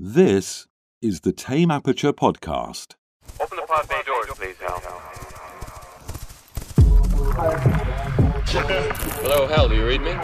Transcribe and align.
This 0.00 0.68
is 1.02 1.22
the 1.22 1.32
Tame 1.32 1.72
Aperture 1.72 2.12
Podcast. 2.12 2.94
Open 3.40 3.56
the 3.56 3.66
pod 3.66 3.88
bay 3.88 4.00
doors, 4.06 4.28
please, 4.28 4.56
Hal. 4.58 4.78
Hello, 9.18 9.48
Hal, 9.48 9.68
do 9.68 9.74
you 9.74 9.84
read 9.84 10.00
me? 10.00 10.12
Do 10.12 10.18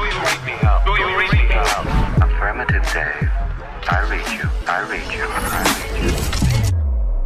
you 0.00 0.18
read 0.18 0.44
me, 0.46 0.52
Hal? 0.62 0.82
Do 0.86 0.92
you 0.98 1.18
read 1.18 1.30
me, 1.30 1.44
Hal? 1.50 1.82
Affirmative, 2.26 2.84
Dave. 2.84 3.30
I 3.90 4.00
read 4.08 4.26
you. 4.32 4.48
I 4.66 4.80
read 4.88 5.12
you. 5.12 5.26
I 5.28 5.62
read 5.92 6.72
you. 6.72 6.80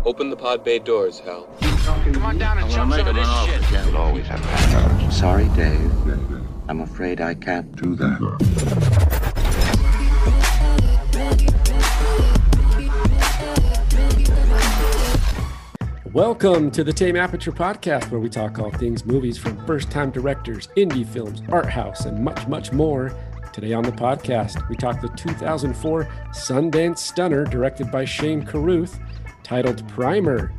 Open 0.04 0.28
the 0.28 0.36
pod 0.36 0.64
bay 0.64 0.80
doors, 0.80 1.20
Hal. 1.20 1.46
Come 2.12 2.24
on 2.24 2.36
down 2.36 2.58
and 2.58 2.68
jump 2.68 2.92
some 2.94 3.06
of 3.06 3.14
this 3.14 3.28
shit. 3.44 3.86
You'll 3.86 3.96
always 3.98 4.26
have 4.26 4.42
that. 4.42 5.12
Sorry, 5.12 5.48
Dave. 5.50 5.92
I'm 6.66 6.80
afraid 6.80 7.20
I 7.20 7.34
can't 7.34 7.76
do 7.76 7.94
that. 7.94 9.03
Welcome 16.14 16.70
to 16.70 16.84
the 16.84 16.92
Tame 16.92 17.16
Aperture 17.16 17.50
Podcast, 17.50 18.08
where 18.12 18.20
we 18.20 18.28
talk 18.28 18.60
all 18.60 18.70
things 18.70 19.04
movies 19.04 19.36
from 19.36 19.66
first 19.66 19.90
time 19.90 20.12
directors, 20.12 20.68
indie 20.76 21.04
films, 21.04 21.42
art 21.48 21.68
house, 21.68 22.04
and 22.04 22.22
much, 22.22 22.46
much 22.46 22.70
more. 22.70 23.12
Today 23.52 23.72
on 23.72 23.82
the 23.82 23.90
podcast, 23.90 24.68
we 24.68 24.76
talk 24.76 25.00
the 25.00 25.08
2004 25.08 26.04
Sundance 26.30 26.98
Stunner, 26.98 27.42
directed 27.42 27.90
by 27.90 28.04
Shane 28.04 28.44
Carruth, 28.44 29.00
titled 29.42 29.88
Primer. 29.88 30.52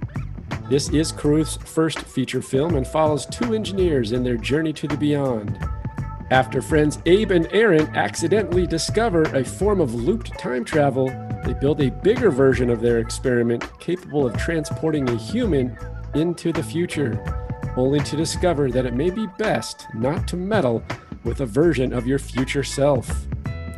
This 0.69 0.89
is 0.89 1.13
Carruth's 1.13 1.55
first 1.55 1.99
feature 1.99 2.41
film 2.41 2.75
and 2.75 2.85
follows 2.85 3.25
two 3.25 3.53
engineers 3.53 4.11
in 4.11 4.25
their 4.25 4.35
journey 4.35 4.73
to 4.73 4.89
the 4.89 4.97
beyond. 4.97 5.57
After 6.31 6.59
friends 6.59 6.97
Abe 7.05 7.31
and 7.31 7.47
Aaron 7.51 7.87
accidentally 7.95 8.65
discover 8.65 9.23
a 9.35 9.45
form 9.45 9.79
of 9.79 9.93
looped 9.93 10.37
time 10.39 10.65
travel, 10.65 11.07
they 11.45 11.53
build 11.53 11.81
a 11.81 11.91
bigger 11.91 12.31
version 12.31 12.71
of 12.71 12.81
their 12.81 12.97
experiment 12.97 13.63
capable 13.79 14.25
of 14.25 14.35
transporting 14.35 15.07
a 15.07 15.15
human 15.17 15.77
into 16.15 16.51
the 16.51 16.63
future, 16.63 17.23
only 17.77 17.99
to 17.99 18.15
discover 18.15 18.71
that 18.71 18.87
it 18.87 18.95
may 18.95 19.11
be 19.11 19.27
best 19.37 19.85
not 19.93 20.27
to 20.27 20.35
meddle 20.35 20.83
with 21.23 21.41
a 21.41 21.45
version 21.45 21.93
of 21.93 22.07
your 22.07 22.17
future 22.17 22.63
self. 22.63 23.07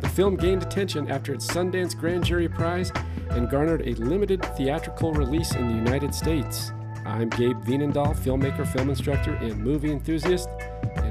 The 0.00 0.08
film 0.08 0.36
gained 0.36 0.62
attention 0.62 1.10
after 1.10 1.34
its 1.34 1.46
Sundance 1.46 1.94
Grand 1.94 2.24
Jury 2.24 2.48
Prize 2.48 2.90
and 3.30 3.50
garnered 3.50 3.86
a 3.86 3.94
limited 3.96 4.42
theatrical 4.56 5.12
release 5.12 5.54
in 5.54 5.68
the 5.68 5.74
United 5.74 6.14
States. 6.14 6.72
I'm 7.04 7.28
Gabe 7.28 7.62
Wienendahl, 7.64 8.16
filmmaker, 8.16 8.66
film 8.66 8.88
instructor, 8.88 9.34
and 9.34 9.58
movie 9.58 9.92
enthusiast, 9.92 10.48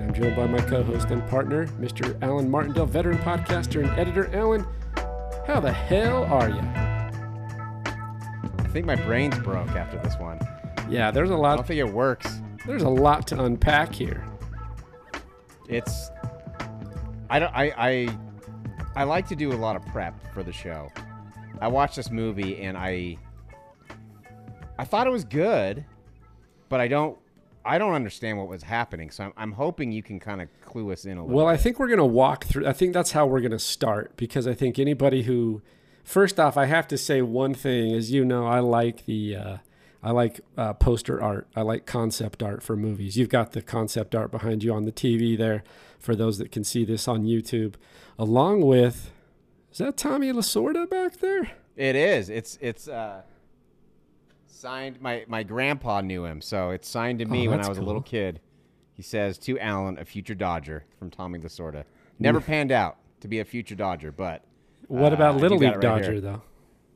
I'm 0.08 0.14
joined 0.14 0.38
by 0.38 0.48
my 0.48 0.62
co-host 0.62 1.10
and 1.12 1.28
partner, 1.28 1.68
Mr. 1.82 2.18
Alan 2.24 2.50
Martindale, 2.50 2.86
veteran 2.86 3.18
podcaster 3.18 3.84
and 3.84 3.90
editor. 4.00 4.34
Alan, 4.34 4.66
how 5.46 5.60
the 5.60 5.74
hell 5.74 6.24
are 6.24 6.48
you? 6.48 6.62
I 8.58 8.70
think 8.70 8.86
my 8.86 8.96
brain's 8.96 9.38
broke 9.40 9.68
after 9.72 10.00
this 10.00 10.16
one. 10.18 10.40
Yeah, 10.90 11.12
there's 11.12 11.30
a 11.30 11.36
lot. 11.36 11.52
I 11.52 11.56
don't 11.58 11.68
think 11.68 11.80
it 11.80 11.94
works. 11.94 12.40
There's 12.66 12.84
a 12.84 12.90
lot 12.90 13.28
to 13.28 13.44
unpack 13.44 13.94
here. 13.94 14.26
It's 15.68 16.10
I 17.30 17.40
don't 17.40 17.54
I 17.54 17.74
I 17.78 18.18
I 18.96 19.04
like 19.04 19.28
to 19.28 19.36
do 19.36 19.52
a 19.52 19.60
lot 19.60 19.76
of 19.76 19.86
prep 19.88 20.34
for 20.34 20.42
the 20.42 20.54
show. 20.54 20.90
I 21.60 21.68
watched 21.68 21.98
this 21.98 22.12
movie 22.12 22.62
and 22.62 22.78
I 22.78 23.18
I 24.80 24.86
thought 24.86 25.06
it 25.06 25.12
was 25.12 25.26
good, 25.26 25.84
but 26.70 26.80
I 26.80 26.88
don't 26.88 27.18
I 27.68 27.78
don't 27.78 27.94
understand 27.94 28.38
what 28.38 28.48
was 28.48 28.64
happening. 28.64 29.12
So 29.12 29.26
I'm, 29.26 29.34
I'm 29.38 29.52
hoping 29.54 29.92
you 29.92 30.02
can 30.04 30.20
kind 30.20 30.42
of 30.42 30.50
clue 30.62 30.92
us 30.92 31.06
in 31.06 31.18
a 31.18 31.22
little. 31.22 31.36
Well, 31.36 31.48
I 31.48 31.58
think 31.58 31.80
we're 31.80 31.88
going 31.88 31.98
to 32.00 32.06
walk 32.06 32.46
through. 32.46 32.68
I 32.68 32.74
think 32.74 32.94
that's 32.94 33.12
how 33.12 33.26
we're 33.26 33.42
going 33.42 33.52
to 33.52 33.60
start 33.60 34.16
because 34.18 34.48
I 34.48 34.54
think 34.54 34.80
anybody 34.80 35.24
who, 35.24 35.62
first 36.04 36.40
off, 36.40 36.58
I 36.58 36.66
have 36.66 36.88
to 36.90 36.98
say 36.98 37.22
one 37.22 37.54
thing. 37.54 37.94
As 37.94 38.12
you 38.12 38.26
know, 38.26 38.48
I 38.48 38.60
like 38.60 39.06
the, 39.06 39.36
uh, 39.36 39.58
I 40.02 40.12
like 40.12 40.40
uh, 40.58 40.74
poster 40.74 41.22
art. 41.22 41.48
I 41.56 41.62
like 41.62 41.86
concept 41.86 42.42
art 42.42 42.64
for 42.64 42.76
movies. 42.76 43.18
You've 43.18 43.30
got 43.30 43.52
the 43.52 43.62
concept 43.62 44.16
art 44.16 44.32
behind 44.32 44.64
you 44.64 44.74
on 44.74 44.86
the 44.86 44.92
TV 44.92 45.38
there, 45.38 45.64
for 46.00 46.16
those 46.16 46.38
that 46.38 46.52
can 46.52 46.64
see 46.64 46.86
this 46.86 47.08
on 47.08 47.24
YouTube, 47.24 47.74
along 48.18 48.62
with, 48.62 49.12
is 49.72 49.80
that 49.80 49.98
Tommy 49.98 50.32
Lasorda 50.32 50.90
back 50.90 51.18
there? 51.18 51.52
it 51.78 51.96
is. 51.96 52.30
It's 52.30 52.58
it's 52.60 52.88
uh 52.88 53.22
signed 54.48 55.00
my 55.02 55.24
my 55.28 55.44
grandpa 55.44 56.02
knew 56.02 56.26
him, 56.26 56.42
so 56.42 56.72
it's 56.72 56.88
signed 56.88 57.20
to 57.20 57.26
me 57.26 57.48
Oh, 57.48 57.52
when 57.52 57.62
I 57.62 57.68
was 57.70 57.78
a 57.78 57.82
little 57.84 58.02
kid. 58.02 58.40
He 58.94 59.04
says 59.04 59.38
to 59.40 59.60
Alan, 59.60 60.00
a 60.00 60.06
future 60.06 60.34
Dodger 60.34 60.84
from 60.98 61.12
Tommy 61.12 61.38
Lasorda. 61.40 61.84
Never 62.18 62.42
panned 62.42 62.72
out 62.72 62.98
to 63.22 63.28
be 63.28 63.40
a 63.40 63.46
future 63.46 63.76
Dodger, 63.76 64.12
but 64.12 64.44
What 64.88 65.12
uh, 65.12 65.16
about 65.16 65.38
Little 65.38 65.60
League 65.60 65.70
right 65.74 65.82
Dodger 65.82 66.14
here. 66.14 66.22
though? 66.22 66.42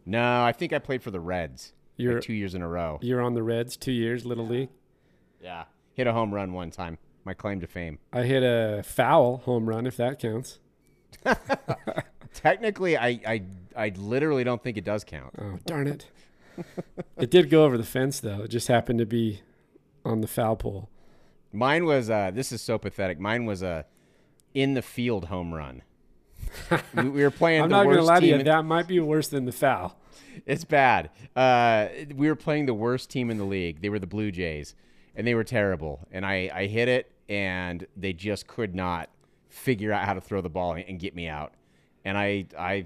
No, 0.06 0.44
I 0.44 0.52
think 0.52 0.74
I 0.74 0.80
played 0.80 1.04
for 1.04 1.12
the 1.12 1.20
Reds. 1.20 1.74
You're- 1.98 2.20
two 2.22 2.34
years 2.34 2.56
in 2.56 2.64
a 2.64 2.68
row. 2.68 2.98
You're 3.04 3.22
on 3.22 3.36
the 3.36 3.44
Reds 3.44 3.78
two 3.78 3.92
years, 3.92 4.26
Little 4.26 4.48
League. 4.48 4.70
Yeah, 5.44 5.66
hit 5.94 6.08
a 6.08 6.14
home 6.14 6.34
run 6.34 6.54
one 6.54 6.72
time. 6.72 6.98
My 7.24 7.36
claim 7.36 7.60
to 7.62 7.68
fame. 7.68 8.00
I 8.12 8.24
hit 8.24 8.42
a 8.42 8.82
foul 8.84 9.38
home 9.38 9.70
run 9.70 9.86
if 9.86 9.96
that 9.98 10.18
counts. 10.18 10.58
Technically, 12.34 12.98
I 12.98 13.08
I 13.28 13.44
I 13.76 13.92
literally 13.96 14.44
don't 14.44 14.64
think 14.64 14.78
it 14.78 14.86
does 14.86 15.04
count. 15.04 15.34
Oh, 15.38 15.60
darn 15.66 15.88
it. 15.88 16.08
It 17.18 17.30
did 17.32 17.50
go 17.50 17.64
over 17.66 17.78
the 17.78 17.84
fence, 17.84 18.20
though. 18.20 18.42
It 18.44 18.50
just 18.50 18.68
happened 18.68 19.00
to 19.00 19.06
be 19.06 19.42
on 20.06 20.22
the 20.22 20.28
foul 20.28 20.56
pole. 20.56 20.90
Mine 21.54 21.86
was 21.86 22.10
uh 22.10 22.32
this 22.32 22.52
is 22.52 22.62
so 22.62 22.78
pathetic. 22.78 23.20
Mine 23.20 23.46
was 23.46 23.62
a 23.62 23.86
in 24.54 24.74
the 24.74 24.82
field 24.82 25.26
home 25.26 25.54
run. 25.54 25.82
we, 26.96 27.10
we 27.10 27.24
were 27.24 27.32
playing 27.32 27.62
I'm 27.64 27.70
the 27.70 27.76
not 27.78 27.84
going 27.84 27.96
to 27.98 28.02
worst 28.02 28.08
lie 28.10 28.16
to 28.16 28.22
team 28.22 28.30
you. 28.30 28.40
in- 28.40 28.46
That 28.46 28.66
might 28.66 28.88
be 28.88 29.00
worse 29.00 29.28
than 29.28 29.46
the 29.46 29.52
foul. 29.52 29.98
It's 30.46 30.64
bad. 30.64 31.10
Uh, 31.36 31.88
we 32.16 32.28
were 32.30 32.36
playing 32.36 32.66
the 32.66 32.74
worst 32.74 33.10
team 33.10 33.30
in 33.30 33.38
the 33.38 33.44
league. 33.44 33.82
They 33.82 33.90
were 33.90 34.00
the 34.00 34.08
Blue 34.08 34.32
Jays, 34.32 34.76
and 35.16 35.28
they 35.28 35.36
were 35.36 35.44
terrible. 35.44 36.08
And 36.12 36.26
I, 36.26 36.50
I 36.54 36.68
hit 36.68 36.88
it, 36.88 37.12
and 37.28 37.86
they 37.98 38.14
just 38.14 38.48
could 38.48 38.74
not 38.74 39.10
figure 39.50 39.92
out 39.92 40.06
how 40.06 40.14
to 40.14 40.22
throw 40.22 40.40
the 40.42 40.50
ball 40.50 40.74
and 40.74 41.00
get 41.00 41.14
me 41.16 41.28
out. 41.28 41.54
And 42.06 42.18
I, 42.18 42.46
I, 42.58 42.86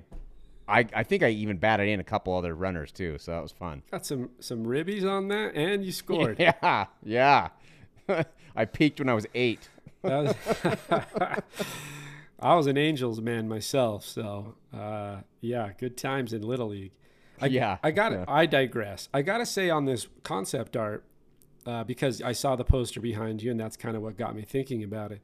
I, 0.67 0.85
I 0.93 1.03
think 1.03 1.21
I 1.23 1.29
even 1.29 1.57
batted 1.57 1.87
in 1.87 1.99
a 1.99 2.03
couple 2.03 2.35
other 2.35 2.55
runners 2.55 2.91
too. 2.91 3.17
So 3.19 3.31
that 3.31 3.41
was 3.43 3.51
fun. 3.51 3.83
Got 3.91 4.05
some 4.05 4.29
some 4.39 4.65
ribbies 4.65 5.07
on 5.09 5.27
that, 5.29 5.53
and 5.55 5.83
you 5.85 5.91
scored. 5.91 6.37
Yeah, 6.39 6.85
yeah. 7.03 7.49
I 8.55 8.65
peaked 8.65 8.99
when 8.99 9.09
I 9.09 9.13
was 9.13 9.27
eight. 9.35 9.69
Was- 10.01 10.33
I 12.39 12.55
was 12.55 12.67
an 12.67 12.77
Angels 12.77 13.21
man 13.21 13.47
myself, 13.47 14.03
so 14.05 14.55
uh, 14.73 15.17
yeah, 15.41 15.71
good 15.77 15.97
times 15.97 16.33
in 16.33 16.41
Little 16.41 16.67
League. 16.69 16.91
I, 17.41 17.47
Yeah, 17.47 17.77
I 17.83 17.91
got 17.91 18.13
it. 18.13 18.19
yeah. 18.19 18.25
I 18.33 18.45
digress. 18.45 19.09
I 19.13 19.21
got 19.21 19.37
to 19.39 19.45
say 19.45 19.69
on 19.69 19.85
this 19.85 20.07
concept 20.23 20.75
art 20.77 21.03
uh, 21.65 21.83
because 21.83 22.21
I 22.21 22.33
saw 22.33 22.55
the 22.55 22.63
poster 22.65 22.99
behind 22.99 23.41
you, 23.41 23.51
and 23.51 23.59
that's 23.59 23.77
kind 23.77 23.95
of 23.95 24.01
what 24.03 24.17
got 24.17 24.35
me 24.35 24.43
thinking 24.43 24.83
about 24.83 25.11
it. 25.11 25.21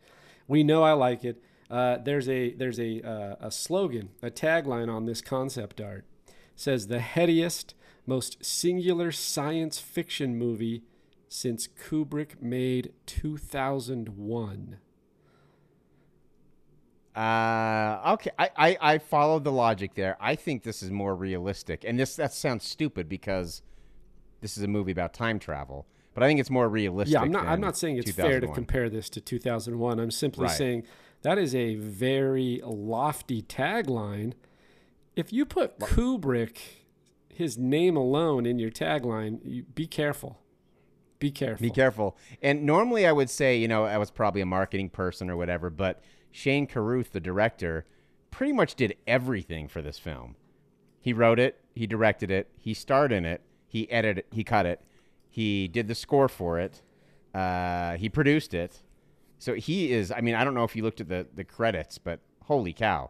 We 0.48 0.64
know 0.64 0.84
I 0.84 0.94
like 0.94 1.24
it. 1.24 1.42
Uh, 1.72 1.98
there's 1.98 2.28
a 2.28 2.54
there's 2.54 2.80
a 2.80 3.02
uh, 3.02 3.36
a 3.40 3.50
slogan, 3.50 4.10
a 4.22 4.30
tagline 4.30 4.94
on 4.94 5.06
this 5.06 5.22
concept 5.22 5.80
art. 5.80 6.04
It 6.28 6.34
says 6.58 6.88
the 6.88 7.00
headiest, 7.00 7.74
most 8.06 8.44
singular 8.44 9.12
science 9.14 9.80
fiction 9.80 10.38
movie 10.38 10.84
since 11.30 11.68
Kubrick 11.68 12.42
made 12.42 12.92
2001. 13.06 14.78
Uh, 17.16 18.14
okay, 18.14 18.32
I, 18.38 18.50
I, 18.58 18.78
I 18.82 18.98
followed 18.98 19.44
the 19.44 19.52
logic 19.52 19.96
there. 19.96 20.18
I 20.20 20.36
think 20.36 20.64
this 20.64 20.84
is 20.84 20.92
more 20.92 21.16
realistic, 21.16 21.86
and 21.86 21.98
this 21.98 22.18
that 22.18 22.34
sounds 22.34 22.66
stupid 22.66 23.08
because 23.08 23.62
this 24.42 24.58
is 24.58 24.64
a 24.64 24.68
movie 24.68 24.92
about 24.92 25.14
time 25.14 25.40
travel. 25.40 25.86
But 26.14 26.24
I 26.24 26.28
think 26.28 26.42
it's 26.42 26.50
more 26.50 26.68
realistic. 26.68 27.14
Yeah, 27.14 27.22
I'm 27.22 27.32
not. 27.32 27.48
I'm 27.48 27.62
not 27.62 27.78
saying 27.78 27.98
it's 27.98 28.12
fair 28.12 28.42
to 28.42 28.48
compare 28.48 28.90
this 28.90 29.10
to 29.12 29.22
2001. 29.22 30.00
I'm 30.00 30.12
simply 30.12 30.48
Right. 30.48 30.58
saying 30.58 30.84
that 31.22 31.38
is 31.38 31.54
a 31.54 31.76
very 31.76 32.62
lofty 32.64 33.42
tagline. 33.42 34.34
If 35.16 35.32
you 35.32 35.46
put 35.46 35.80
Kubrick, 35.80 36.58
his 37.30 37.58
name 37.58 37.96
alone 37.96 38.46
in 38.46 38.60
your 38.60 38.72
tagline, 38.72 39.40
you, 39.44 39.64
be 39.64 39.88
careful. 39.88 40.40
Be 41.20 41.32
careful. 41.32 41.62
Be 41.62 41.70
careful. 41.70 42.18
And 42.42 42.64
normally 42.64 43.06
I 43.06 43.12
would 43.12 43.30
say, 43.30 43.56
you 43.58 43.68
know, 43.68 43.86
I 43.86 43.98
was 43.98 44.10
probably 44.10 44.42
a 44.42 44.46
marketing 44.46 44.90
person 44.90 45.30
or 45.30 45.38
whatever, 45.38 45.70
but 45.70 46.02
Shane 46.32 46.66
Carruth, 46.66 47.12
the 47.12 47.20
director, 47.20 47.86
pretty 48.32 48.54
much 48.54 48.76
did 48.76 48.96
everything 49.06 49.68
for 49.68 49.82
this 49.82 50.00
film. 50.00 50.36
He 51.00 51.14
wrote 51.14 51.40
it, 51.40 51.60
he 51.76 51.86
directed 51.86 52.32
it, 52.32 52.50
he 52.58 52.74
starred 52.74 53.12
in 53.12 53.26
it, 53.26 53.42
he 53.68 53.92
edited 53.92 54.20
it, 54.20 54.28
he 54.32 54.44
cut 54.44 54.66
it, 54.66 54.82
he 55.30 55.68
did 55.68 55.88
the 55.88 55.96
score 55.96 56.28
for 56.28 56.60
it, 56.60 56.82
uh, 57.34 57.98
he 57.98 58.10
produced 58.10 58.54
it. 58.54 58.82
So 59.42 59.56
he 59.56 59.92
is, 59.92 60.12
I 60.12 60.22
mean, 60.22 60.36
I 60.36 60.44
don't 60.44 60.54
know 60.54 60.64
if 60.64 60.76
you 60.76 60.84
looked 60.84 61.02
at 61.02 61.10
the, 61.10 61.26
the 61.34 61.44
credits, 61.44 61.98
but 61.98 62.20
holy 62.44 62.74
cow. 62.74 63.10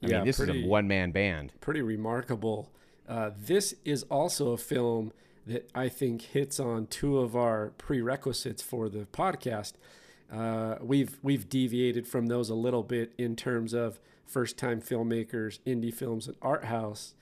I 0.00 0.06
Yeah, 0.06 0.16
mean, 0.18 0.26
this 0.26 0.38
is 0.38 0.48
a 0.48 0.62
one 0.64 0.86
man 0.86 1.10
band. 1.10 1.52
pretty 1.60 1.82
remarkable. 1.82 2.70
Uh, 3.08 3.30
this 3.36 3.74
is 3.84 4.04
also 4.04 4.52
a 4.52 4.56
film 4.56 5.12
that 5.44 5.68
I 5.74 5.88
think 5.88 6.22
hits 6.22 6.60
on 6.60 6.86
two 6.86 7.18
of 7.18 7.34
our 7.34 7.72
prerequisites 7.78 8.62
for 8.62 8.88
the 8.88 9.06
podcast. 9.12 9.72
Uh, 10.32 10.76
we've 10.80 11.18
we've 11.20 11.48
deviated 11.48 12.06
from 12.06 12.26
those 12.26 12.48
a 12.48 12.54
little 12.54 12.84
bit 12.84 13.12
in 13.18 13.34
terms 13.34 13.74
of 13.74 13.98
first 14.24 14.56
time 14.56 14.80
filmmakers, 14.80 15.58
indie 15.66 15.92
films, 15.92 16.28
and 16.28 16.36
art 16.40 16.66
house. 16.66 17.14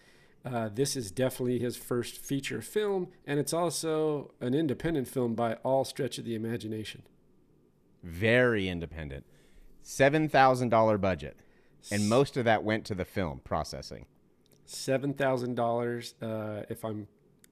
Uh, 0.45 0.69
this 0.69 0.97
is 0.97 1.11
definitely 1.11 1.59
his 1.59 1.79
first 1.79 2.19
feature 2.19 2.61
film, 2.61 3.09
and 3.27 3.41
it's 3.41 3.55
also 3.55 4.33
an 4.39 4.53
independent 4.53 5.09
film 5.09 5.35
by 5.35 5.55
all 5.65 5.83
stretch 5.87 6.19
of 6.19 6.27
the 6.27 6.35
imagination. 6.35 7.03
Very 8.03 8.69
independent. 8.69 9.25
$7,000 9.85 11.01
budget. 11.01 11.37
And 11.91 12.09
most 12.09 12.37
of 12.37 12.45
that 12.45 12.63
went 12.63 12.85
to 12.87 12.95
the 12.95 13.05
film 13.05 13.41
processing. 13.45 14.07
seven 14.67 15.15
thousand 15.15 15.59
uh, 15.59 15.63
dollars, 15.63 16.15
if 16.21 16.85
I'm 16.85 17.09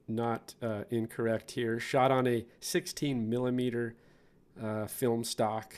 not 0.07 0.55
uh, 0.61 0.83
incorrect 0.89 1.51
here. 1.51 1.79
Shot 1.79 2.11
on 2.11 2.27
a 2.27 2.45
16 2.59 3.29
millimeter 3.29 3.95
uh, 4.61 4.85
film 4.87 5.23
stock. 5.23 5.75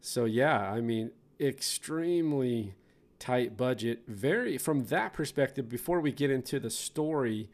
So 0.00 0.24
yeah, 0.24 0.70
I 0.70 0.80
mean, 0.80 1.12
extremely 1.40 2.74
tight 3.18 3.56
budget. 3.56 4.02
Very 4.08 4.58
from 4.58 4.86
that 4.86 5.12
perspective. 5.12 5.68
Before 5.68 6.00
we 6.00 6.12
get 6.12 6.30
into 6.30 6.58
the 6.58 6.70
story, 6.70 7.48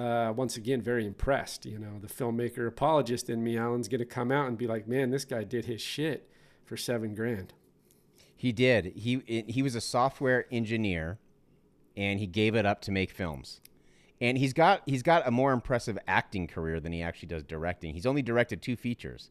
uh, 0.00 0.32
once 0.32 0.56
again, 0.56 0.80
very 0.80 1.06
impressed. 1.06 1.66
You 1.66 1.78
know, 1.78 1.98
the 2.00 2.08
filmmaker 2.08 2.66
apologist 2.66 3.28
in 3.28 3.44
me, 3.44 3.58
Alan's 3.58 3.88
going 3.88 3.98
to 3.98 4.06
come 4.06 4.32
out 4.32 4.48
and 4.48 4.56
be 4.56 4.66
like, 4.66 4.88
"Man, 4.88 5.10
this 5.10 5.24
guy 5.24 5.44
did 5.44 5.66
his 5.66 5.82
shit 5.82 6.28
for 6.64 6.76
seven 6.76 7.14
grand." 7.14 7.52
He 8.34 8.52
did. 8.52 8.92
He 8.96 9.44
he 9.46 9.62
was 9.62 9.74
a 9.74 9.80
software 9.80 10.46
engineer, 10.50 11.18
and 11.96 12.18
he 12.18 12.26
gave 12.26 12.54
it 12.54 12.64
up 12.64 12.80
to 12.82 12.90
make 12.90 13.10
films. 13.10 13.60
And 14.22 14.38
he's 14.38 14.54
got 14.54 14.82
he's 14.86 15.02
got 15.02 15.26
a 15.26 15.30
more 15.30 15.52
impressive 15.52 15.98
acting 16.08 16.46
career 16.46 16.80
than 16.80 16.92
he 16.92 17.02
actually 17.02 17.28
does 17.28 17.44
directing. 17.44 17.92
He's 17.92 18.06
only 18.06 18.22
directed 18.22 18.62
two 18.62 18.76
features, 18.76 19.30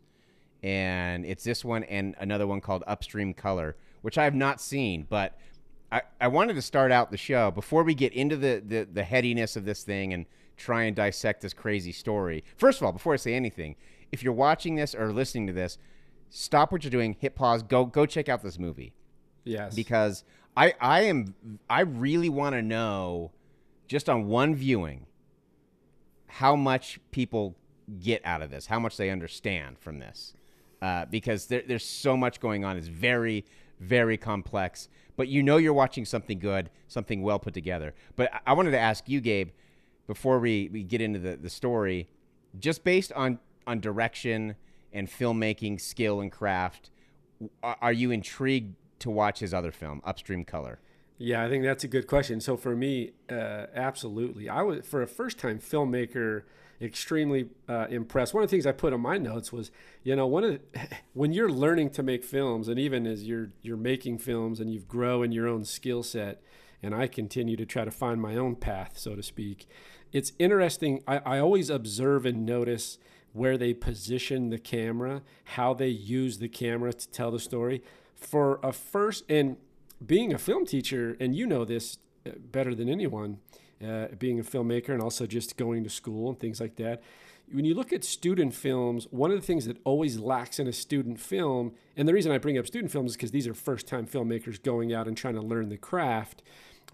and 0.62 1.26
it's 1.26 1.44
this 1.44 1.66
one 1.66 1.84
and 1.86 2.16
another 2.20 2.46
one 2.46 2.62
called 2.62 2.84
Upstream 2.86 3.34
Color, 3.34 3.76
which 4.02 4.20
I 4.20 4.26
have 4.26 4.36
not 4.36 4.62
seen. 4.62 5.08
But 5.10 5.36
I, 5.92 6.04
I 6.22 6.28
wanted 6.28 6.54
to 6.54 6.62
start 6.62 6.92
out 6.92 7.10
the 7.10 7.18
show 7.18 7.50
before 7.50 7.84
we 7.84 7.96
get 7.96 8.14
into 8.14 8.38
the, 8.38 8.62
the 8.64 8.84
the 8.84 9.04
headiness 9.04 9.56
of 9.56 9.66
this 9.66 9.84
thing 9.84 10.14
and 10.14 10.28
try 10.60 10.84
and 10.84 10.96
dissect 10.96 11.42
this 11.42 11.54
crazy 11.54 11.92
story. 11.92 12.44
First 12.58 12.80
of 12.80 12.86
all, 12.86 12.92
before 12.92 13.14
I 13.14 13.18
say 13.18 13.34
anything, 13.34 13.76
if 14.12 14.22
you're 14.24 14.34
watching 14.34 14.76
this 14.76 14.94
or 14.94 15.12
listening 15.12 15.48
to 15.48 15.54
this, 15.54 15.78
stop 16.30 16.72
what 16.72 16.84
you're 16.84 16.92
doing, 16.92 17.16
hit 17.20 17.36
pause, 17.36 17.64
go 17.64 17.86
go 17.86 18.06
check 18.06 18.30
out 18.30 18.44
this 18.44 18.60
movie 18.60 18.94
Yes, 19.46 19.76
because 19.76 20.24
I 20.58 20.74
I 20.80 21.02
am 21.04 21.34
I 21.70 21.82
really 21.82 22.30
want 22.30 22.54
to 22.56 22.62
know 22.62 23.32
just 23.88 24.08
on 24.10 24.28
one 24.28 24.54
viewing 24.54 25.06
how 26.28 26.56
much 26.56 27.00
people 27.12 27.56
get 28.00 28.24
out 28.24 28.42
of 28.42 28.52
this, 28.52 28.68
how 28.68 28.80
much 28.80 28.98
they 28.98 29.10
understand 29.10 29.80
from 29.80 29.98
this, 30.00 30.34
uh, 30.82 31.06
because 31.06 31.48
there, 31.48 31.64
there's 31.68 31.86
so 31.86 32.16
much 32.16 32.40
going 32.40 32.64
on. 32.64 32.78
It's 32.78 32.88
very 32.88 33.46
very 33.80 34.18
complex, 34.18 34.90
but 35.16 35.30
you 35.30 35.42
know 35.42 35.56
you're 35.58 35.74
watching 35.74 36.04
something 36.04 36.38
good, 36.38 36.70
something 36.90 37.22
well 37.22 37.40
put 37.40 37.54
together. 37.54 37.94
But 38.18 38.34
I- 38.34 38.40
I 38.48 38.54
wanted 38.54 38.72
to 38.72 38.78
ask 38.80 39.08
you, 39.08 39.22
Gabe, 39.22 39.52
before 40.10 40.40
we, 40.40 40.68
we 40.74 40.82
get 40.82 41.02
into 41.02 41.20
the, 41.20 41.38
the 41.38 41.52
story, 41.52 42.10
just 42.58 42.84
based 42.84 43.14
on 43.14 43.38
on 43.68 43.80
direction 43.80 44.56
and 44.92 45.08
filmmaking 45.08 45.80
skill 45.80 46.20
and 46.20 46.32
craft, 46.32 46.90
are 47.62 47.94
you 47.94 48.10
intrigued 48.10 48.74
to 48.98 49.12
watch 49.12 49.38
his 49.38 49.54
other 49.54 49.72
film, 49.72 50.02
Upstream 50.04 50.44
Color? 50.44 50.80
Yeah, 51.20 51.46
I 51.46 51.48
think 51.48 51.64
that's 51.64 51.84
a 51.84 51.88
good 51.88 52.08
question. 52.08 52.42
So 52.42 52.58
for 52.58 52.76
me, 52.76 53.12
uh, 53.30 53.68
absolutely. 53.76 54.50
I 54.50 54.64
was 54.64 54.84
for 54.84 55.04
a 55.04 55.08
first-time 55.08 55.60
filmmaker, 55.60 56.42
extremely 56.82 57.50
uh, 57.68 57.86
impressed. 57.92 58.34
One 58.34 58.44
of 58.44 58.50
the 58.50 58.56
things 58.56 58.66
I 58.66 58.72
put 58.72 58.94
on 58.94 59.02
my 59.02 59.20
notes 59.20 59.54
was, 59.54 59.70
you 60.02 60.16
know, 60.16 60.26
one 60.26 60.44
of 60.44 60.54
the, 60.54 60.80
when 61.14 61.34
you're 61.34 61.52
learning 61.52 61.92
to 61.92 62.02
make 62.02 62.24
films, 62.24 62.68
and 62.68 62.80
even 62.80 63.06
as 63.06 63.28
you're 63.28 63.52
you're 63.62 63.78
making 63.78 64.18
films 64.18 64.60
and 64.60 64.74
you've 64.74 64.88
grown 64.88 65.26
in 65.26 65.32
your 65.34 65.48
own 65.48 65.66
skill 65.66 66.02
set, 66.02 66.42
and 66.82 66.96
I 66.96 67.08
continue 67.08 67.58
to 67.58 67.66
try 67.66 67.86
to 67.86 67.92
find 67.92 68.22
my 68.22 68.36
own 68.36 68.56
path, 68.56 68.98
so 68.98 69.16
to 69.16 69.24
speak. 69.24 69.68
It's 70.12 70.34
interesting. 70.40 71.04
I, 71.08 71.18
I 71.20 71.40
always 71.40 71.70
observe 71.70 72.26
and 72.26 72.46
notice 72.46 72.98
where 73.34 73.58
they 73.58 73.74
position 73.74 74.50
the 74.50 74.58
camera, 74.58 75.22
how 75.56 75.74
they 75.74 75.88
use 75.88 76.40
the 76.40 76.50
camera 76.50 76.94
to 76.94 77.10
tell 77.10 77.32
the 77.32 77.40
story. 77.40 77.84
For 78.16 78.60
a 78.64 78.74
first, 78.74 79.24
and 79.30 79.58
being 80.06 80.34
a 80.34 80.38
film 80.38 80.66
teacher, 80.66 81.16
and 81.20 81.36
you 81.36 81.46
know 81.46 81.64
this 81.64 82.00
uh, 82.26 82.32
better 82.52 82.74
than 82.74 82.90
anyone, 82.90 83.38
uh, 83.86 84.08
being 84.18 84.40
a 84.40 84.44
filmmaker 84.44 84.90
and 84.90 85.02
also 85.02 85.26
just 85.26 85.58
going 85.58 85.84
to 85.84 85.90
school 85.90 86.30
and 86.30 86.40
things 86.40 86.60
like 86.60 86.76
that. 86.78 87.02
When 87.52 87.66
you 87.66 87.74
look 87.74 87.92
at 87.92 88.04
student 88.04 88.54
films, 88.54 89.08
one 89.10 89.32
of 89.32 89.40
the 89.40 89.46
things 89.46 89.66
that 89.66 89.78
always 89.84 90.20
lacks 90.20 90.60
in 90.60 90.68
a 90.68 90.74
student 90.74 91.20
film, 91.20 91.74
and 91.98 92.08
the 92.08 92.14
reason 92.14 92.32
I 92.32 92.38
bring 92.38 92.58
up 92.58 92.68
student 92.68 92.92
films 92.92 93.12
is 93.12 93.18
because 93.18 93.32
these 93.32 93.48
are 93.48 93.54
first 93.54 93.88
time 93.88 94.06
filmmakers 94.06 94.62
going 94.62 94.94
out 94.94 95.08
and 95.08 95.18
trying 95.18 95.36
to 95.36 95.42
learn 95.42 95.70
the 95.70 95.78
craft. 95.78 96.44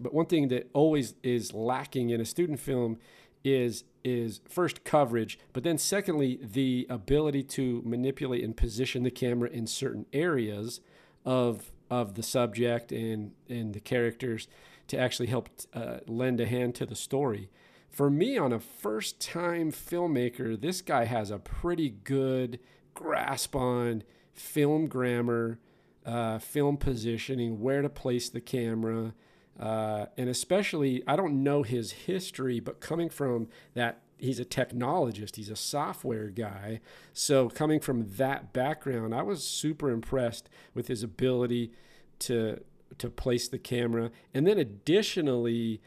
But 0.00 0.12
one 0.12 0.26
thing 0.26 0.48
that 0.48 0.70
always 0.72 1.14
is 1.22 1.52
lacking 1.52 2.10
in 2.10 2.20
a 2.20 2.24
student 2.24 2.60
film 2.60 2.98
is 3.44 3.84
is 4.04 4.40
first 4.48 4.84
coverage, 4.84 5.38
but 5.52 5.64
then 5.64 5.78
secondly 5.78 6.38
the 6.42 6.86
ability 6.88 7.42
to 7.42 7.82
manipulate 7.84 8.44
and 8.44 8.56
position 8.56 9.02
the 9.02 9.10
camera 9.10 9.48
in 9.48 9.66
certain 9.66 10.06
areas 10.12 10.80
of 11.24 11.72
of 11.90 12.14
the 12.14 12.22
subject 12.22 12.92
and 12.92 13.32
and 13.48 13.74
the 13.74 13.80
characters 13.80 14.48
to 14.88 14.98
actually 14.98 15.26
help 15.26 15.48
uh, 15.74 15.98
lend 16.06 16.40
a 16.40 16.46
hand 16.46 16.74
to 16.76 16.86
the 16.86 16.94
story. 16.94 17.50
For 17.88 18.10
me, 18.10 18.36
on 18.36 18.52
a 18.52 18.60
first 18.60 19.20
time 19.20 19.72
filmmaker, 19.72 20.60
this 20.60 20.80
guy 20.82 21.04
has 21.04 21.30
a 21.30 21.38
pretty 21.38 21.90
good 21.90 22.60
grasp 22.94 23.56
on 23.56 24.02
film 24.32 24.86
grammar, 24.86 25.58
uh, 26.04 26.38
film 26.38 26.76
positioning, 26.76 27.60
where 27.60 27.82
to 27.82 27.88
place 27.88 28.28
the 28.28 28.40
camera. 28.40 29.14
Uh, 29.58 30.06
and 30.16 30.28
especially, 30.28 31.02
I 31.06 31.16
don't 31.16 31.42
know 31.42 31.62
his 31.62 31.92
history, 31.92 32.60
but 32.60 32.80
coming 32.80 33.08
from 33.08 33.48
that, 33.74 34.02
he's 34.18 34.38
a 34.38 34.44
technologist, 34.44 35.36
he's 35.36 35.50
a 35.50 35.56
software 35.56 36.28
guy. 36.28 36.80
So, 37.12 37.48
coming 37.48 37.80
from 37.80 38.10
that 38.16 38.52
background, 38.52 39.14
I 39.14 39.22
was 39.22 39.46
super 39.46 39.90
impressed 39.90 40.48
with 40.74 40.88
his 40.88 41.02
ability 41.02 41.72
to 42.20 42.62
to 42.98 43.10
place 43.10 43.48
the 43.48 43.58
camera. 43.58 44.10
And 44.32 44.46
then, 44.46 44.58
additionally, 44.58 45.80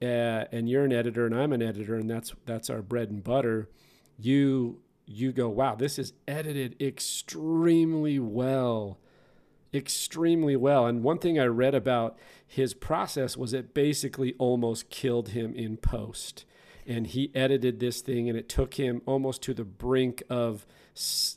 uh, 0.00 0.44
and 0.52 0.68
you're 0.68 0.84
an 0.84 0.92
editor 0.92 1.26
and 1.26 1.34
I'm 1.34 1.52
an 1.52 1.62
editor, 1.62 1.96
and 1.96 2.08
that's 2.08 2.32
that's 2.46 2.70
our 2.70 2.82
bread 2.82 3.10
and 3.10 3.22
butter. 3.22 3.68
You 4.18 4.80
you 5.06 5.32
go, 5.32 5.48
wow, 5.48 5.74
this 5.74 5.98
is 5.98 6.12
edited 6.28 6.80
extremely 6.80 8.20
well 8.20 8.98
extremely 9.72 10.56
well. 10.56 10.86
And 10.86 11.02
one 11.02 11.18
thing 11.18 11.38
I 11.38 11.46
read 11.46 11.74
about 11.74 12.18
his 12.46 12.74
process 12.74 13.36
was 13.36 13.52
it 13.52 13.74
basically 13.74 14.34
almost 14.38 14.90
killed 14.90 15.30
him 15.30 15.54
in 15.54 15.76
post. 15.76 16.44
And 16.86 17.06
he 17.06 17.30
edited 17.34 17.78
this 17.78 18.00
thing, 18.00 18.28
and 18.28 18.36
it 18.36 18.48
took 18.48 18.74
him 18.74 19.02
almost 19.06 19.42
to 19.42 19.54
the 19.54 19.64
brink 19.64 20.22
of 20.28 20.66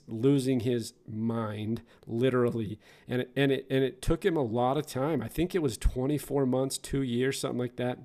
losing 0.07 0.61
his 0.61 0.93
mind, 1.07 1.83
literally. 2.07 2.79
And 3.07 3.21
it, 3.21 3.31
and 3.35 3.51
it 3.51 3.67
and 3.69 3.83
it 3.83 4.01
took 4.01 4.25
him 4.25 4.35
a 4.35 4.41
lot 4.41 4.77
of 4.77 4.87
time. 4.87 5.21
I 5.21 5.27
think 5.27 5.53
it 5.53 5.61
was 5.61 5.77
24 5.77 6.45
months, 6.45 6.77
two 6.77 7.03
years, 7.03 7.39
something 7.39 7.59
like 7.59 7.75
that, 7.75 7.99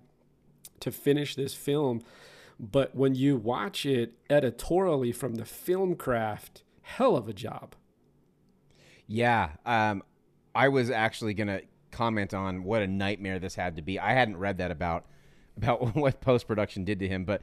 to 0.81 0.91
finish 0.91 1.37
this 1.37 1.55
film. 1.55 2.03
But 2.61 2.95
when 2.95 3.15
you 3.15 3.37
watch 3.37 3.87
it 3.87 4.15
editorially 4.29 5.13
from 5.13 5.37
the 5.37 5.45
film 5.45 5.95
craft, 5.95 6.65
hell 6.83 7.17
of 7.17 7.29
a 7.29 7.33
job. 7.33 7.77
Yeah, 9.07 9.53
um, 9.65 10.03
I 10.59 10.67
was 10.67 10.91
actually 10.91 11.35
gonna 11.35 11.61
comment 11.93 12.35
on 12.35 12.65
what 12.65 12.83
a 12.83 12.89
nightmare 12.89 13.39
this 13.39 13.55
had 13.55 13.77
to 13.77 13.83
be. 13.83 14.01
I 14.01 14.13
hadn't 14.13 14.39
read 14.39 14.59
that 14.59 14.73
about 14.73 15.07
about 15.57 15.95
what 15.95 16.21
post 16.21 16.49
production 16.49 16.85
did 16.85 16.99
to 16.99 17.07
him, 17.07 17.25
but 17.25 17.43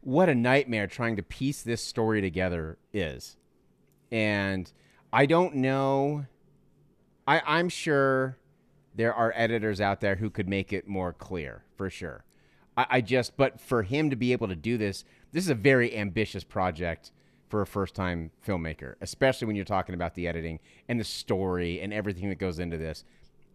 what 0.00 0.28
a 0.28 0.34
nightmare 0.34 0.88
trying 0.88 1.14
to 1.14 1.22
piece 1.22 1.62
this 1.62 1.80
story 1.80 2.20
together 2.20 2.76
is. 2.92 3.36
And 4.10 4.72
I 5.12 5.26
don't 5.26 5.54
know. 5.54 6.26
I, 7.28 7.40
I'm 7.46 7.68
sure 7.68 8.36
there 8.96 9.14
are 9.14 9.32
editors 9.36 9.80
out 9.80 10.00
there 10.00 10.16
who 10.16 10.28
could 10.28 10.48
make 10.48 10.72
it 10.72 10.88
more 10.88 11.12
clear, 11.12 11.62
for 11.76 11.88
sure. 11.88 12.24
I, 12.76 12.86
I 12.90 13.00
just, 13.00 13.36
but 13.36 13.60
for 13.60 13.84
him 13.84 14.10
to 14.10 14.16
be 14.16 14.32
able 14.32 14.48
to 14.48 14.56
do 14.56 14.76
this, 14.76 15.04
this 15.30 15.44
is 15.44 15.50
a 15.50 15.54
very 15.54 15.96
ambitious 15.96 16.42
project 16.42 17.12
for 17.48 17.62
a 17.62 17.66
first 17.66 17.94
time 17.94 18.30
filmmaker, 18.46 18.94
especially 19.00 19.46
when 19.46 19.56
you're 19.56 19.64
talking 19.64 19.94
about 19.94 20.14
the 20.14 20.26
editing 20.26 20.58
and 20.88 20.98
the 20.98 21.04
story 21.04 21.80
and 21.80 21.92
everything 21.92 22.28
that 22.28 22.38
goes 22.38 22.58
into 22.58 22.76
this. 22.76 23.04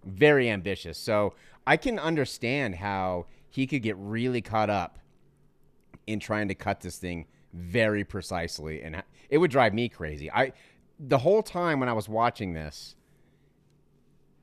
Very 0.05 0.49
ambitious. 0.49 0.97
So 0.97 1.33
I 1.67 1.77
can 1.77 1.99
understand 1.99 2.75
how 2.75 3.27
he 3.49 3.67
could 3.67 3.81
get 3.81 3.97
really 3.97 4.41
caught 4.41 4.69
up 4.69 4.97
in 6.07 6.19
trying 6.19 6.47
to 6.47 6.55
cut 6.55 6.81
this 6.81 6.97
thing 6.97 7.27
very 7.53 8.03
precisely 8.03 8.81
and 8.81 9.03
it 9.29 9.37
would 9.37 9.51
drive 9.51 9.73
me 9.73 9.89
crazy. 9.89 10.31
I 10.31 10.53
the 10.99 11.17
whole 11.17 11.43
time 11.43 11.79
when 11.79 11.89
I 11.89 11.93
was 11.93 12.07
watching 12.07 12.53
this 12.53 12.95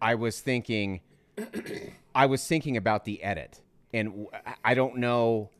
I 0.00 0.14
was 0.14 0.40
thinking 0.40 1.00
I 2.14 2.26
was 2.26 2.46
thinking 2.46 2.76
about 2.76 3.04
the 3.04 3.22
edit 3.22 3.60
and 3.92 4.26
I 4.64 4.74
don't 4.74 4.98
know 4.98 5.50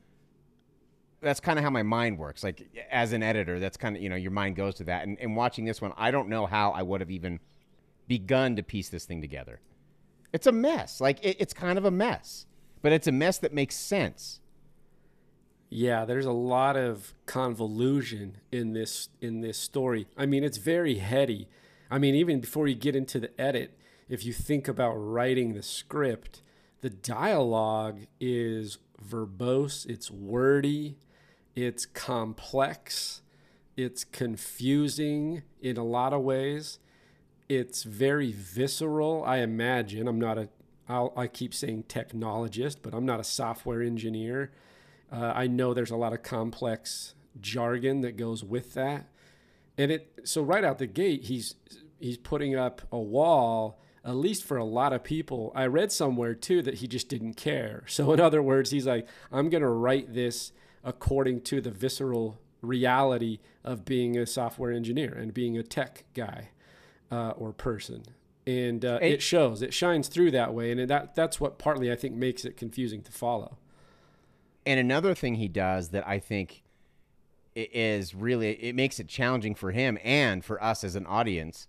that's 1.21 1.41
kind 1.41 1.59
of 1.59 1.65
how 1.65 1.71
my 1.71 1.83
mind 1.83 2.19
works. 2.19 2.45
Like 2.45 2.87
as 2.91 3.13
an 3.13 3.23
editor, 3.23 3.59
that's 3.59 3.77
kind 3.77 3.97
of 3.97 4.03
you 4.03 4.09
know 4.09 4.17
your 4.17 4.31
mind 4.31 4.57
goes 4.57 4.77
to 4.77 4.85
that. 4.85 5.07
And, 5.07 5.19
and 5.21 5.37
watching 5.37 5.65
this 5.65 5.81
one, 5.81 5.93
I 5.97 6.11
don't 6.11 6.29
know 6.29 6.47
how 6.47 6.71
I 6.71 6.83
would 6.83 7.01
have 7.01 7.11
even 7.11 7.41
begun 8.07 8.57
to 8.57 8.63
piece 8.63 8.89
this 8.89 9.05
thing 9.05 9.21
together. 9.21 9.61
It's 10.33 10.47
a 10.47 10.53
mess. 10.53 11.01
Like 11.01 11.25
it, 11.25 11.37
it's 11.41 11.53
kind 11.53 11.79
of 11.79 11.85
a 11.85 11.91
mess, 11.91 12.47
but 12.83 12.93
it's 12.93 13.07
a 13.07 13.13
mess 13.13 13.39
that 13.39 13.53
makes 13.53 13.75
sense. 13.75 14.41
Yeah, 15.71 16.07
there's 16.07 16.25
a 16.25 16.33
lot 16.33 16.77
of 16.77 17.13
convolution 17.27 18.39
in 18.51 18.73
this 18.73 19.09
in 19.21 19.41
this 19.41 19.59
story. 19.59 20.07
I 20.17 20.27
mean, 20.27 20.45
it's 20.45 20.59
very 20.59 20.97
heady. 20.97 21.49
I 21.91 21.99
mean, 21.99 22.15
even 22.15 22.41
before 22.41 22.69
you 22.69 22.75
get 22.75 22.95
into 22.95 23.19
the 23.19 23.39
edit, 23.41 23.79
if 24.09 24.25
you 24.25 24.33
think 24.33 24.69
about 24.69 24.95
writing 24.95 25.55
the 25.55 25.63
script, 25.63 26.43
the 26.81 26.91
dialogue 26.91 28.07
is 28.21 28.79
verbose, 29.03 29.87
it's 29.87 30.11
wordy, 30.11 30.97
it's 31.65 31.87
complex, 31.87 33.23
it's 33.77 34.05
confusing 34.05 35.43
in 35.61 35.77
a 35.77 35.85
lot 35.85 36.13
of 36.13 36.23
ways. 36.23 36.79
It's 37.49 37.83
very 37.83 38.31
visceral, 38.31 39.25
I 39.25 39.39
imagine. 39.39 40.07
I'm 40.07 40.21
not 40.21 40.39
a 40.39 40.49
I'll, 40.89 41.13
I 41.17 41.27
keep 41.27 41.53
saying 41.53 41.85
technologist, 41.89 42.77
but 42.81 42.95
I'm 42.95 43.05
not 43.05 43.21
a 43.21 43.25
software 43.25 43.83
engineer. 43.83 44.53
Uh, 45.13 45.33
I 45.35 45.47
know 45.47 45.75
there's 45.75 45.91
a 45.91 45.97
lot 45.97 46.15
of 46.15 46.23
complex 46.23 47.15
jargon 47.41 48.01
that 48.03 48.17
goes 48.17 48.43
with 48.43 48.75
that, 48.75 49.09
and 49.77 49.91
it 49.91 50.21
so 50.25 50.43
right 50.43 50.65
out 50.65 50.79
the 50.79 50.87
gate 50.87 51.25
he's 51.25 51.57
he's 51.99 52.19
putting 52.19 52.55
up 52.55 52.83
a 52.93 52.99
wall. 52.99 53.81
At 54.05 54.15
least 54.15 54.45
for 54.45 54.57
a 54.57 54.65
lot 54.65 54.93
of 54.93 55.03
people, 55.03 55.53
I 55.55 55.67
read 55.67 55.93
somewhere 55.93 56.35
too 56.35 56.63
that 56.63 56.75
he 56.75 56.87
just 56.87 57.09
didn't 57.09 57.35
care. 57.35 57.83
So 57.89 58.13
in 58.13 58.21
other 58.21 58.41
words, 58.41 58.71
he's 58.71 58.87
like, 58.87 59.09
I'm 59.33 59.51
gonna 59.51 59.71
write 59.71 60.15
this 60.15 60.53
according 60.85 61.43
to 61.43 61.61
the 61.61 61.71
visceral 61.71 62.39
reality 62.63 63.39
of 63.65 63.85
being 63.85 64.17
a 64.17 64.27
software 64.27 64.73
engineer 64.73 65.13
and 65.13 65.33
being 65.33 65.57
a 65.57 65.63
tech 65.63 66.05
guy 66.15 66.49
uh, 67.11 67.31
or 67.31 67.53
person. 67.53 68.03
And 68.47 68.85
uh, 68.85 68.99
Hey- 68.99 69.13
it 69.13 69.23
shows, 69.23 69.63
it 69.63 69.75
shines 69.75 70.09
through 70.09 70.31
that 70.33 70.55
way, 70.55 70.73
and 70.73 70.89
that 70.89 71.15
that's 71.15 71.41
what 71.41 71.59
partly 71.59 71.93
I 71.93 71.97
think 71.97 72.15
makes 72.15 72.45
it 72.45 72.57
confusing 72.57 73.03
to 73.03 73.13
follow. 73.13 73.59
And 74.65 74.81
another 74.81 75.15
thing 75.15 75.37
he 75.37 75.49
does 75.49 75.91
that 75.91 76.07
I 76.07 76.19
think 76.19 76.63
is 77.55 78.15
really 78.15 78.51
it 78.53 78.75
makes 78.75 79.01
it 79.01 79.09
challenging 79.09 79.55
for 79.55 79.73
him 79.73 79.99
and 80.05 80.45
for 80.45 80.63
us 80.63 80.85
as 80.85 80.95
an 80.95 81.07
audience 81.07 81.67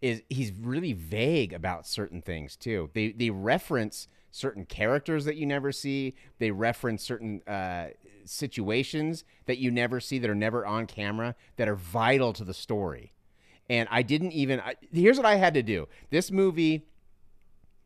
is 0.00 0.22
he's 0.30 0.52
really 0.52 0.92
vague 0.92 1.52
about 1.52 1.86
certain 1.86 2.22
things 2.22 2.56
too. 2.56 2.90
They 2.94 3.12
they 3.12 3.30
reference 3.30 4.08
certain 4.30 4.64
characters 4.64 5.24
that 5.24 5.36
you 5.36 5.46
never 5.46 5.72
see. 5.72 6.14
They 6.38 6.50
reference 6.50 7.02
certain 7.02 7.42
uh, 7.46 7.88
situations 8.30 9.24
that 9.46 9.58
you 9.58 9.70
never 9.70 10.00
see 10.00 10.18
that 10.18 10.30
are 10.30 10.34
never 10.34 10.64
on 10.64 10.86
camera 10.86 11.34
that 11.56 11.68
are 11.68 11.74
vital 11.74 12.32
to 12.34 12.44
the 12.44 12.54
story. 12.54 13.12
And 13.68 13.88
I 13.90 14.02
didn't 14.02 14.32
even. 14.32 14.60
I, 14.60 14.74
here's 14.92 15.16
what 15.16 15.26
I 15.26 15.36
had 15.36 15.54
to 15.54 15.62
do. 15.62 15.88
This 16.10 16.30
movie 16.30 16.86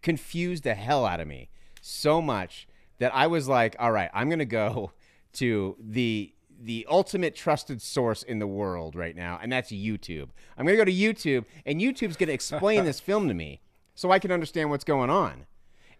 confused 0.02 0.64
the 0.64 0.74
hell 0.74 1.04
out 1.04 1.20
of 1.20 1.26
me 1.26 1.48
so 1.80 2.22
much 2.22 2.66
that 2.98 3.14
I 3.14 3.26
was 3.26 3.48
like, 3.48 3.76
all 3.78 3.92
right, 3.92 4.10
I'm 4.14 4.30
gonna 4.30 4.44
go 4.44 4.92
to 5.34 5.76
the 5.80 6.32
the 6.60 6.86
ultimate 6.88 7.34
trusted 7.34 7.82
source 7.82 8.22
in 8.22 8.38
the 8.38 8.46
world 8.46 8.94
right 8.94 9.16
now, 9.16 9.38
and 9.42 9.52
that's 9.52 9.70
YouTube. 9.70 10.28
I'm 10.56 10.64
gonna 10.64 10.76
go 10.76 10.84
to 10.84 10.92
YouTube, 10.92 11.44
and 11.66 11.80
YouTube's 11.80 12.16
gonna 12.16 12.32
explain 12.32 12.84
this 12.84 13.00
film 13.08 13.28
to 13.28 13.34
me 13.34 13.60
so 13.94 14.10
I 14.10 14.18
can 14.18 14.30
understand 14.30 14.70
what's 14.70 14.84
going 14.84 15.10
on. 15.10 15.46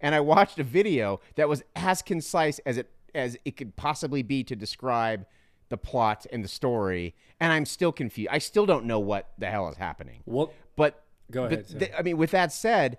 And 0.01 0.15
I 0.15 0.21
watched 0.21 0.59
a 0.59 0.65
video 0.65 1.21
that 1.37 1.49
was 1.49 1.63
as 1.75 2.03
concise 2.03 2.59
as 2.61 2.77
it 2.77 2.91
as 3.15 3.37
it 3.45 3.57
could 3.57 3.77
possibly 3.77 4.23
be 4.23 4.45
to 4.45 4.57
describe 4.57 5.27
the 5.69 5.77
plot 5.77 6.27
and 6.33 6.45
the 6.45 6.49
story, 6.49 7.15
and 7.41 7.53
I'm 7.53 7.65
still 7.65 7.93
confused. 7.93 8.31
I 8.31 8.39
still 8.39 8.67
don't 8.67 8.85
know 8.85 9.01
what 9.01 9.33
the 9.39 9.47
hell 9.47 9.69
is 9.69 9.77
happening. 9.77 10.23
Well, 10.27 10.53
But 10.77 11.03
Go 11.31 11.45
ahead. 11.45 11.93
I 11.97 12.03
mean, 12.03 12.17
with 12.17 12.31
that 12.33 12.53
said, 12.53 12.99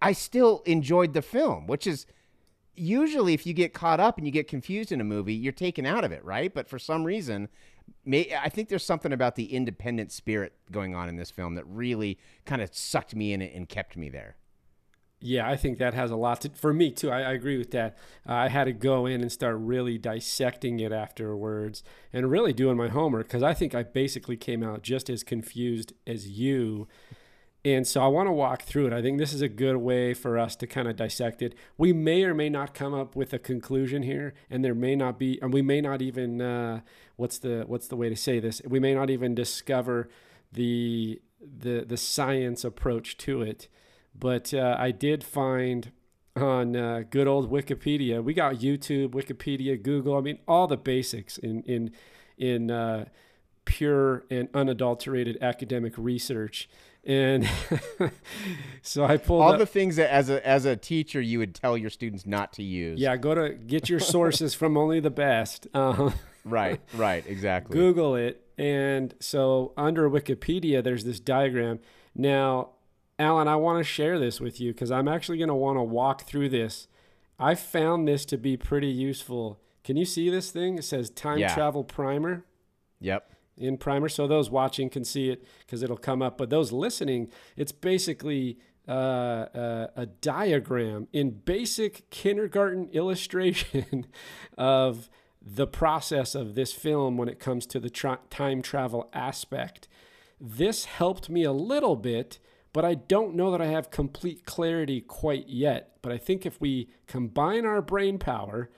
I 0.00 0.12
still 0.12 0.62
enjoyed 0.66 1.14
the 1.14 1.22
film, 1.22 1.66
which 1.66 1.86
is 1.86 2.06
usually 2.74 3.34
if 3.34 3.46
you 3.46 3.54
get 3.54 3.72
caught 3.72 4.00
up 4.00 4.18
and 4.18 4.26
you 4.26 4.32
get 4.32 4.48
confused 4.48 4.92
in 4.92 5.00
a 5.00 5.04
movie, 5.04 5.34
you're 5.34 5.52
taken 5.52 5.86
out 5.86 6.04
of 6.04 6.12
it, 6.12 6.24
right? 6.24 6.52
But 6.52 6.68
for 6.68 6.78
some 6.78 7.04
reason, 7.04 7.48
may, 8.04 8.34
I 8.38 8.48
think 8.48 8.68
there's 8.68 8.84
something 8.84 9.12
about 9.12 9.36
the 9.36 9.52
independent 9.54 10.12
spirit 10.12 10.52
going 10.70 10.94
on 10.94 11.08
in 11.08 11.16
this 11.16 11.30
film 11.30 11.54
that 11.54 11.64
really 11.66 12.18
kind 12.44 12.62
of 12.62 12.74
sucked 12.74 13.14
me 13.14 13.32
in 13.32 13.40
it 13.42 13.54
and 13.54 13.68
kept 13.68 13.96
me 13.96 14.08
there. 14.08 14.36
Yeah, 15.24 15.48
I 15.48 15.56
think 15.56 15.78
that 15.78 15.94
has 15.94 16.10
a 16.10 16.16
lot 16.16 16.40
to 16.40 16.50
for 16.50 16.72
me 16.72 16.90
too. 16.90 17.10
I, 17.10 17.20
I 17.20 17.32
agree 17.32 17.56
with 17.56 17.70
that. 17.70 17.96
Uh, 18.28 18.32
I 18.34 18.48
had 18.48 18.64
to 18.64 18.72
go 18.72 19.06
in 19.06 19.20
and 19.20 19.30
start 19.30 19.56
really 19.58 19.96
dissecting 19.96 20.80
it 20.80 20.90
afterwards 20.90 21.84
and 22.12 22.28
really 22.28 22.52
doing 22.52 22.76
my 22.76 22.88
homework 22.88 23.28
because 23.28 23.42
I 23.42 23.54
think 23.54 23.72
I 23.72 23.84
basically 23.84 24.36
came 24.36 24.64
out 24.64 24.82
just 24.82 25.08
as 25.08 25.22
confused 25.22 25.92
as 26.08 26.28
you. 26.28 26.88
And 27.64 27.86
so 27.86 28.02
I 28.02 28.08
want 28.08 28.26
to 28.26 28.32
walk 28.32 28.62
through 28.62 28.88
it. 28.88 28.92
I 28.92 29.00
think 29.00 29.18
this 29.18 29.32
is 29.32 29.40
a 29.40 29.48
good 29.48 29.76
way 29.76 30.14
for 30.14 30.36
us 30.36 30.56
to 30.56 30.66
kind 30.66 30.88
of 30.88 30.96
dissect 30.96 31.40
it. 31.40 31.54
We 31.78 31.92
may 31.92 32.24
or 32.24 32.34
may 32.34 32.48
not 32.48 32.74
come 32.74 32.92
up 32.92 33.14
with 33.14 33.32
a 33.32 33.38
conclusion 33.38 34.02
here, 34.02 34.34
and 34.50 34.64
there 34.64 34.74
may 34.74 34.96
not 34.96 35.16
be, 35.16 35.38
and 35.40 35.52
we 35.52 35.62
may 35.62 35.80
not 35.80 36.02
even 36.02 36.40
uh, 36.42 36.80
what's 37.14 37.38
the 37.38 37.62
what's 37.68 37.86
the 37.86 37.94
way 37.94 38.08
to 38.08 38.16
say 38.16 38.40
this? 38.40 38.60
We 38.66 38.80
may 38.80 38.94
not 38.94 39.10
even 39.10 39.36
discover 39.36 40.08
the 40.50 41.22
the 41.40 41.84
the 41.86 41.96
science 41.96 42.64
approach 42.64 43.16
to 43.18 43.42
it. 43.42 43.68
But 44.18 44.52
uh, 44.54 44.76
I 44.78 44.90
did 44.90 45.24
find 45.24 45.92
on 46.36 46.76
uh, 46.76 47.02
good 47.10 47.26
old 47.26 47.50
Wikipedia. 47.50 48.22
We 48.22 48.34
got 48.34 48.56
YouTube, 48.56 49.08
Wikipedia, 49.10 49.80
Google. 49.82 50.16
I 50.16 50.20
mean, 50.20 50.38
all 50.46 50.66
the 50.66 50.76
basics 50.76 51.38
in 51.38 51.62
in 51.62 51.92
in 52.38 52.70
uh, 52.70 53.06
pure 53.64 54.24
and 54.30 54.48
unadulterated 54.54 55.38
academic 55.42 55.94
research. 55.96 56.68
And 57.04 57.48
so 58.82 59.04
I 59.04 59.16
pulled 59.16 59.42
All 59.42 59.52
up, 59.52 59.58
the 59.58 59.66
things 59.66 59.96
that 59.96 60.12
as 60.12 60.30
a 60.30 60.46
as 60.46 60.64
a 60.64 60.76
teacher 60.76 61.20
you 61.20 61.40
would 61.40 61.54
tell 61.54 61.76
your 61.76 61.90
students 61.90 62.26
not 62.26 62.52
to 62.54 62.62
use. 62.62 63.00
yeah, 63.00 63.16
go 63.16 63.34
to 63.34 63.54
get 63.54 63.88
your 63.88 63.98
sources 64.00 64.54
from 64.54 64.76
only 64.76 65.00
the 65.00 65.10
best. 65.10 65.66
Um, 65.74 66.14
Right, 66.44 66.80
right, 66.94 67.24
exactly. 67.26 67.74
Google 67.76 68.16
it. 68.16 68.44
And 68.58 69.14
so 69.20 69.72
under 69.76 70.10
Wikipedia, 70.10 70.82
there's 70.82 71.04
this 71.04 71.20
diagram. 71.20 71.78
Now, 72.14 72.70
Alan, 73.22 73.48
I 73.48 73.56
want 73.56 73.78
to 73.78 73.84
share 73.84 74.18
this 74.18 74.40
with 74.40 74.60
you 74.60 74.72
because 74.72 74.90
I'm 74.90 75.08
actually 75.08 75.38
going 75.38 75.48
to 75.48 75.54
want 75.54 75.78
to 75.78 75.82
walk 75.82 76.24
through 76.24 76.48
this. 76.50 76.88
I 77.38 77.54
found 77.54 78.06
this 78.06 78.24
to 78.26 78.36
be 78.36 78.56
pretty 78.56 78.88
useful. 78.88 79.60
Can 79.84 79.96
you 79.96 80.04
see 80.04 80.28
this 80.28 80.50
thing? 80.50 80.78
It 80.78 80.84
says 80.84 81.08
time 81.10 81.38
Yeah. 81.38 81.54
travel 81.54 81.82
primer 81.84 82.44
Yep. 83.00 83.30
in 83.56 83.78
primer. 83.78 84.08
So 84.08 84.26
those 84.26 84.50
watching 84.50 84.90
can 84.90 85.04
see 85.04 85.30
it 85.30 85.44
because 85.60 85.82
it'll 85.82 85.96
come 85.96 86.20
up. 86.22 86.36
But 86.38 86.50
those 86.50 86.72
listening, 86.72 87.30
it's 87.56 87.72
basically 87.72 88.58
uh, 88.88 88.90
uh, 88.90 89.86
a 89.94 90.06
diagram 90.06 91.06
in 91.12 91.30
basic 91.30 92.10
kindergarten 92.10 92.88
illustration 92.92 94.06
of 94.58 95.08
the 95.40 95.66
process 95.68 96.34
of 96.34 96.54
this 96.56 96.72
film 96.72 97.16
when 97.16 97.28
it 97.28 97.38
comes 97.38 97.64
to 97.66 97.78
the 97.78 97.90
tra- 97.90 98.18
time 98.30 98.60
travel 98.62 99.08
aspect. 99.12 99.86
This 100.40 100.86
helped 100.86 101.30
me 101.30 101.44
a 101.44 101.52
little 101.52 101.94
bit, 101.94 102.40
but 102.72 102.84
I 102.84 102.94
don't 102.94 103.34
know 103.34 103.50
that 103.50 103.60
I 103.60 103.66
have 103.66 103.90
complete 103.90 104.44
clarity 104.46 105.00
quite 105.00 105.48
yet. 105.48 105.96
But 106.02 106.12
I 106.12 106.18
think 106.18 106.44
if 106.46 106.60
we 106.60 106.88
combine 107.06 107.64
our 107.64 107.82
brain 107.82 108.18
power 108.18 108.70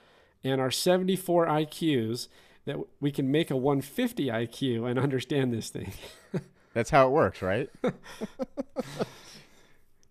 and 0.43 0.59
our 0.61 0.71
74 0.71 1.47
IQs, 1.47 2.27
that 2.65 2.77
we 2.99 3.11
can 3.11 3.31
make 3.31 3.49
a 3.51 3.55
150 3.55 4.27
IQ 4.27 4.89
and 4.89 4.99
understand 4.99 5.53
this 5.53 5.69
thing. 5.69 5.93
That's 6.73 6.89
how 6.89 7.07
it 7.07 7.11
works, 7.11 7.41
right? 7.41 7.69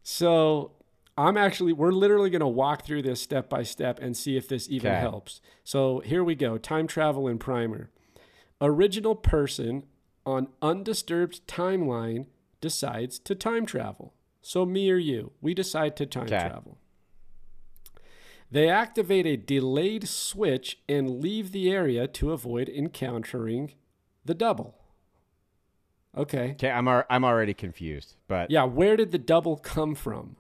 So 0.03 0.73
I'm 1.17 1.37
actually, 1.37 1.73
we're 1.73 1.91
literally 1.93 2.31
going 2.31 2.41
to 2.41 2.47
walk 2.47 2.85
through 2.85 3.03
this 3.03 3.23
step 3.23 3.49
by 3.49 3.63
step 3.63 3.99
and 4.01 4.17
see 4.17 4.37
if 4.37 4.49
this 4.49 4.69
even 4.69 4.93
Okay. 4.93 5.01
helps. 5.01 5.41
So 5.63 6.01
here 6.01 6.23
we 6.23 6.35
go 6.35 6.59
time 6.59 6.87
travel 6.87 7.27
and 7.27 7.41
primer. 7.41 7.91
Original 8.61 9.15
person 9.15 9.85
on 10.27 10.49
undisturbed 10.63 11.47
timeline 11.47 12.27
decides 12.69 13.19
to 13.19 13.35
time 13.35 13.67
travel. 13.67 14.15
So 14.41 14.65
me 14.65 14.91
or 14.91 14.97
you, 14.97 15.33
we 15.43 15.53
decide 15.53 15.97
to 15.97 16.07
time 16.07 16.25
Okay. 16.25 16.41
travel. 16.49 16.79
They 18.51 18.69
activate 18.71 19.27
a 19.27 19.37
delayed 19.37 20.09
switch 20.09 20.79
and 20.89 21.21
leave 21.21 21.53
the 21.53 21.71
area 21.71 22.07
to 22.09 22.33
avoid 22.33 22.69
encountering 22.71 23.75
the 24.25 24.35
double. 24.35 24.79
Okay. 26.17 26.53
Okay, 26.53 26.71
I'm 26.71 26.89
al- 26.89 27.05
I'm 27.11 27.25
already 27.25 27.53
confused, 27.55 28.17
but 28.29 28.51
Yeah, 28.51 28.65
where 28.65 28.97
did 28.97 29.11
the 29.11 29.19
double 29.19 29.57
come 29.57 29.95
from? 29.95 30.37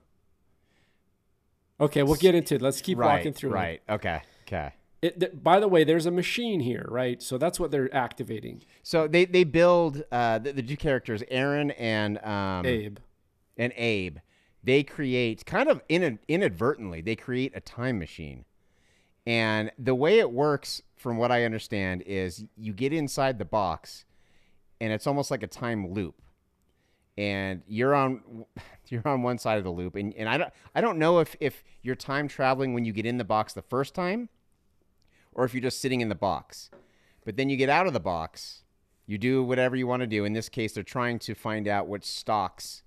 Okay, 1.78 2.02
we'll 2.02 2.14
get 2.14 2.34
into 2.34 2.54
it. 2.54 2.62
Let's 2.62 2.80
keep 2.80 2.96
right, 2.98 3.16
walking 3.18 3.32
through 3.34 3.50
it. 3.50 3.54
right. 3.54 3.82
Okay, 3.88 4.22
okay. 4.46 4.72
It. 5.04 5.20
th- 5.20 5.32
By 5.42 5.60
the 5.60 5.68
way, 5.68 5.84
there's 5.84 6.06
a 6.06 6.10
machine 6.10 6.60
here, 6.60 6.86
right? 6.88 7.22
So 7.22 7.38
that's 7.38 7.58
what 7.60 7.70
they're 7.70 7.94
activating. 7.94 8.62
So 8.82 9.06
they 9.08 9.24
they 9.24 9.44
build 9.44 10.02
uh, 10.12 10.38
the, 10.38 10.52
the 10.52 10.62
two 10.62 10.76
characters, 10.76 11.22
Aaron 11.28 11.70
and 11.72 12.18
um, 12.24 12.66
Abe. 12.66 12.98
and 13.56 13.72
Abe. 13.76 14.18
They 14.62 14.82
create 14.82 15.44
kind 15.44 15.68
of 15.68 15.82
in, 15.88 16.18
inadvertently 16.26 17.02
they 17.02 17.16
create 17.16 17.52
a 17.54 17.60
time 17.60 17.98
machine, 17.98 18.46
And 19.26 19.70
the 19.78 19.94
way 19.94 20.18
it 20.18 20.30
works, 20.30 20.80
from 20.96 21.18
what 21.18 21.30
I 21.30 21.44
understand, 21.44 22.02
is 22.06 22.44
you 22.56 22.72
get 22.72 22.90
inside 22.92 23.38
the 23.38 23.44
box, 23.44 24.06
and 24.80 24.90
it's 24.92 25.06
almost 25.06 25.30
like 25.30 25.42
a 25.42 25.46
time 25.46 25.92
loop. 25.92 26.22
And 27.16 27.62
you're 27.68 27.94
on 27.94 28.44
you're 28.88 29.06
on 29.06 29.22
one 29.22 29.38
side 29.38 29.58
of 29.58 29.64
the 29.64 29.70
loop, 29.70 29.94
and, 29.96 30.14
and 30.14 30.28
I 30.28 30.38
don't 30.38 30.52
I 30.74 30.80
don't 30.80 30.98
know 30.98 31.18
if 31.20 31.36
if 31.40 31.62
you're 31.82 31.94
time 31.94 32.26
traveling 32.26 32.74
when 32.74 32.84
you 32.84 32.92
get 32.92 33.06
in 33.06 33.18
the 33.18 33.24
box 33.24 33.52
the 33.52 33.62
first 33.62 33.94
time, 33.94 34.28
or 35.34 35.44
if 35.44 35.54
you're 35.54 35.60
just 35.62 35.80
sitting 35.80 36.00
in 36.00 36.08
the 36.08 36.14
box. 36.14 36.70
But 37.24 37.36
then 37.36 37.48
you 37.48 37.56
get 37.56 37.68
out 37.68 37.86
of 37.86 37.92
the 37.92 38.00
box, 38.00 38.62
you 39.06 39.18
do 39.18 39.42
whatever 39.42 39.76
you 39.76 39.86
want 39.86 40.00
to 40.00 40.06
do. 40.06 40.24
In 40.24 40.32
this 40.32 40.48
case, 40.48 40.72
they're 40.72 40.82
trying 40.82 41.18
to 41.20 41.34
find 41.34 41.66
out 41.68 41.88
which 41.88 42.04
stocks 42.04 42.82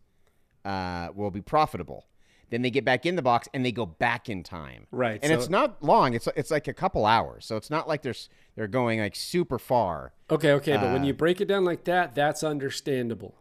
uh, 0.66 1.10
will 1.16 1.32
be 1.32 1.42
profitable. 1.42 2.06
Then 2.50 2.62
they 2.62 2.70
get 2.72 2.86
back 2.86 3.06
in 3.06 3.16
the 3.18 3.22
box 3.22 3.50
and 3.54 3.66
they 3.66 3.72
go 3.74 3.86
back 3.86 4.30
in 4.30 4.42
time. 4.42 4.88
Right, 4.92 5.20
And 5.22 5.32
so- 5.32 5.38
it's 5.38 5.50
not 5.50 5.84
long. 5.84 6.14
It's 6.14 6.28
it's 6.36 6.50
like 6.52 6.68
a 6.70 6.74
couple 6.74 7.06
hours. 7.06 7.46
So 7.46 7.58
it's 7.58 7.70
not 7.70 7.88
like 7.90 8.04
they're 8.04 8.14
they're 8.56 8.68
going 8.68 9.00
like 9.00 9.16
super 9.16 9.60
far. 9.60 10.14
Okay, 10.30 10.52
okay, 10.54 10.76
but 10.78 10.94
when 10.94 11.02
Uh, 11.02 11.06
you 11.08 11.14
break 11.14 11.42
it 11.42 11.46
down 11.46 11.66
like 11.66 11.84
that, 11.86 12.16
that's 12.16 12.44
understandable. 12.44 13.36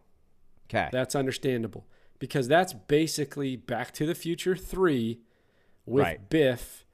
Okay. 0.69 0.89
That's 0.91 1.15
understandable 1.15 1.87
because 2.19 2.49
that's 2.49 2.73
basically 2.73 3.55
Back 3.57 3.93
to 3.95 4.07
the 4.07 4.15
Future 4.17 4.57
3 4.57 5.21
with 5.85 6.03
Right. 6.03 6.29
Biff 6.29 6.86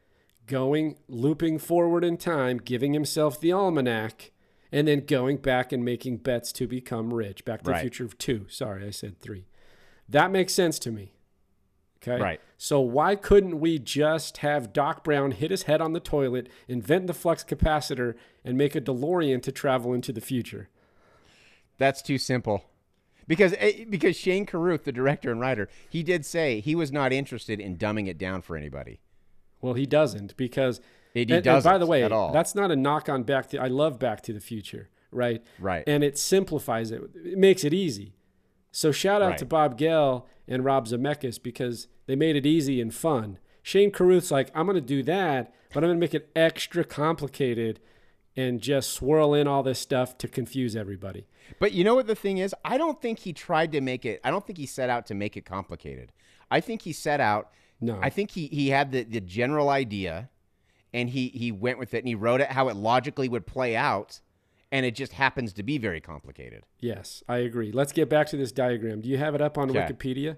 going 0.53 0.99
looping 1.09 1.59
forward 1.59 2.05
in 2.05 2.19
time, 2.19 2.59
giving 2.59 2.93
himself 2.93 3.41
the 3.41 3.51
almanac 3.51 4.33
and 4.71 4.87
then 4.87 5.01
going 5.01 5.39
back 5.39 5.73
and 5.73 5.83
making 5.83 6.19
bets 6.19 6.53
to 6.53 6.67
become 6.67 7.15
rich. 7.15 7.43
Back 7.47 7.63
to 7.63 7.71
Right. 7.71 7.79
the 7.79 7.81
Future 7.81 8.05
of 8.05 8.19
2. 8.19 8.47
Sorry, 8.51 8.87
I 8.87 8.91
said 8.91 9.19
3. 9.19 9.47
That 10.07 10.31
makes 10.31 10.53
sense 10.53 10.79
to 10.81 10.91
me. 10.91 11.15
Okay. 12.03 12.21
Right. 12.21 12.41
So 12.59 12.81
why 12.81 13.17
couldn't 13.17 13.61
we 13.61 13.79
just 13.79 14.39
have 14.39 14.75
Doc 14.75 15.03
Brown 15.03 15.31
hit 15.31 15.51
his 15.51 15.63
head 15.63 15.81
on 15.81 15.95
the 15.95 16.01
toilet, 16.01 16.51
invent 16.69 17.07
the 17.07 17.15
flux 17.15 17.43
capacitor, 17.45 18.15
and 18.45 18.59
make 18.59 18.75
a 18.75 18.81
DeLorean 18.81 19.41
to 19.45 19.53
travel 19.53 19.95
into 19.95 20.13
the 20.13 20.21
future? 20.21 20.69
That's 21.79 22.03
too 22.03 22.19
simple. 22.19 22.65
Because 23.27 23.55
eh, 23.57 23.85
because 23.89 24.17
Shane 24.17 24.45
Carruth, 24.45 24.85
the 24.85 24.93
director 24.93 25.31
and 25.31 25.41
writer, 25.41 25.71
he 25.89 26.03
did 26.03 26.27
say 26.27 26.61
he 26.61 26.75
was 26.75 26.93
not 26.93 27.11
interested 27.11 27.59
in 27.59 27.79
dumbing 27.79 28.07
it 28.07 28.19
down 28.19 28.43
for 28.43 28.55
anybody. 28.55 29.01
Well, 29.63 29.75
he 29.75 29.87
doesn't 29.87 30.37
because. 30.37 30.79
He- 31.15 31.21
he 31.21 31.23
and, 31.35 31.47
and 31.47 31.63
by 31.65 31.77
the 31.79 31.87
way, 31.87 32.03
at 32.05 32.11
all. 32.13 32.33
that's 32.33 32.55
not 32.55 32.71
a 32.71 32.77
knock 32.77 33.09
on 33.09 33.23
Back 33.23 33.49
to. 33.51 33.59
I 33.59 33.69
love 33.69 33.99
Back 33.99 34.23
to 34.23 34.33
the 34.33 34.41
Future, 34.41 34.89
right? 35.11 35.43
Right. 35.59 35.85
And 35.87 36.03
it 36.03 36.17
simplifies 36.19 36.91
it. 36.91 37.03
It 37.15 37.37
makes 37.39 37.65
it 37.65 37.75
easy. 37.75 38.15
So 38.71 38.93
shout 38.93 39.21
out 39.21 39.31
Right. 39.33 39.39
to 39.39 39.45
Bob 39.47 39.77
Gale 39.77 40.27
and 40.49 40.65
Rob 40.65 40.87
Zemeckis 40.87 41.43
because 41.43 41.87
they 42.07 42.17
made 42.17 42.35
it 42.37 42.47
easy 42.47 42.81
and 42.81 42.95
fun. 42.95 43.39
Shane 43.63 43.91
Carruth's 43.91 44.31
like, 44.31 44.51
I'm 44.55 44.65
going 44.65 44.75
to 44.77 44.81
do 44.81 45.03
that, 45.03 45.53
but 45.75 45.85
I'm 45.85 45.89
going 45.89 45.97
to 45.99 46.01
make 46.01 46.15
it 46.15 46.31
extra 46.35 46.83
complicated 46.83 47.79
and 48.35 48.63
just 48.63 48.91
swirl 48.91 49.35
in 49.35 49.47
all 49.47 49.63
this 49.63 49.79
stuff 49.79 50.17
to 50.17 50.27
confuse 50.29 50.75
everybody. 50.75 51.27
But 51.61 51.73
you 51.73 51.85
know 51.85 51.95
what 51.95 52.07
the 52.07 52.15
thing 52.15 52.39
is? 52.39 52.55
I 52.65 52.79
don't 52.79 53.01
think 53.03 53.19
he 53.21 53.35
tried 53.35 53.71
to 53.73 53.83
make 53.83 54.07
it. 54.07 54.19
I 54.25 54.31
don't 54.31 54.47
think 54.47 54.57
he 54.59 54.65
set 54.67 54.89
out 54.89 55.05
to 55.09 55.15
make 55.15 55.37
it 55.37 55.45
complicated. 55.45 56.11
I 56.51 56.61
think 56.61 56.83
he 56.83 56.95
set 56.95 57.21
out. 57.21 57.51
No. 57.83 57.99
I 58.01 58.09
think 58.11 58.31
he 58.31 58.47
he 58.47 58.71
had 58.71 58.93
the 58.93 59.03
the 59.03 59.21
general 59.21 59.69
idea, 59.69 60.31
and 60.95 61.11
he 61.11 61.29
he 61.29 61.53
went 61.53 61.79
with 61.79 61.93
it 61.95 61.99
and 61.99 62.09
he 62.09 62.15
wrote 62.15 62.41
it 62.41 62.49
how 62.53 62.69
it 62.69 62.77
logically 62.77 63.29
would 63.29 63.47
play 63.47 63.77
out, 63.77 64.21
and 64.71 64.87
it 64.87 64.95
just 64.95 65.13
happens 65.13 65.53
to 65.55 65.63
be 65.63 65.77
very 65.79 66.01
complicated. 66.01 66.65
Yes, 66.81 67.23
I 67.29 67.39
agree. 67.39 67.73
Let's 67.73 67.93
get 67.93 68.09
back 68.09 68.29
to 68.29 68.37
this 68.37 68.53
diagram. 68.53 69.01
Do 69.01 69.09
you 69.09 69.19
have 69.19 69.35
it 69.35 69.43
up 69.43 69.59
on 69.59 69.69
Okay. 69.71 69.81
Wikipedia? 69.81 70.37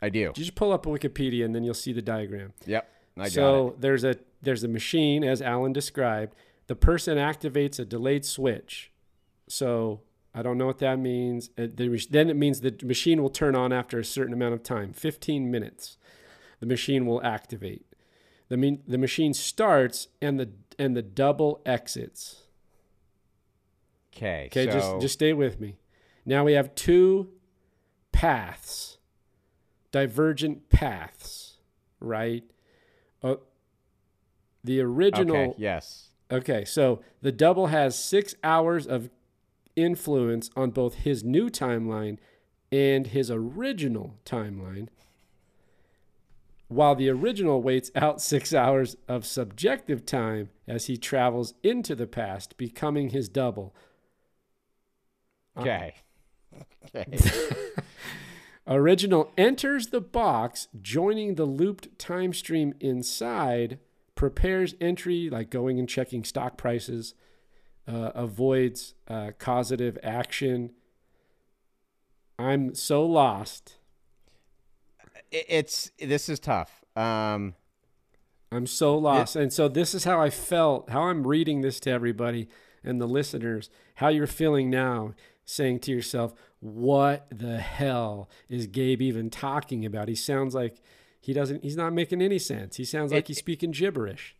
I 0.00 0.08
do. 0.08 0.18
You 0.18 0.32
Just 0.32 0.56
pull 0.56 0.72
up 0.72 0.84
Wikipedia 0.84 1.44
and 1.44 1.54
then 1.54 1.62
you'll 1.62 1.74
see 1.74 1.92
the 1.92 2.02
diagram. 2.02 2.54
Yep. 2.66 2.88
I 3.16 3.20
got 3.24 3.30
so 3.32 3.76
there's 3.78 4.02
a 4.04 4.16
there's 4.40 4.64
a 4.64 4.68
machine 4.68 5.22
as 5.22 5.40
Alan 5.40 5.72
described. 5.72 6.34
The 6.66 6.74
person 6.74 7.18
activates 7.18 7.78
a 7.78 7.84
delayed 7.84 8.24
switch. 8.24 8.90
So 9.48 10.00
I 10.34 10.42
don't 10.42 10.56
know 10.58 10.66
what 10.66 10.78
that 10.78 10.98
means. 10.98 11.50
Uh, 11.58 11.66
then 11.76 12.30
it 12.30 12.36
means 12.36 12.62
the 12.62 12.74
machine 12.82 13.20
will 13.22 13.30
turn 13.30 13.54
on 13.54 13.72
after 13.72 13.98
a 13.98 14.04
certain 14.04 14.32
amount 14.32 14.54
of 14.54 14.62
time, 14.62 14.92
15 14.92 15.50
minutes. 15.50 15.98
The 16.62 16.66
machine 16.66 17.06
will 17.06 17.20
activate. 17.24 17.84
The 18.48 18.56
mean, 18.56 18.84
the 18.86 18.96
machine 18.96 19.34
starts 19.34 20.06
and 20.20 20.38
the 20.38 20.50
and 20.78 20.96
the 20.96 21.02
double 21.02 21.60
exits. 21.66 22.44
Okay. 24.14 24.46
Okay, 24.46 24.66
so, 24.66 24.70
just 24.70 25.00
just 25.00 25.14
stay 25.14 25.32
with 25.32 25.58
me. 25.58 25.78
Now 26.24 26.44
we 26.44 26.52
have 26.52 26.72
two 26.76 27.30
paths, 28.12 28.98
divergent 29.90 30.68
paths, 30.68 31.56
right? 31.98 32.44
Uh, 33.24 33.34
the 34.62 34.82
original. 34.82 35.36
okay. 35.36 35.54
Yes. 35.58 36.10
Okay, 36.30 36.64
so 36.64 37.00
the 37.22 37.32
double 37.32 37.66
has 37.66 37.98
six 37.98 38.36
hours 38.44 38.86
of 38.86 39.10
influence 39.74 40.48
on 40.54 40.70
both 40.70 40.94
his 40.94 41.24
new 41.24 41.50
timeline 41.50 42.18
and 42.70 43.08
his 43.08 43.32
original 43.32 44.14
timeline, 44.24 44.86
while 46.72 46.94
the 46.94 47.08
original 47.08 47.62
waits 47.62 47.90
out 47.94 48.20
six 48.22 48.54
hours 48.54 48.96
of 49.08 49.26
subjective 49.26 50.04
time 50.04 50.50
as 50.66 50.86
he 50.86 50.96
travels 50.96 51.54
into 51.62 51.94
the 51.94 52.06
past, 52.06 52.56
becoming 52.56 53.10
his 53.10 53.28
double. 53.28 53.74
Okay. 55.56 55.94
Okay. 56.94 57.18
Original 58.66 59.32
enters 59.36 59.88
the 59.88 60.00
box, 60.00 60.68
joining 60.80 61.34
the 61.34 61.44
looped 61.44 61.98
time 61.98 62.32
stream 62.32 62.74
inside, 62.80 63.78
prepares 64.14 64.74
entry 64.80 65.28
like 65.28 65.50
going 65.50 65.78
and 65.78 65.88
checking 65.88 66.22
stock 66.22 66.56
prices, 66.56 67.14
uh, 67.88 68.12
avoids 68.14 68.94
uh, 69.08 69.32
causative 69.38 69.98
action. 70.02 70.70
I'm 72.38 72.74
so 72.74 73.04
lost. 73.04 73.76
It- 75.32 75.46
it's 75.48 75.90
this 75.98 76.28
is 76.28 76.38
tough. 76.38 76.84
Um. 76.96 77.54
I'm 78.54 78.66
so 78.66 78.98
lost. 78.98 79.34
and 79.34 79.50
so 79.50 79.66
this 79.66 79.94
is 79.94 80.04
how 80.04 80.20
I 80.20 80.28
felt, 80.28 80.90
how 80.90 81.04
I'm 81.04 81.26
reading 81.26 81.62
this 81.62 81.80
to 81.80 81.90
everybody 81.90 82.48
and 82.84 83.00
the 83.00 83.06
listeners, 83.08 83.70
how 83.94 84.08
you're 84.08 84.26
feeling 84.26 84.68
now, 84.68 85.14
saying 85.46 85.78
to 85.80 85.90
yourself, 85.90 86.34
what 86.60 87.26
the 87.30 87.60
hell 87.60 88.28
is 88.50 88.66
Gabe 88.66 89.00
even 89.00 89.30
talking 89.30 89.86
about? 89.86 90.08
He 90.08 90.14
sounds 90.14 90.54
like 90.54 90.82
he 91.18 91.32
doesn't, 91.32 91.62
he's 91.64 91.78
not 91.78 91.94
making 91.94 92.20
any 92.20 92.38
sense. 92.38 92.76
He 92.76 92.84
sounds 92.84 93.10
like 93.10 93.20
It- 93.24 93.28
he's 93.28 93.38
speaking 93.38 93.70
gibberish. 93.70 94.36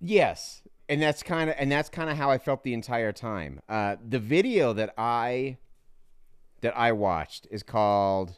Yes, 0.00 0.62
and 0.88 1.00
that's 1.00 1.22
kind 1.22 1.48
of 1.50 1.56
and 1.58 1.70
that's 1.70 1.88
kind 1.88 2.10
of 2.10 2.16
how 2.16 2.30
I 2.30 2.38
felt 2.38 2.62
the 2.62 2.74
entire 2.74 3.12
time. 3.12 3.60
Uh, 3.68 3.96
the 4.06 4.18
video 4.18 4.72
that 4.72 4.92
I 4.98 5.58
that 6.60 6.76
I 6.76 6.92
watched 6.92 7.46
is 7.50 7.62
called 7.62 8.36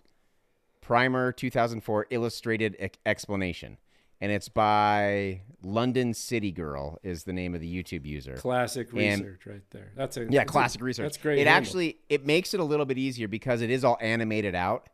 Primer 0.91 1.33
2004 1.33 2.07
Illustrated 2.11 2.77
Ex- 2.79 2.97
Explanation, 3.05 3.77
and 4.21 4.31
it's 4.31 4.49
by 4.49 5.41
London 5.61 6.15
City 6.15 6.53
Girl 6.53 6.97
is 7.03 7.25
the 7.25 7.33
name 7.33 7.57
of 7.57 7.61
the 7.61 7.67
YouTube 7.83 8.07
user. 8.07 8.35
Classic 8.35 8.87
And- 8.93 9.25
research 9.25 9.47
right 9.47 9.71
there. 9.73 9.91
That's 9.97 10.17
a 10.17 10.21
Yeah, 10.21 10.27
that's 10.31 10.43
a- 10.49 10.53
classic 10.53 10.81
research. 10.83 11.03
That's 11.03 11.17
great. 11.17 11.41
It 11.41 11.49
handle. 11.49 11.55
actually 11.55 11.97
it 12.09 12.25
makes 12.25 12.55
it 12.55 12.61
a 12.61 12.65
little 12.65 12.87
bit 12.87 12.99
easier 12.99 13.27
because 13.27 13.63
it 13.63 13.71
is 13.71 13.83
all 13.83 13.99
animated 14.01 14.55
out, 14.55 14.89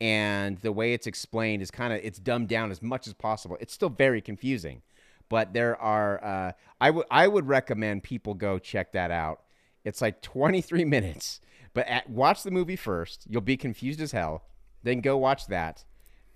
and 0.00 0.56
the 0.60 0.72
way 0.72 0.94
it's 0.94 1.06
explained 1.06 1.60
is 1.60 1.70
kind 1.70 1.92
of 1.92 2.00
it's 2.02 2.18
dumbed 2.18 2.48
down 2.48 2.70
as 2.70 2.80
much 2.80 3.06
as 3.06 3.12
possible. 3.12 3.58
It's 3.60 3.74
still 3.74 3.90
very 3.90 4.22
confusing, 4.22 4.80
but 5.28 5.52
there 5.52 5.76
are 5.78 6.24
uh, 6.24 6.52
I 6.80 6.88
would 6.88 7.04
I 7.10 7.28
would 7.28 7.46
recommend 7.46 8.02
people 8.02 8.32
go 8.32 8.58
check 8.58 8.92
that 8.92 9.10
out. 9.10 9.42
It's 9.84 10.00
like 10.00 10.22
23 10.22 10.84
minutes, 10.96 11.42
but 11.74 11.86
at, 11.86 12.08
watch 12.08 12.44
the 12.44 12.50
movie 12.50 12.76
first. 12.76 13.26
You'll 13.28 13.42
be 13.42 13.58
confused 13.58 14.00
as 14.00 14.12
hell. 14.12 14.44
Then 14.82 15.00
go 15.00 15.16
watch 15.16 15.46
that. 15.48 15.84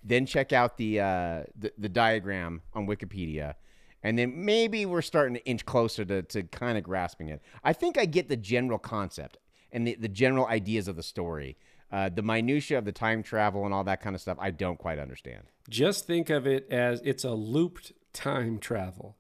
Then 0.05 0.27
check 0.27 0.53
out 0.53 0.77
the 0.77 1.01
uh, 1.01 1.43
the, 1.57 1.73
the 1.79 1.89
diagram 1.89 2.63
on 2.75 2.87
Wikipedia. 2.87 3.55
And 4.03 4.19
then 4.19 4.45
maybe 4.45 4.85
we're 4.85 5.03
starting 5.03 5.35
to 5.35 5.45
inch 5.47 5.65
closer 5.65 6.05
to, 6.05 6.23
to 6.23 6.43
kind 6.43 6.77
of 6.77 6.83
grasping 6.83 7.29
it. 7.29 7.41
I 7.63 7.73
think 7.73 7.97
I 7.97 8.05
get 8.05 8.29
the 8.29 8.37
general 8.37 8.79
concept 8.79 9.39
and 9.71 9.87
the, 9.87 9.95
the 9.95 10.09
general 10.09 10.47
ideas 10.47 10.89
of 10.89 10.97
the 10.97 11.05
story. 11.05 11.57
Uh, 11.93 12.09
the 12.09 12.23
minutia 12.23 12.79
of 12.79 12.85
the 12.85 12.93
time 12.93 13.23
travel 13.23 13.65
and 13.65 13.73
all 13.73 13.85
that 13.85 14.01
kind 14.01 14.17
of 14.17 14.23
stuff, 14.23 14.39
I 14.41 14.51
don't 14.51 14.79
quite 14.79 14.99
understand. 14.99 15.45
just 15.69 16.07
think 16.07 16.31
of 16.31 16.47
it 16.47 16.67
as 16.71 17.01
it's 17.05 17.23
a 17.23 17.33
looped 17.33 17.93
time 18.13 18.59
travel. 18.59 19.17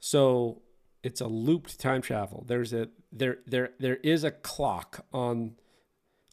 So 0.00 0.60
it's 1.02 1.20
a 1.20 1.26
looped 1.28 1.78
time 1.78 2.02
travel. 2.02 2.44
There's 2.46 2.72
a 2.72 2.88
there 3.12 3.38
there 3.46 3.70
there 3.78 3.96
is 3.96 4.24
a 4.24 4.30
clock 4.30 5.06
on 5.12 5.52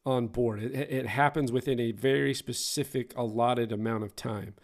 on 0.08 0.28
board. 0.28 0.63
It, 0.63 0.74
it 0.74 1.08
happens 1.08 1.52
within 1.52 1.80
a 1.80 1.91
very 1.91 2.34
specific 2.34 3.13
allotted 3.17 3.72
amount 3.74 4.06
of 4.06 4.15
time. 4.15 4.56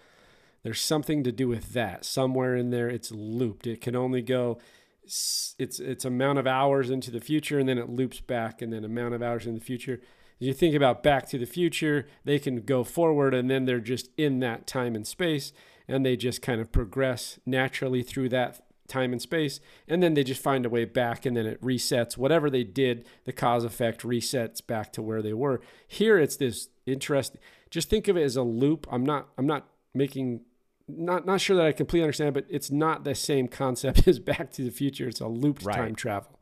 There's 0.63 0.79
something 0.79 1.23
to 1.25 1.31
do 1.33 1.49
with 1.49 1.73
that. 1.73 2.05
Somewhere 2.05 2.55
in 2.55 2.69
there 2.69 2.87
it's 2.87 3.11
looped. 3.11 3.67
It 3.67 3.81
can 3.81 3.95
only 3.95 4.21
go 4.21 4.57
it's 5.03 5.53
it's 5.59 6.05
amount 6.05 6.39
of 6.39 6.47
hours 6.47 6.89
into 6.89 7.11
the 7.11 7.19
future 7.19 7.59
and 7.59 7.67
then 7.67 7.77
it 7.77 7.89
loops 7.89 8.21
back 8.21 8.61
and 8.61 8.71
then 8.71 8.85
amount 8.85 9.13
of 9.13 9.21
hours 9.21 9.45
in 9.45 9.53
the 9.53 9.59
future. 9.59 9.99
You 10.39 10.53
think 10.53 10.75
about 10.75 11.03
Back 11.03 11.27
to 11.29 11.37
the 11.37 11.45
Future, 11.45 12.07
they 12.25 12.39
can 12.39 12.61
go 12.61 12.83
forward 12.83 13.33
and 13.33 13.49
then 13.49 13.65
they're 13.65 13.79
just 13.79 14.09
in 14.17 14.39
that 14.39 14.65
time 14.65 14.95
and 14.95 15.05
space 15.05 15.53
and 15.87 16.05
they 16.05 16.15
just 16.15 16.41
kind 16.41 16.59
of 16.59 16.71
progress 16.71 17.39
naturally 17.45 18.01
through 18.01 18.29
that 18.29 18.61
time 18.87 19.11
and 19.11 19.21
space 19.21 19.59
and 19.87 20.03
then 20.03 20.13
they 20.13 20.23
just 20.23 20.41
find 20.41 20.65
a 20.65 20.69
way 20.69 20.83
back 20.85 21.25
and 21.25 21.37
then 21.37 21.45
it 21.45 21.61
resets 21.61 22.17
whatever 22.17 22.49
they 22.49 22.63
did 22.63 23.05
the 23.23 23.31
cause 23.31 23.63
effect 23.63 24.01
resets 24.01 24.65
back 24.65 24.91
to 24.91 25.01
where 25.01 25.21
they 25.21 25.33
were 25.33 25.61
here 25.87 26.19
it's 26.19 26.35
this 26.37 26.67
interesting 26.85 27.39
just 27.69 27.89
think 27.89 28.07
of 28.07 28.17
it 28.17 28.23
as 28.23 28.35
a 28.35 28.43
loop 28.43 28.85
i'm 28.91 29.05
not 29.05 29.29
i'm 29.37 29.47
not 29.47 29.67
making 29.93 30.41
not 30.87 31.25
not 31.25 31.39
sure 31.39 31.55
that 31.55 31.65
i 31.65 31.71
completely 31.71 32.03
understand 32.03 32.33
but 32.33 32.45
it's 32.49 32.69
not 32.69 33.03
the 33.05 33.15
same 33.15 33.47
concept 33.47 34.05
as 34.07 34.19
back 34.19 34.51
to 34.51 34.63
the 34.63 34.71
future 34.71 35.07
it's 35.07 35.21
a 35.21 35.27
looped 35.27 35.63
Right. 35.63 35.77
time 35.77 35.95
travel 35.95 36.37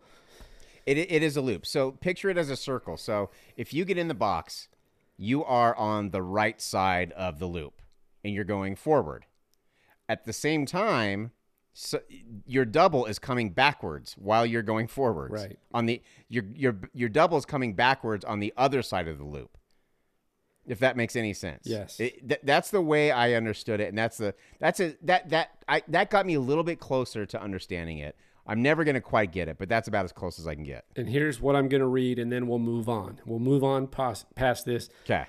It, 0.87 0.97
it 0.97 1.21
is 1.21 1.37
a 1.37 1.41
loop. 1.41 1.67
So 1.67 1.91
picture 1.91 2.31
it 2.31 2.37
as 2.39 2.49
a 2.49 2.55
circle. 2.55 2.97
So 2.97 3.29
if 3.55 3.71
you 3.71 3.85
get 3.85 3.99
in 3.99 4.07
the 4.07 4.15
box, 4.15 4.67
you 5.15 5.45
are 5.45 5.75
on 5.75 6.09
the 6.09 6.23
right 6.23 6.59
side 6.59 7.11
of 7.11 7.37
the 7.37 7.45
loop 7.45 7.83
and 8.23 8.33
you're 8.33 8.43
going 8.43 8.75
forward. 8.75 9.27
At 10.09 10.25
the 10.25 10.33
same 10.33 10.65
time, 10.65 11.31
so 11.73 11.99
your 12.45 12.65
double 12.65 13.05
is 13.05 13.17
coming 13.19 13.49
backwards 13.51 14.13
while 14.17 14.45
you're 14.45 14.61
going 14.61 14.87
forwards. 14.87 15.33
Right. 15.33 15.57
On 15.73 15.85
the 15.85 16.01
your 16.29 16.43
your 16.53 16.77
your 16.93 17.09
double 17.09 17.37
is 17.37 17.45
coming 17.45 17.73
backwards 17.75 18.25
on 18.25 18.39
the 18.39 18.53
other 18.57 18.81
side 18.81 19.07
of 19.07 19.17
the 19.17 19.23
loop. 19.25 19.57
If 20.67 20.79
that 20.79 20.95
makes 20.95 21.15
any 21.15 21.33
sense. 21.33 21.63
Yes. 21.65 21.99
It, 21.99 22.27
th- 22.27 22.41
that's 22.43 22.69
the 22.69 22.81
way 22.81 23.09
I 23.11 23.33
understood 23.33 23.79
it, 23.79 23.89
and 23.89 23.97
that's 23.97 24.17
the 24.17 24.35
that's 24.59 24.79
a 24.79 24.95
that 25.03 25.29
that 25.29 25.51
I 25.67 25.81
that 25.87 26.09
got 26.11 26.25
me 26.25 26.35
a 26.35 26.39
little 26.39 26.63
bit 26.63 26.79
closer 26.79 27.25
to 27.25 27.41
understanding 27.41 27.97
it. 27.97 28.15
I'm 28.45 28.61
never 28.61 28.83
gonna 28.83 29.01
quite 29.01 29.31
get 29.31 29.47
it, 29.47 29.57
but 29.57 29.69
that's 29.69 29.87
about 29.87 30.05
as 30.05 30.11
close 30.11 30.39
as 30.39 30.47
I 30.47 30.53
can 30.55 30.63
get. 30.63 30.85
and 30.95 31.07
here's 31.09 31.39
what 31.39 31.55
i'm 31.55 31.67
going 31.69 31.79
to 31.81 31.87
read 31.87 32.17
and 32.19 32.31
then 32.31 32.47
we'll 32.47 32.59
move 32.59 32.89
on 32.89 33.19
we'll 33.25 33.39
move 33.39 33.63
on 33.63 33.87
past, 33.87 34.25
past 34.35 34.65
this 34.65 34.89
Okay. 35.05 35.25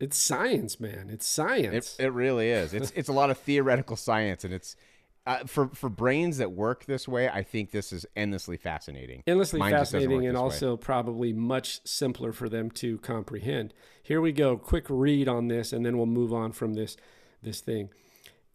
it's 0.00 0.18
science 0.18 0.78
man 0.80 1.08
it's 1.10 1.26
science 1.26 1.96
It, 1.98 2.06
it 2.06 2.10
really 2.10 2.48
is. 2.50 2.74
It's 2.74 2.90
it's 2.96 3.08
a 3.08 3.12
lot 3.12 3.30
of 3.30 3.38
theoretical 3.38 3.96
science, 3.96 4.44
and 4.44 4.52
it's 4.52 4.76
uh, 5.26 5.44
for 5.46 5.68
for 5.68 5.88
brains 5.88 6.38
that 6.38 6.52
work 6.52 6.86
this 6.86 7.06
way. 7.06 7.28
I 7.28 7.42
think 7.42 7.70
this 7.70 7.92
is 7.92 8.06
endlessly 8.16 8.56
fascinating. 8.56 9.22
endlessly 9.26 9.60
Mine 9.60 9.72
fascinating 9.72 10.26
and 10.26 10.34
this 10.36 10.40
way. 10.40 10.40
also 10.40 10.76
probably 10.76 11.32
much 11.32 11.80
simpler 11.86 12.32
for 12.32 12.48
them 12.48 12.70
to 12.72 12.98
comprehend. 12.98 13.74
Here 14.02 14.20
we 14.20 14.32
go, 14.32 14.56
quick 14.56 14.86
read 14.88 15.28
on 15.28 15.48
this 15.48 15.72
and 15.72 15.84
then 15.84 15.96
we'll 15.96 16.06
move 16.06 16.32
on 16.32 16.52
from 16.52 16.74
this 16.74 16.96
this 17.42 17.60
thing. 17.60 17.90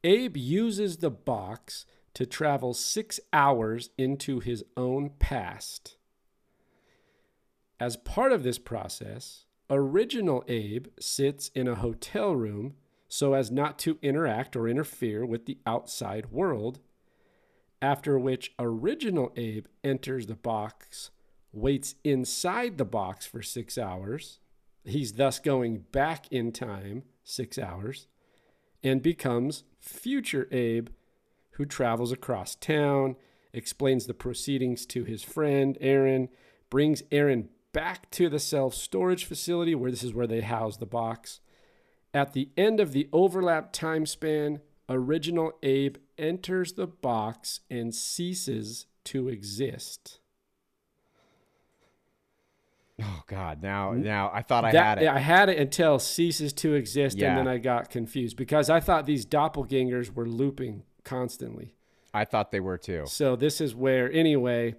Abe 0.03 0.37
uses 0.37 0.97
the 0.97 1.09
box 1.09 1.85
to 2.13 2.25
travel 2.25 2.73
6 2.73 3.19
hours 3.33 3.89
into 3.97 4.39
his 4.39 4.63
own 4.77 5.09
past. 5.19 5.97
As 7.79 7.97
part 7.97 8.31
of 8.31 8.43
this 8.43 8.57
process, 8.57 9.45
original 9.69 10.43
Abe 10.47 10.87
sits 10.99 11.49
in 11.49 11.67
a 11.67 11.75
hotel 11.75 12.33
room 12.35 12.75
so 13.07 13.33
as 13.33 13.51
not 13.51 13.77
to 13.79 13.97
interact 14.01 14.55
or 14.55 14.67
interfere 14.67 15.25
with 15.25 15.45
the 15.45 15.57
outside 15.65 16.31
world 16.31 16.79
after 17.81 18.17
which 18.17 18.53
original 18.57 19.31
Abe 19.35 19.67
enters 19.83 20.25
the 20.25 20.35
box, 20.35 21.11
waits 21.51 21.95
inside 22.03 22.77
the 22.77 22.85
box 22.85 23.25
for 23.25 23.43
six 23.43 23.77
hours. 23.77 24.39
He's 24.83 25.13
thus 25.13 25.39
going 25.39 25.85
back 25.91 26.31
in 26.31 26.51
time 26.51 27.03
six 27.23 27.57
hours 27.57 28.07
and 28.83 29.01
becomes 29.01 29.63
future 29.79 30.47
Abe, 30.51 30.89
who 31.51 31.65
travels 31.65 32.11
across 32.11 32.55
town, 32.55 33.15
explains 33.53 34.05
the 34.05 34.13
proceedings 34.13 34.85
to 34.87 35.03
his 35.03 35.23
friend 35.23 35.77
Aaron, 35.79 36.29
brings 36.69 37.03
Aaron 37.11 37.49
back 37.71 38.09
to 38.11 38.29
the 38.29 38.39
self 38.39 38.73
storage 38.73 39.25
facility 39.25 39.75
where 39.75 39.91
this 39.91 40.03
is 40.03 40.13
where 40.13 40.27
they 40.27 40.41
house 40.41 40.77
the 40.77 40.85
box. 40.85 41.39
At 42.15 42.31
the 42.33 42.49
end 42.55 42.79
of 42.79 42.93
the 42.93 43.09
overlap 43.11 43.73
time 43.73 44.05
span, 44.05 44.61
original 44.87 45.51
Abe 45.61 45.97
enters 46.17 46.73
the 46.73 46.87
box 46.87 47.59
and 47.69 47.93
ceases 47.93 48.85
to 49.03 49.27
exist. 49.27 50.19
Oh 53.03 53.23
God! 53.27 53.61
Now 53.61 53.91
now 53.91 54.31
I 54.33 54.41
thought 54.41 54.63
I 54.63 54.71
That- 54.71 54.97
had 54.99 55.03
it. 55.03 55.07
I 55.09 55.19
had 55.19 55.49
it 55.49 55.57
until 55.59 55.99
ceases 55.99 56.53
to 56.53 56.73
exist, 56.75 57.17
Yeah. 57.17 57.29
and 57.37 57.39
then 57.39 57.47
I 57.53 57.57
got 57.57 57.89
confused 57.89 58.37
because 58.37 58.69
I 58.69 58.79
thought 58.79 59.05
these 59.05 59.25
doppelgangers 59.25 60.13
were 60.15 60.25
looping 60.25 60.83
constantly. 61.03 61.75
I 62.13 62.23
thought 62.23 62.51
they 62.51 62.61
were 62.61 62.77
too. 62.77 63.03
So 63.07 63.35
this 63.35 63.59
is 63.59 63.75
where, 63.75 64.09
anyway, 64.09 64.75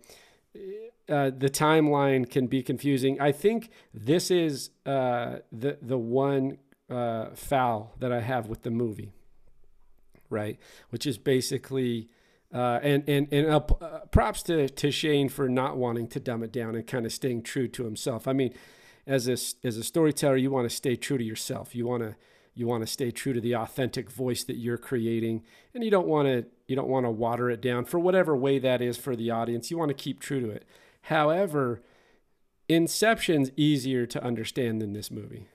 uh, 1.10 1.30
the 1.36 1.50
timeline 1.50 2.30
can 2.30 2.46
be 2.46 2.62
confusing. 2.62 3.20
I 3.20 3.32
think 3.32 3.68
this 3.92 4.30
is 4.30 4.70
uh, 4.86 5.40
the 5.52 5.76
the 5.82 5.98
one 5.98 6.56
uh, 6.90 7.30
foul 7.34 7.94
that 7.98 8.12
I 8.12 8.20
have 8.20 8.46
with 8.46 8.62
the 8.62 8.70
movie, 8.70 9.12
right? 10.30 10.58
Which 10.90 11.06
is 11.06 11.18
basically. 11.18 12.08
Uh, 12.54 12.78
and 12.80 13.02
and 13.08 13.26
and 13.32 13.48
uh, 13.48 13.60
props 14.12 14.40
to, 14.44 14.68
to 14.68 14.92
Shane 14.92 15.28
for 15.28 15.48
not 15.48 15.76
wanting 15.76 16.06
to 16.06 16.20
dumb 16.20 16.44
it 16.44 16.52
down 16.52 16.76
and 16.76 16.86
kind 16.86 17.04
of 17.04 17.12
staying 17.12 17.42
true 17.42 17.66
to 17.66 17.84
himself. 17.84 18.28
I 18.28 18.32
mean, 18.32 18.54
as 19.04 19.28
a 19.28 19.32
as 19.66 19.76
a 19.76 19.82
storyteller, 19.82 20.36
you 20.36 20.52
want 20.52 20.68
to 20.68 20.74
stay 20.74 20.94
true 20.94 21.18
to 21.18 21.24
yourself. 21.24 21.74
You 21.74 21.88
want 21.88 22.04
to 22.04 22.14
you 22.54 22.66
want 22.66 22.82
to 22.82 22.86
stay 22.86 23.10
true 23.10 23.32
to 23.34 23.40
the 23.40 23.54
authentic 23.54 24.10
voice 24.10 24.42
that 24.44 24.56
you're 24.56 24.78
creating, 24.78 25.42
and 25.74 25.84
you 25.84 25.90
don't 25.90 26.06
want 26.06 26.26
to 26.26 26.46
you 26.66 26.74
don't 26.74 26.88
want 26.88 27.04
to 27.04 27.10
water 27.10 27.50
it 27.50 27.60
down 27.60 27.84
for 27.84 27.98
whatever 27.98 28.34
way 28.34 28.58
that 28.58 28.80
is 28.80 28.96
for 28.96 29.14
the 29.14 29.30
audience. 29.30 29.70
You 29.70 29.76
want 29.76 29.90
to 29.90 29.94
keep 29.94 30.20
true 30.20 30.40
to 30.40 30.50
it. 30.50 30.64
However, 31.02 31.82
Inception's 32.68 33.50
easier 33.56 34.06
to 34.06 34.22
understand 34.24 34.80
than 34.80 34.92
this 34.92 35.10
movie, 35.10 35.48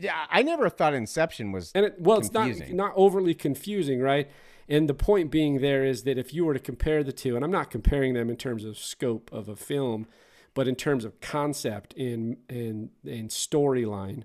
Yeah, 0.00 0.26
I 0.30 0.42
never 0.42 0.68
thought 0.70 0.94
Inception 0.94 1.52
was. 1.52 1.72
and 1.74 1.84
it, 1.86 2.00
well, 2.00 2.18
it's 2.18 2.32
not 2.32 2.70
not 2.70 2.92
overly 2.96 3.34
confusing, 3.34 4.00
right? 4.00 4.30
And 4.68 4.88
the 4.88 4.94
point 4.94 5.30
being 5.30 5.60
there 5.60 5.84
is 5.84 6.04
that 6.04 6.16
if 6.16 6.32
you 6.32 6.44
were 6.44 6.54
to 6.54 6.60
compare 6.60 7.02
the 7.02 7.12
two, 7.12 7.36
and 7.36 7.44
I'm 7.44 7.50
not 7.50 7.70
comparing 7.70 8.14
them 8.14 8.30
in 8.30 8.36
terms 8.36 8.64
of 8.64 8.78
scope 8.78 9.28
of 9.32 9.48
a 9.48 9.56
film, 9.56 10.06
but 10.54 10.68
in 10.68 10.74
terms 10.76 11.04
of 11.04 11.20
concept 11.20 11.94
and 11.94 12.38
and 12.48 12.90
and 13.04 13.28
storyline, 13.30 14.22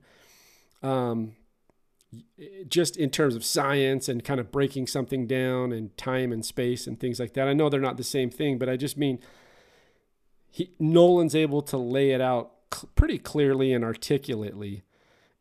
um, 0.81 1.35
just 2.69 2.95
in 2.95 3.09
terms 3.09 3.35
of 3.35 3.43
science 3.43 4.07
and 4.07 4.23
kind 4.23 4.39
of 4.39 4.51
breaking 4.51 4.87
something 4.87 5.27
down 5.27 5.71
and 5.71 5.97
time 5.97 6.31
and 6.31 6.45
space 6.45 6.87
and 6.87 6.99
things 6.99 7.19
like 7.19 7.33
that. 7.33 7.47
I 7.47 7.53
know 7.53 7.67
they're 7.67 7.81
not 7.81 7.97
the 7.97 8.03
same 8.03 8.29
thing, 8.29 8.57
but 8.57 8.69
I 8.69 8.77
just 8.77 8.97
mean 8.97 9.19
he 10.49 10.71
Nolan's 10.79 11.35
able 11.35 11.61
to 11.63 11.77
lay 11.77 12.11
it 12.11 12.21
out 12.21 12.51
cl- 12.73 12.89
pretty 12.95 13.17
clearly 13.17 13.73
and 13.73 13.83
articulately. 13.83 14.83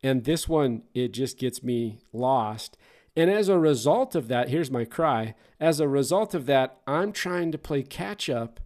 And 0.04 0.24
this 0.24 0.46
one, 0.46 0.82
it 0.92 1.14
just 1.14 1.38
gets 1.38 1.62
me 1.62 1.98
lost. 2.12 2.76
And 3.16 3.30
as 3.30 3.48
a 3.48 3.58
result 3.58 4.14
of 4.14 4.28
that, 4.28 4.50
here's 4.50 4.70
my 4.70 4.84
cry. 4.84 5.34
As 5.58 5.80
a 5.80 5.88
result 5.88 6.34
of 6.34 6.44
that, 6.44 6.76
I'm 6.86 7.10
trying 7.10 7.50
to 7.52 7.58
play 7.58 7.82
catch 7.82 8.28
up 8.28 8.60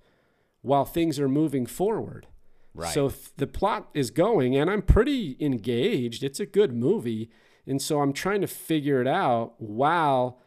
while 0.62 0.84
things 0.84 1.20
are 1.20 1.28
moving 1.28 1.64
forward. 1.64 2.26
Right. 2.74 2.92
So 2.92 3.10
th- 3.10 3.36
the 3.36 3.46
plot 3.46 3.88
is 3.94 4.10
going, 4.10 4.56
and 4.56 4.68
I'm 4.68 4.82
pretty 4.82 5.36
engaged. 5.38 6.24
It's 6.24 6.40
a 6.40 6.46
good 6.46 6.72
movie. 6.72 7.30
And 7.68 7.80
so 7.80 8.00
I'm 8.00 8.12
trying 8.12 8.40
to 8.40 8.48
figure 8.48 9.00
it 9.00 9.06
out 9.06 9.54
while 9.58 10.40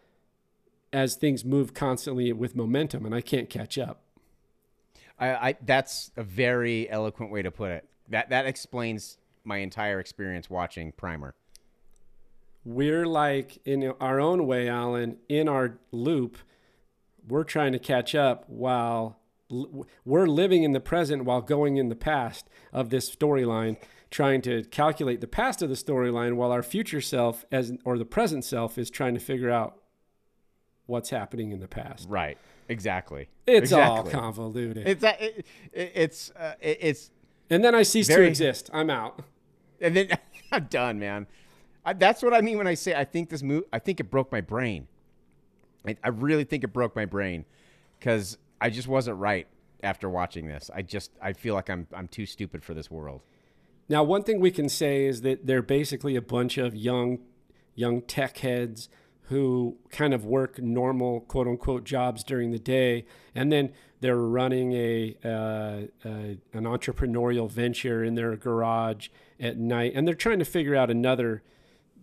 as 0.92 1.16
things 1.16 1.46
move 1.46 1.74
constantly 1.74 2.34
with 2.34 2.54
momentum, 2.54 3.06
and 3.06 3.16
I 3.16 3.22
can't 3.22 3.50
catch 3.50 3.78
up. 3.78 4.04
I, 5.18 5.30
I 5.30 5.56
that's 5.62 6.12
a 6.18 6.24
very 6.24 6.90
eloquent 6.90 7.32
way 7.32 7.44
to 7.44 7.52
put 7.52 7.72
it. 7.72 7.88
That 8.10 8.30
that 8.32 8.46
explains 8.46 9.18
my 9.44 9.58
entire 9.58 10.00
experience 10.00 10.50
watching 10.50 10.92
Primer. 10.92 11.34
we're 12.64 13.06
like 13.06 13.60
in 13.66 13.94
our 14.00 14.20
own 14.20 14.46
way, 14.46 14.68
Alan, 14.70 15.18
in 15.28 15.48
our 15.48 15.80
loop, 15.92 16.38
we're 17.28 17.44
trying 17.44 17.72
to 17.72 17.80
catch 17.80 18.14
up 18.16 18.46
while 18.48 19.20
we're 20.06 20.28
living 20.28 20.64
in 20.64 20.72
the 20.72 20.80
present 20.80 21.26
while 21.26 21.42
going 21.42 21.78
in 21.78 21.90
the 21.90 21.96
past 21.96 22.48
of 22.72 22.90
this 22.90 23.14
storyline, 23.14 23.78
trying 24.10 24.42
to 24.42 24.64
calculate 24.66 25.22
the 25.22 25.28
past 25.28 25.62
of 25.62 25.70
the 25.70 25.76
storyline 25.76 26.36
while 26.36 26.52
our 26.52 26.64
future 26.64 27.02
self 27.02 27.46
as 27.52 27.74
or 27.84 27.98
the 27.98 28.06
present 28.06 28.46
self 28.46 28.78
is 28.78 28.90
trying 28.90 29.14
to 29.14 29.20
figure 29.20 29.50
out 29.50 29.78
what's 30.86 31.10
happening 31.10 31.52
in 31.52 31.60
the 31.60 31.68
past. 31.68 32.08
Right. 32.10 32.38
Exactly. 32.70 33.28
It's 33.46 33.74
all 33.74 34.04
convoluted. 34.04 34.88
It's 34.88 35.02
that 35.02 35.22
it, 35.22 35.46
it, 35.74 35.92
it's 35.96 36.32
uh, 36.32 36.54
it, 36.62 36.78
it's 36.80 37.12
and 37.50 37.64
then 37.64 37.76
I 37.76 37.84
cease 37.84 38.08
to 38.08 38.22
exist. 38.22 38.70
I'm 38.72 38.90
out. 38.90 39.22
And 39.82 39.96
then 39.96 40.10
I'm 40.52 40.66
done, 40.66 41.00
man. 41.00 41.28
I, 41.86 41.94
that's 41.94 42.22
what 42.22 42.34
I 42.34 42.42
mean 42.42 42.58
when 42.58 42.68
I 42.68 42.76
say 42.76 42.94
I 42.94 43.04
think 43.04 43.30
this 43.30 43.42
move. 43.42 43.64
I 43.74 43.80
think 43.80 44.00
it 44.00 44.12
broke 44.12 44.32
my 44.32 44.42
brain. 44.42 44.88
I, 45.86 45.98
I 46.04 46.10
really 46.10 46.44
think 46.44 46.64
it 46.64 46.72
broke 46.72 46.96
my 46.96 47.06
brain 47.06 47.46
because 48.00 48.38
I 48.60 48.70
just 48.70 48.88
wasn't 48.88 49.18
right 49.18 49.48
after 49.84 50.10
watching 50.10 50.48
this. 50.48 50.70
I 50.74 50.84
just 50.84 51.12
I 51.22 51.34
feel 51.34 51.56
like 51.56 51.70
I'm 51.70 51.88
I'm 51.94 52.08
too 52.08 52.26
stupid 52.26 52.64
for 52.64 52.74
this 52.74 52.92
world. 52.92 53.22
Now, 53.90 54.04
one 54.04 54.24
thing 54.24 54.40
we 54.40 54.52
can 54.52 54.70
say 54.70 55.06
is 55.06 55.22
that 55.22 55.48
they're 55.48 55.62
basically 55.62 56.16
a 56.16 56.22
bunch 56.22 56.58
of 56.58 56.74
young, 56.74 57.20
young 57.76 58.02
tech 58.02 58.38
heads 58.38 58.88
who 59.24 59.78
kind 59.90 60.14
of 60.14 60.26
work 60.26 60.60
normal 60.60 61.22
quote 61.22 61.48
unquote 61.48 61.84
jobs 61.84 62.24
during 62.24 62.52
the 62.52 62.60
day, 62.60 63.06
and 63.34 63.52
then 63.52 63.72
they're 64.02 64.18
running 64.18 64.74
a, 64.74 65.16
uh, 65.24 66.08
uh, 66.08 66.36
an 66.54 66.64
entrepreneurial 66.64 67.50
venture 67.50 68.04
in 68.04 68.16
their 68.16 68.36
garage 68.36 69.10
at 69.40 69.58
night, 69.58 69.94
and 69.96 70.08
they're 70.08 70.16
trying 70.16 70.40
to 70.40 70.46
figure 70.46 70.76
out 70.76 70.90
another 70.90 71.44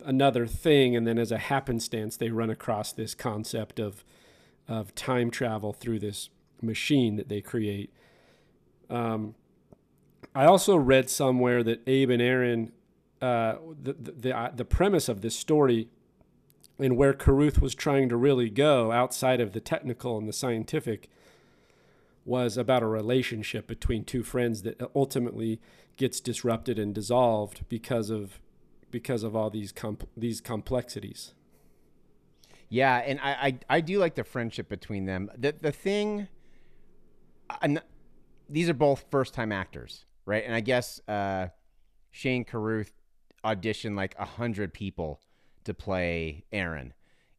another 0.04 0.46
thing, 0.46 0.96
and 0.96 1.06
then 1.06 1.18
as 1.18 1.32
a 1.32 1.38
happenstance, 1.38 2.16
they 2.16 2.30
run 2.30 2.50
across 2.50 2.92
this 2.92 3.14
concept 3.14 3.78
of 3.78 4.04
of 4.68 4.94
time 4.94 5.30
travel 5.30 5.72
through 5.72 5.98
this 5.98 6.30
machine 6.62 7.16
that 7.16 7.28
they 7.28 7.40
create. 7.40 7.92
Um, 8.90 9.34
I 10.34 10.44
also 10.44 10.76
read 10.76 11.10
somewhere 11.10 11.62
that 11.62 11.80
Abe 11.86 12.10
and 12.10 12.22
Aaron, 12.22 12.72
uh, 13.20 13.56
the 13.82 13.92
the 13.94 14.12
the, 14.12 14.38
uh, 14.38 14.50
the 14.54 14.64
premise 14.64 15.08
of 15.08 15.20
this 15.20 15.36
story, 15.36 15.88
and 16.78 16.96
where 16.96 17.12
Carruth 17.12 17.60
was 17.60 17.74
trying 17.74 18.08
to 18.08 18.16
really 18.16 18.50
go 18.50 18.92
outside 18.92 19.40
of 19.40 19.52
the 19.52 19.60
technical 19.60 20.16
and 20.16 20.28
the 20.28 20.32
scientific, 20.32 21.08
was 22.24 22.56
about 22.56 22.82
a 22.82 22.86
relationship 22.86 23.66
between 23.66 24.04
two 24.04 24.22
friends 24.22 24.62
that 24.62 24.80
ultimately 24.94 25.60
gets 25.96 26.20
disrupted 26.20 26.78
and 26.78 26.94
dissolved 26.94 27.64
because 27.68 28.10
of 28.10 28.38
because 28.90 29.22
of 29.22 29.34
all 29.34 29.50
these 29.50 29.72
comp- 29.72 30.08
these 30.16 30.40
complexities. 30.40 31.32
Yeah, 32.68 32.96
and 32.98 33.18
I, 33.20 33.30
I 33.30 33.58
I 33.76 33.80
do 33.80 33.98
like 33.98 34.14
the 34.14 34.24
friendship 34.24 34.68
between 34.68 35.06
them. 35.06 35.30
The 35.36 35.54
the 35.58 35.72
thing, 35.72 36.28
I'm, 37.62 37.78
these 38.48 38.68
are 38.68 38.74
both 38.74 39.06
first 39.10 39.32
time 39.32 39.50
actors, 39.50 40.04
right? 40.26 40.44
And 40.44 40.54
I 40.54 40.60
guess 40.60 41.00
uh, 41.08 41.48
Shane 42.10 42.44
Carruth 42.44 42.92
auditioned 43.42 43.96
like 43.96 44.14
a 44.18 44.26
hundred 44.26 44.74
people 44.74 45.20
to 45.68 45.74
play 45.74 46.44
Aaron, 46.52 46.92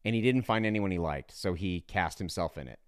and 0.06 0.16
he 0.16 0.22
didn't 0.22 0.44
find 0.44 0.66
anyone 0.66 0.92
he 0.92 0.98
liked, 0.98 1.36
so 1.36 1.54
he 1.54 1.82
cast 1.82 2.18
himself 2.18 2.58
in 2.58 2.68
it. 2.68 2.80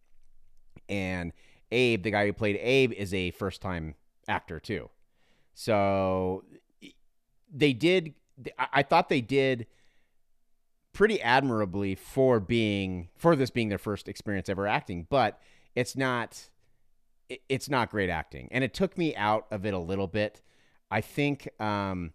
And 0.87 1.33
Abe, 1.71 2.03
the 2.03 2.11
guy 2.11 2.25
who 2.25 2.33
played 2.33 2.57
Abe, 2.57 2.93
is 2.93 3.13
a 3.13 3.31
first 3.31 3.61
time 3.61 3.95
actor 4.27 4.59
too. 4.59 4.89
So 5.53 6.43
they 7.53 7.73
did. 7.73 8.13
I 8.57 8.83
thought 8.83 9.09
they 9.09 9.21
did 9.21 9.67
pretty 10.93 11.21
admirably 11.21 11.95
for 11.95 12.39
being 12.39 13.09
for 13.15 13.35
this 13.35 13.49
being 13.49 13.69
their 13.69 13.77
first 13.77 14.07
experience 14.07 14.49
ever 14.49 14.67
acting, 14.67 15.07
but 15.09 15.39
it's 15.75 15.95
not 15.95 16.49
it's 17.47 17.69
not 17.69 17.89
great 17.89 18.09
acting, 18.09 18.47
and 18.51 18.63
it 18.63 18.73
took 18.73 18.97
me 18.97 19.15
out 19.15 19.47
of 19.51 19.65
it 19.65 19.73
a 19.73 19.79
little 19.79 20.07
bit. 20.07 20.41
I 20.89 21.01
think 21.01 21.49
um, 21.61 22.13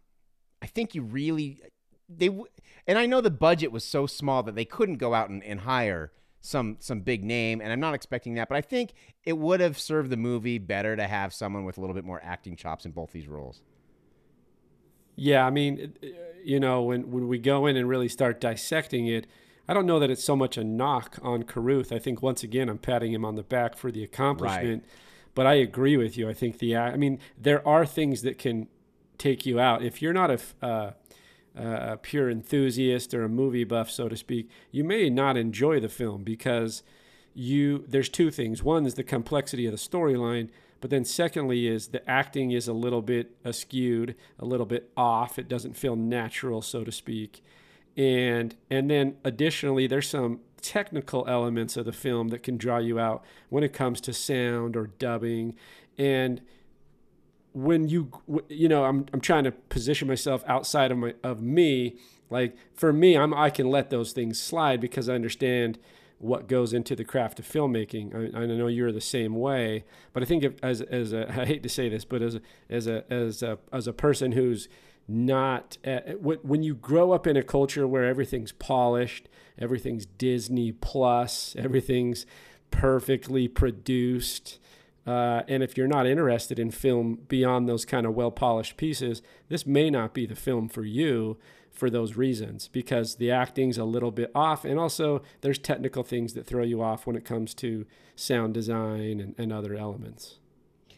I 0.61 0.67
think 0.67 0.95
you 0.95 1.03
really 1.03 1.61
they 2.09 2.29
and 2.87 2.99
I 2.99 3.07
know 3.07 3.21
the 3.21 3.31
budget 3.31 3.73
was 3.73 3.85
so 3.85 4.07
small 4.07 4.42
that 4.45 4.55
they 4.55 4.64
couldn't 4.64 4.97
go 4.97 5.14
out 5.14 5.29
and, 5.29 5.42
and 5.42 5.61
hire 5.61 6.12
some 6.40 6.77
some 6.79 7.01
big 7.01 7.25
name, 7.25 7.61
and 7.61 7.73
I'm 7.73 7.81
not 7.81 7.95
expecting 7.95 8.35
that, 8.35 8.49
but 8.49 8.57
I 8.57 8.61
think 8.61 8.92
it 9.25 9.37
would 9.37 9.61
have 9.61 9.79
served 9.79 10.11
the 10.11 10.16
movie 10.16 10.59
better 10.59 10.95
to 10.97 11.07
have 11.07 11.35
someone 11.35 11.64
with 11.64 11.79
a 11.79 11.81
little 11.81 11.95
bit 11.95 12.05
more 12.05 12.21
acting 12.23 12.57
chops 12.57 12.85
in 12.85 12.92
both 12.92 13.11
these 13.12 13.27
roles. 13.27 13.62
Yeah, 15.16 15.47
I 15.47 15.51
mean, 15.51 15.95
you 16.45 16.61
know, 16.61 16.83
when 16.83 17.11
when 17.11 17.27
we 17.27 17.38
go 17.38 17.66
in 17.66 17.77
and 17.77 17.88
really 17.88 18.09
start 18.09 18.40
dissecting 18.40 19.07
it, 19.09 19.27
I 19.69 19.75
don't 19.75 19.87
know 19.87 19.99
that 19.99 20.11
it's 20.11 20.23
so 20.23 20.37
much 20.37 20.57
a 20.57 20.62
knock 20.62 21.19
on 21.23 21.42
Carruth. 21.42 21.90
I 21.90 21.99
think 21.99 22.23
once 22.23 22.42
again, 22.42 22.69
I'm 22.69 22.79
patting 22.79 23.12
him 23.12 23.25
on 23.25 23.35
the 23.35 23.42
back 23.42 23.77
for 23.77 23.90
the 23.90 24.05
accomplishment. 24.05 24.83
Right. 24.83 24.92
But 25.35 25.47
I 25.47 25.55
agree 25.55 25.97
with 25.97 26.16
you. 26.16 26.29
I 26.29 26.33
think 26.33 26.59
the 26.59 26.77
I 26.77 26.97
mean, 26.97 27.19
there 27.37 27.66
are 27.66 27.85
things 27.85 28.23
that 28.23 28.38
can 28.38 28.69
take 29.19 29.47
you 29.47 29.59
out 29.59 29.83
if 29.83 30.01
you're 30.01 30.12
not 30.12 30.31
a 30.31 30.64
uh, 30.64 30.90
a 31.57 31.97
pure 31.97 32.31
enthusiast 32.31 33.14
or 33.14 33.25
a 33.25 33.29
movie 33.29 33.64
buff, 33.64 33.90
so 33.90 34.09
to 34.09 34.16
speak. 34.16 34.49
You 34.71 34.85
may 34.85 35.11
not 35.11 35.37
enjoy 35.37 35.81
the 35.81 35.88
film 35.88 36.23
because 36.23 36.83
you 37.35 37.85
there's 37.88 38.09
two 38.09 38.31
things. 38.31 38.62
One 38.62 38.87
is 38.87 38.95
the 38.95 39.03
complexity 39.03 39.66
of 39.66 39.73
the 39.73 39.79
storyline 39.79 40.51
but 40.81 40.90
then 40.90 41.05
secondly 41.05 41.66
is 41.66 41.88
the 41.88 42.09
acting 42.09 42.51
is 42.53 42.69
a 42.69 42.73
little 42.73 43.03
bit 43.03 43.42
askewed, 43.45 44.14
a 44.38 44.45
little 44.45 44.66
bit 44.66 44.90
off. 44.97 45.38
It 45.38 45.49
doesn't 45.49 45.77
feel 45.77 45.97
natural, 45.97 46.62
so 46.62 46.85
to 46.85 46.92
speak. 46.92 47.42
And 47.97 48.55
and 48.71 48.90
then 48.90 49.16
additionally, 49.25 49.87
there's 49.87 50.09
some 50.09 50.40
technical 50.61 51.27
elements 51.29 51.77
of 51.77 51.87
the 51.87 51.92
film 51.92 52.29
that 52.29 52.42
can 52.42 52.57
draw 52.57 52.79
you 52.79 52.99
out 52.99 53.25
when 53.49 53.64
it 53.64 53.73
comes 53.73 54.01
to 54.03 54.12
sound 54.12 54.77
or 54.77 54.88
dubbing. 54.88 55.55
And 55.97 56.42
when 57.57 57.88
you 57.88 58.11
you 58.51 58.69
know, 58.69 58.85
I'm 58.85 59.07
I'm 59.14 59.21
trying 59.21 59.45
to 59.45 59.51
position 59.51 60.07
myself 60.07 60.45
outside 60.47 60.92
of 60.92 60.99
my 60.99 61.14
of 61.23 61.40
me. 61.40 61.97
Like 62.29 62.55
for 62.75 62.92
me, 62.92 63.16
I'm 63.16 63.33
I 63.33 63.49
can 63.49 63.71
let 63.71 63.88
those 63.88 64.12
things 64.12 64.38
slide 64.38 64.79
because 64.79 65.09
I 65.09 65.14
understand 65.14 65.79
what 66.19 66.49
goes 66.49 66.75
into 66.75 66.95
the 66.95 67.05
craft 67.05 67.38
of 67.38 67.49
filmmaking. 67.49 68.35
I, 68.35 68.42
I 68.42 68.47
know 68.47 68.66
you're 68.66 68.92
the 68.92 69.01
same 69.01 69.35
way, 69.35 69.85
but 70.12 70.23
I 70.23 70.27
think 70.27 70.45
if, 70.45 70.53
as 70.62 70.83
as 70.83 71.14
a, 71.14 71.31
I 71.40 71.47
hate 71.47 71.62
to 71.62 71.71
say 71.71 71.88
this, 71.88 72.05
but 72.05 72.21
as 72.21 72.35
a, 72.35 72.40
as 72.69 72.87
a 72.87 73.11
as 73.11 73.42
a 73.42 73.59
as 73.73 73.87
a 73.87 73.92
person 73.95 74.33
who's 74.33 74.69
not 75.09 75.79
uh, 75.87 76.01
at, 76.05 76.21
when 76.21 76.62
you 76.62 76.75
grow 76.75 77.12
up 77.12 77.27
in 77.27 77.38
a 77.38 77.42
culture 77.42 77.88
where 77.88 78.05
everything's 78.05 78.53
polished, 78.53 79.31
everything's 79.59 80.05
Disney 80.05 80.73
plus, 80.73 81.57
everything's 81.59 82.27
perfectly 82.71 83.49
produced. 83.49 84.59
Uh, 85.07 85.42
and 85.47 85.62
if 85.62 85.77
you're 85.77 85.87
not 85.87 86.07
interested 86.07 86.59
in 86.59 86.71
film 86.71 87.21
beyond 87.29 87.69
those 87.69 87.85
kind 87.85 88.07
of 88.07 88.14
well 88.14 88.31
polished 88.31 88.77
pieces, 88.77 89.23
this 89.49 89.66
may 89.66 89.88
not 89.88 90.12
be 90.12 90.27
the 90.27 90.35
film 90.35 90.69
for 90.69 90.85
you 90.85 91.38
for 91.71 91.90
those 91.90 92.16
reasons 92.16 92.69
because 92.69 93.16
the 93.16 93.31
acting's 93.31 93.77
a 93.79 93.85
little 93.85 94.11
bit 94.11 94.31
off 94.35 94.64
and 94.64 94.79
also 94.79 95.23
there's 95.42 95.59
technical 95.59 96.03
things 96.03 96.33
that 96.33 96.47
throw 96.47 96.64
you 96.64 96.83
off 96.83 97.07
when 97.07 97.16
it 97.16 97.25
comes 97.25 97.53
to 97.53 97.85
sound 98.16 98.55
design 98.55 99.21
and, 99.21 99.35
and 99.37 99.53
other 99.53 99.75
elements 99.75 100.38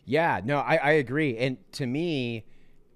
yeah 0.04 0.40
no 0.44 0.58
I, 0.58 0.76
I 0.76 0.90
agree 0.92 1.36
and 1.36 1.56
to 1.72 1.84
me 1.84 2.44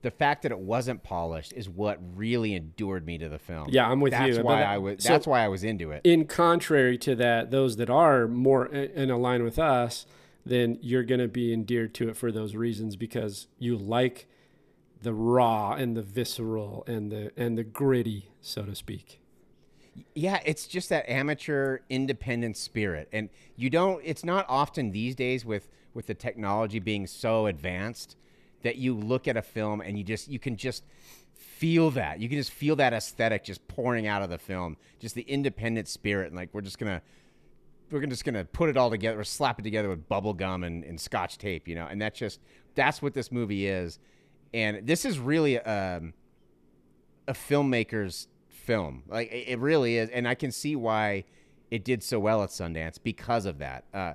the 0.03 0.11
fact 0.11 0.42
that 0.42 0.53
it 0.53 0.59
wasn't 0.59 1.03
polished 1.03 1.53
is 1.55 1.68
what 1.68 1.98
really 2.16 2.55
endured 2.55 3.07
me 3.07 3.18
to 3.18 3.29
the 3.29 3.38
film. 3.38 3.68
Yeah, 3.70 3.88
I'm 3.88 4.01
with 4.01 4.11
that's 4.11 4.37
you. 4.37 4.42
Why 4.42 4.59
that, 4.59 4.68
I 4.68 4.79
was, 4.79 5.05
so 5.05 5.11
that's 5.11 5.29
why 5.29 5.44
I 5.44 5.48
was 5.48 5.62
into 5.62 5.92
it. 5.92 6.01
In 6.03 6.27
contrary 6.27 6.98
to 6.98 7.14
that, 7.16 7.53
those 7.53 7.77
that 7.77 7.88
are 7.88 8.27
more 8.27 8.66
in 8.66 9.09
line 9.11 9.44
with 9.44 9.61
us, 9.61 10.05
then 10.44 10.78
you're 10.81 11.05
going 11.05 11.20
to 11.20 11.28
be 11.28 11.52
endeared 11.52 11.94
to 11.94 12.09
it 12.09 12.16
for 12.16 12.33
those 12.33 12.55
reasons 12.55 12.96
because 12.96 13.46
you 13.59 13.76
like 13.76 14.26
the 15.02 15.12
raw 15.12 15.72
and 15.72 15.96
the 15.96 16.02
visceral 16.02 16.85
and 16.87 17.11
the 17.11 17.33
and 17.37 17.59
the 17.59 17.64
gritty, 17.64 18.31
so 18.40 18.62
to 18.62 18.74
speak. 18.74 19.20
Yeah, 20.14 20.40
it's 20.44 20.66
just 20.66 20.88
that 20.88 21.09
amateur 21.09 21.81
independent 21.90 22.57
spirit. 22.57 23.09
And 23.12 23.28
you 23.57 23.70
don't 23.70 24.00
it's 24.05 24.24
not 24.24 24.46
often 24.48 24.90
these 24.90 25.14
days 25.14 25.44
with 25.44 25.68
with 25.94 26.07
the 26.07 26.14
technology 26.14 26.78
being 26.78 27.07
so 27.07 27.46
advanced 27.46 28.16
that 28.62 28.76
you 28.76 28.94
look 28.94 29.28
at 29.28 29.37
a 29.37 29.42
film 29.42 29.81
and 29.81 29.98
you 29.98 30.05
just 30.05 30.28
you 30.28 30.38
can 30.38 30.57
just 30.57 30.85
feel 31.35 31.90
that. 31.90 32.20
You 32.20 32.28
can 32.28 32.38
just 32.38 32.52
feel 32.52 32.76
that 32.76 32.92
aesthetic 32.92 33.44
just 33.44 33.66
pouring 33.68 34.07
out 34.07 34.22
of 34.22 34.31
the 34.31 34.38
film. 34.38 34.76
Just 34.98 35.14
the 35.14 35.22
independent 35.22 35.88
spirit 35.88 36.28
and 36.28 36.37
like 36.37 36.50
we're 36.52 36.62
just 36.62 36.78
going 36.78 36.92
to 36.92 37.02
we're 37.92 38.05
just 38.07 38.24
gonna 38.24 38.44
put 38.44 38.68
it 38.68 38.76
all 38.76 38.90
together 38.90 39.20
or 39.20 39.24
slap 39.24 39.59
it 39.61 39.62
together 39.62 39.88
with 39.88 40.09
bubble 40.09 40.35
gum 40.35 40.64
and, 40.64 40.83
and 40.85 41.00
scotch 41.00 41.38
tape, 41.38 41.68
you 41.68 41.74
know, 41.74 41.87
and 41.87 42.00
that's 42.00 42.18
just 42.18 42.40
that's 42.74 43.02
what 43.02 43.14
this 43.14 43.31
movie 43.31 43.66
is 43.66 43.98
and 44.55 44.87
this 44.87 45.05
is 45.05 45.18
really 45.18 45.59
um, 45.61 46.14
a 47.26 47.33
filmmaker's 47.33 48.28
film. 48.48 49.02
Like 49.09 49.31
it 49.33 49.59
really 49.59 49.96
is, 49.96 50.11
and 50.11 50.28
I 50.28 50.35
can 50.35 50.50
see 50.50 50.76
why 50.76 51.24
it 51.70 51.85
did 51.85 52.02
so 52.02 52.20
well 52.20 52.42
at 52.42 52.50
Sundance 52.50 52.98
because 53.02 53.46
of 53.46 53.59
that. 53.59 53.85
Uh, 53.92 54.14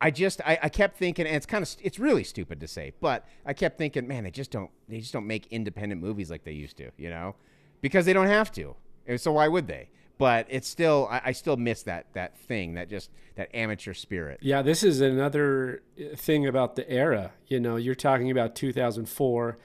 I 0.00 0.10
just 0.10 0.40
I, 0.42 0.58
I, 0.62 0.68
kept 0.68 0.98
thinking, 0.98 1.26
and 1.26 1.36
it's 1.36 1.46
kind 1.46 1.62
of 1.62 1.74
it's 1.80 1.98
really 1.98 2.24
stupid 2.24 2.60
to 2.60 2.68
say, 2.68 2.92
but 3.00 3.26
I 3.46 3.54
kept 3.54 3.78
thinking, 3.78 4.06
man, 4.06 4.24
they 4.24 4.30
just 4.30 4.50
don't 4.50 4.70
they 4.88 5.00
just 5.00 5.12
don't 5.12 5.26
make 5.26 5.46
independent 5.48 6.00
movies 6.00 6.30
like 6.30 6.44
they 6.44 6.52
used 6.52 6.76
to, 6.78 6.90
you 6.96 7.08
know, 7.08 7.36
because 7.80 8.04
they 8.04 8.12
don't 8.12 8.26
have 8.26 8.50
to. 8.52 8.76
So 9.16 9.32
why 9.32 9.48
would 9.48 9.68
they? 9.68 9.88
But 10.18 10.46
it's 10.48 10.68
still 10.68 11.08
I, 11.10 11.22
I, 11.26 11.32
still 11.32 11.56
miss 11.56 11.82
that 11.84 12.06
that 12.14 12.38
thing 12.38 12.74
that 12.74 12.88
just 12.88 13.10
that 13.34 13.54
amateur 13.54 13.94
spirit. 13.94 14.38
Yeah 14.42 14.62
this 14.62 14.82
is 14.82 15.00
another 15.00 15.82
uh, 16.00 16.16
thing 16.16 16.46
about 16.46 16.76
the 16.76 16.88
era 16.90 17.32
you 17.46 17.60
know 17.60 17.76
you're 17.76 17.94
talking 17.94 18.30
about 18.30 18.54
2004 18.54 19.58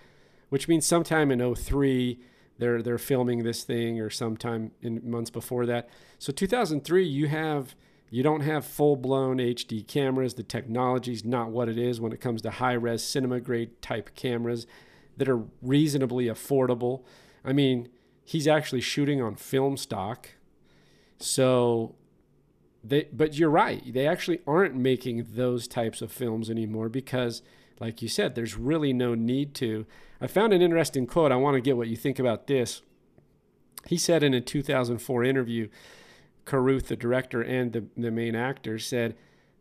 which 0.49 0.67
means 0.67 0.85
sometime 0.85 1.31
in 1.31 1.55
03 1.55 2.19
they're 2.61 2.81
they're 2.83 2.99
filming 2.99 3.43
this 3.43 3.63
thing 3.63 3.99
or 3.99 4.09
sometime 4.09 4.71
in 4.81 5.01
months 5.03 5.31
before 5.31 5.65
that. 5.65 5.89
So 6.19 6.31
2003 6.31 7.03
you 7.03 7.27
have 7.27 7.75
you 8.11 8.21
don't 8.21 8.41
have 8.41 8.65
full 8.65 8.95
blown 8.95 9.37
HD 9.37 9.85
cameras. 9.87 10.35
The 10.35 10.43
technology's 10.43 11.25
not 11.25 11.49
what 11.49 11.69
it 11.69 11.77
is 11.77 11.99
when 11.99 12.11
it 12.11 12.21
comes 12.21 12.41
to 12.43 12.51
high 12.51 12.73
res 12.73 13.03
cinema 13.03 13.39
grade 13.39 13.81
type 13.81 14.11
cameras 14.15 14.67
that 15.17 15.27
are 15.27 15.43
reasonably 15.61 16.25
affordable. 16.25 17.03
I 17.43 17.51
mean 17.51 17.89
he's 18.23 18.47
actually 18.47 18.81
shooting 18.81 19.21
on 19.21 19.35
film 19.35 19.75
stock 19.75 20.29
so 21.21 21.95
they 22.83 23.07
but 23.13 23.37
you're 23.37 23.49
right. 23.49 23.81
They 23.93 24.07
actually 24.07 24.41
aren't 24.47 24.75
making 24.75 25.27
those 25.31 25.67
types 25.67 26.01
of 26.01 26.11
films 26.11 26.49
anymore 26.49 26.89
because 26.89 27.41
like 27.81 28.01
you 28.01 28.07
said, 28.07 28.35
there's 28.35 28.55
really 28.55 28.93
no 28.93 29.15
need 29.15 29.55
to. 29.55 29.85
I 30.21 30.27
found 30.27 30.53
an 30.53 30.61
interesting 30.61 31.07
quote. 31.07 31.31
I 31.31 31.35
want 31.35 31.55
to 31.55 31.61
get 31.61 31.75
what 31.75 31.87
you 31.87 31.97
think 31.97 32.19
about 32.19 32.45
this. 32.45 32.83
he 33.87 33.97
said 33.97 34.21
in 34.21 34.35
a 34.35 34.39
2004 34.39 35.23
interview, 35.23 35.67
Carruth, 36.45 36.87
the 36.89 36.95
director 36.95 37.41
and 37.41 37.73
the, 37.73 37.85
the 37.97 38.11
main 38.11 38.35
actor, 38.35 38.77
said, 38.77 39.15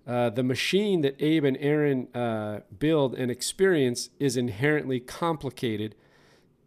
uh, 0.07 0.29
the 0.29 0.42
machine 0.42 1.01
that 1.01 1.16
Abe 1.18 1.44
and 1.44 1.57
Aaron 1.61 2.09
uh, 2.14 2.61
build 2.79 3.14
and 3.14 3.31
experience 3.31 4.11
is 4.18 4.37
inherently 4.37 5.01
complicated. 5.01 5.94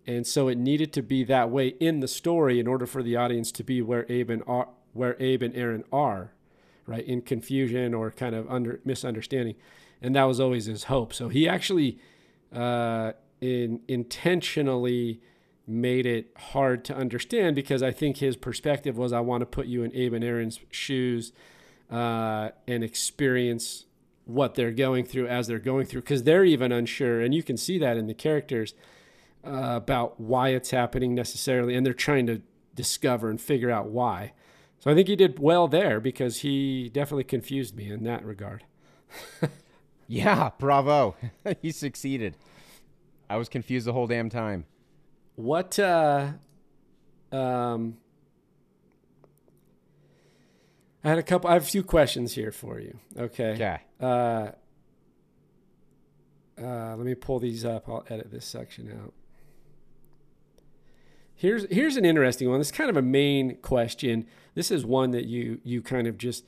And 0.07 0.25
so 0.25 0.47
it 0.47 0.57
needed 0.57 0.91
to 0.93 1.03
be 1.03 1.23
that 1.25 1.51
way 1.51 1.69
in 1.79 1.99
the 1.99 2.07
story 2.07 2.59
in 2.59 2.67
order 2.67 2.87
for 2.87 3.03
the 3.03 3.15
audience 3.15 3.51
to 3.53 3.63
be 3.63 3.81
where 3.81 4.05
Abe 4.09 4.31
and, 4.31 4.43
where 4.93 5.15
Abe 5.19 5.43
and 5.43 5.55
Aaron 5.55 5.83
are, 5.91 6.31
right? 6.85 7.05
In 7.05 7.21
confusion 7.21 7.93
or 7.93 8.11
kind 8.11 8.35
of 8.35 8.49
under 8.49 8.79
misunderstanding. 8.85 9.55
And 10.01 10.15
that 10.15 10.23
was 10.23 10.39
always 10.39 10.65
his 10.65 10.85
hope. 10.85 11.13
So 11.13 11.29
he 11.29 11.47
actually 11.47 11.97
uh, 12.53 13.13
in, 13.41 13.81
intentionally 13.87 15.21
made 15.65 16.05
it 16.05 16.31
hard 16.37 16.83
to 16.85 16.95
understand 16.95 17.55
because 17.55 17.81
I 17.81 17.91
think 17.91 18.17
his 18.17 18.35
perspective 18.35 18.97
was 18.97 19.13
I 19.13 19.21
want 19.21 19.41
to 19.41 19.45
put 19.45 19.67
you 19.67 19.83
in 19.83 19.95
Abe 19.95 20.13
and 20.13 20.23
Aaron's 20.23 20.59
shoes 20.71 21.31
uh, 21.89 22.49
and 22.67 22.83
experience 22.83 23.85
what 24.25 24.55
they're 24.55 24.71
going 24.71 25.05
through 25.05 25.27
as 25.27 25.47
they're 25.47 25.59
going 25.59 25.85
through 25.85 26.01
because 26.01 26.23
they're 26.23 26.45
even 26.45 26.71
unsure 26.71 27.21
and 27.21 27.33
you 27.33 27.43
can 27.43 27.57
see 27.57 27.77
that 27.77 27.97
in 27.97 28.07
the 28.07 28.13
characters 28.13 28.73
uh, 29.45 29.73
about 29.75 30.19
why 30.19 30.49
it's 30.49 30.71
happening 30.71 31.13
necessarily 31.13 31.75
and 31.75 31.85
they're 31.85 31.93
trying 31.93 32.25
to 32.25 32.41
discover 32.73 33.29
and 33.29 33.41
figure 33.41 33.69
out 33.69 33.87
why 33.87 34.31
so 34.83 34.91
i 34.91 34.93
think 34.93 35.07
he 35.07 35.15
did 35.15 35.39
well 35.39 35.69
there 35.69 36.01
because 36.01 36.39
he 36.39 36.89
definitely 36.89 37.23
confused 37.23 37.73
me 37.75 37.89
in 37.89 38.03
that 38.03 38.25
regard 38.25 38.65
Yeah, 40.07 40.51
bravo. 40.59 41.15
he 41.61 41.71
succeeded. 41.71 42.35
I 43.29 43.37
was 43.37 43.47
confused 43.47 43.87
the 43.87 43.93
whole 43.93 44.05
damn 44.05 44.29
time. 44.29 44.65
what 45.35 45.79
uh 45.79 46.31
um 47.31 47.97
I 51.03 51.09
had 51.09 51.17
a 51.17 51.23
couple 51.23 51.49
I 51.49 51.53
have 51.53 51.63
a 51.63 51.65
few 51.65 51.83
questions 51.83 52.33
here 52.33 52.51
for 52.51 52.79
you. 52.79 52.99
Okay. 53.17 53.53
Okay. 53.53 53.77
Uh 53.99 54.51
uh, 56.61 56.95
let 56.95 57.05
me 57.05 57.15
pull 57.15 57.39
these 57.39 57.65
up. 57.65 57.87
I'll 57.89 58.05
edit 58.09 58.29
this 58.29 58.45
section 58.45 58.91
out. 58.91 59.13
Here's 61.33 61.65
here's 61.71 61.95
an 61.97 62.05
interesting 62.05 62.49
one. 62.49 62.59
This 62.59 62.67
is 62.67 62.71
kind 62.71 62.89
of 62.89 62.97
a 62.97 63.01
main 63.01 63.55
question. 63.57 64.27
This 64.55 64.71
is 64.71 64.85
one 64.85 65.11
that 65.11 65.25
you 65.25 65.59
you 65.63 65.81
kind 65.81 66.07
of 66.07 66.17
just 66.17 66.45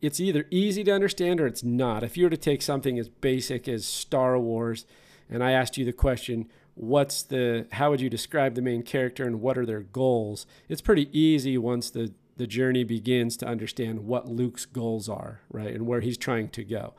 it's 0.00 0.20
either 0.20 0.46
easy 0.50 0.84
to 0.84 0.92
understand 0.92 1.40
or 1.40 1.46
it's 1.46 1.64
not. 1.64 2.02
If 2.02 2.16
you 2.16 2.24
were 2.24 2.30
to 2.30 2.36
take 2.36 2.60
something 2.60 2.98
as 2.98 3.08
basic 3.08 3.68
as 3.68 3.86
Star 3.86 4.38
Wars 4.38 4.84
and 5.30 5.42
I 5.42 5.52
asked 5.52 5.78
you 5.78 5.84
the 5.84 5.92
question, 5.92 6.48
what's 6.74 7.22
the 7.22 7.66
how 7.72 7.90
would 7.90 8.00
you 8.00 8.10
describe 8.10 8.54
the 8.54 8.62
main 8.62 8.82
character 8.82 9.26
and 9.26 9.40
what 9.40 9.56
are 9.56 9.66
their 9.66 9.80
goals? 9.80 10.46
It's 10.68 10.82
pretty 10.82 11.08
easy 11.18 11.56
once 11.58 11.90
the 11.90 12.12
the 12.36 12.46
journey 12.46 12.84
begins 12.84 13.36
to 13.36 13.46
understand 13.46 14.06
what 14.06 14.28
Luke's 14.28 14.64
goals 14.64 15.08
are, 15.08 15.40
right? 15.50 15.74
And 15.74 15.86
where 15.86 16.00
he's 16.00 16.16
trying 16.16 16.48
to 16.50 16.64
go 16.64 16.94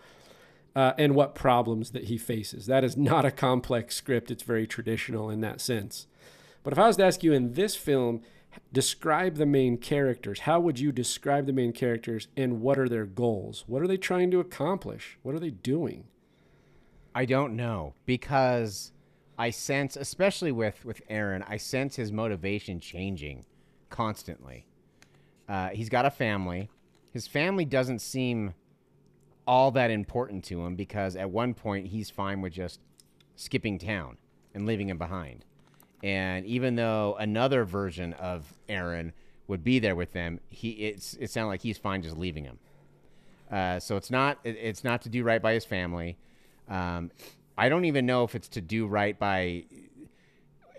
uh, 0.75 0.93
and 0.97 1.15
what 1.15 1.35
problems 1.35 1.91
that 1.91 2.05
he 2.05 2.17
faces. 2.17 2.65
That 2.65 2.83
is 2.83 2.97
not 2.97 3.25
a 3.25 3.31
complex 3.31 3.95
script. 3.95 4.31
It's 4.31 4.43
very 4.43 4.67
traditional 4.67 5.29
in 5.29 5.41
that 5.41 5.61
sense. 5.61 6.07
But 6.63 6.73
if 6.73 6.79
I 6.79 6.87
was 6.87 6.97
to 6.97 7.05
ask 7.05 7.23
you 7.23 7.33
in 7.33 7.53
this 7.53 7.75
film, 7.75 8.21
describe 8.71 9.35
the 9.35 9.45
main 9.45 9.77
characters, 9.77 10.41
how 10.41 10.59
would 10.59 10.79
you 10.79 10.91
describe 10.91 11.45
the 11.45 11.53
main 11.53 11.73
characters 11.73 12.27
and 12.35 12.61
what 12.61 12.79
are 12.79 12.89
their 12.89 13.05
goals? 13.05 13.63
What 13.67 13.81
are 13.81 13.87
they 13.87 13.97
trying 13.97 14.31
to 14.31 14.39
accomplish? 14.39 15.17
What 15.21 15.35
are 15.35 15.39
they 15.39 15.51
doing? 15.51 16.05
I 17.15 17.25
don't 17.25 17.55
know 17.55 17.93
because 18.05 18.91
I 19.37 19.49
sense, 19.49 19.95
especially 19.95 20.51
with 20.51 20.85
with 20.85 21.01
Aaron, 21.09 21.43
I 21.47 21.57
sense 21.57 21.95
his 21.95 22.11
motivation 22.11 22.79
changing 22.79 23.45
constantly. 23.89 24.65
Uh, 25.47 25.69
he's 25.69 25.89
got 25.89 26.05
a 26.05 26.11
family. 26.11 26.69
His 27.11 27.27
family 27.27 27.65
doesn't 27.65 27.99
seem 27.99 28.53
all 29.45 29.71
that 29.71 29.91
important 29.91 30.43
to 30.45 30.65
him 30.65 30.75
because 30.75 31.15
at 31.15 31.29
one 31.29 31.53
point 31.53 31.87
he's 31.87 32.09
fine 32.09 32.41
with 32.41 32.53
just 32.53 32.79
skipping 33.35 33.77
town 33.77 34.17
and 34.53 34.65
leaving 34.65 34.89
him 34.89 34.97
behind. 34.97 35.45
And 36.03 36.45
even 36.45 36.75
though 36.75 37.15
another 37.17 37.63
version 37.63 38.13
of 38.13 38.53
Aaron 38.67 39.13
would 39.47 39.63
be 39.63 39.79
there 39.79 39.95
with 39.95 40.11
them, 40.11 40.39
he 40.49 40.71
it's 40.71 41.15
it 41.15 41.31
sounded 41.31 41.47
like 41.47 41.61
he's 41.61 41.77
fine 41.77 42.01
just 42.03 42.17
leaving 42.17 42.43
him. 42.43 42.59
Uh, 43.49 43.79
so 43.79 43.95
it's 43.95 44.11
not 44.11 44.37
it- 44.43 44.57
it's 44.57 44.83
not 44.83 45.01
to 45.03 45.09
do 45.09 45.23
right 45.23 45.41
by 45.41 45.53
his 45.53 45.63
family. 45.65 46.17
Um, 46.67 47.09
I 47.57 47.69
don't 47.69 47.85
even 47.85 48.05
know 48.05 48.23
if 48.23 48.35
it's 48.35 48.49
to 48.49 48.61
do 48.61 48.85
right 48.85 49.17
by. 49.17 49.63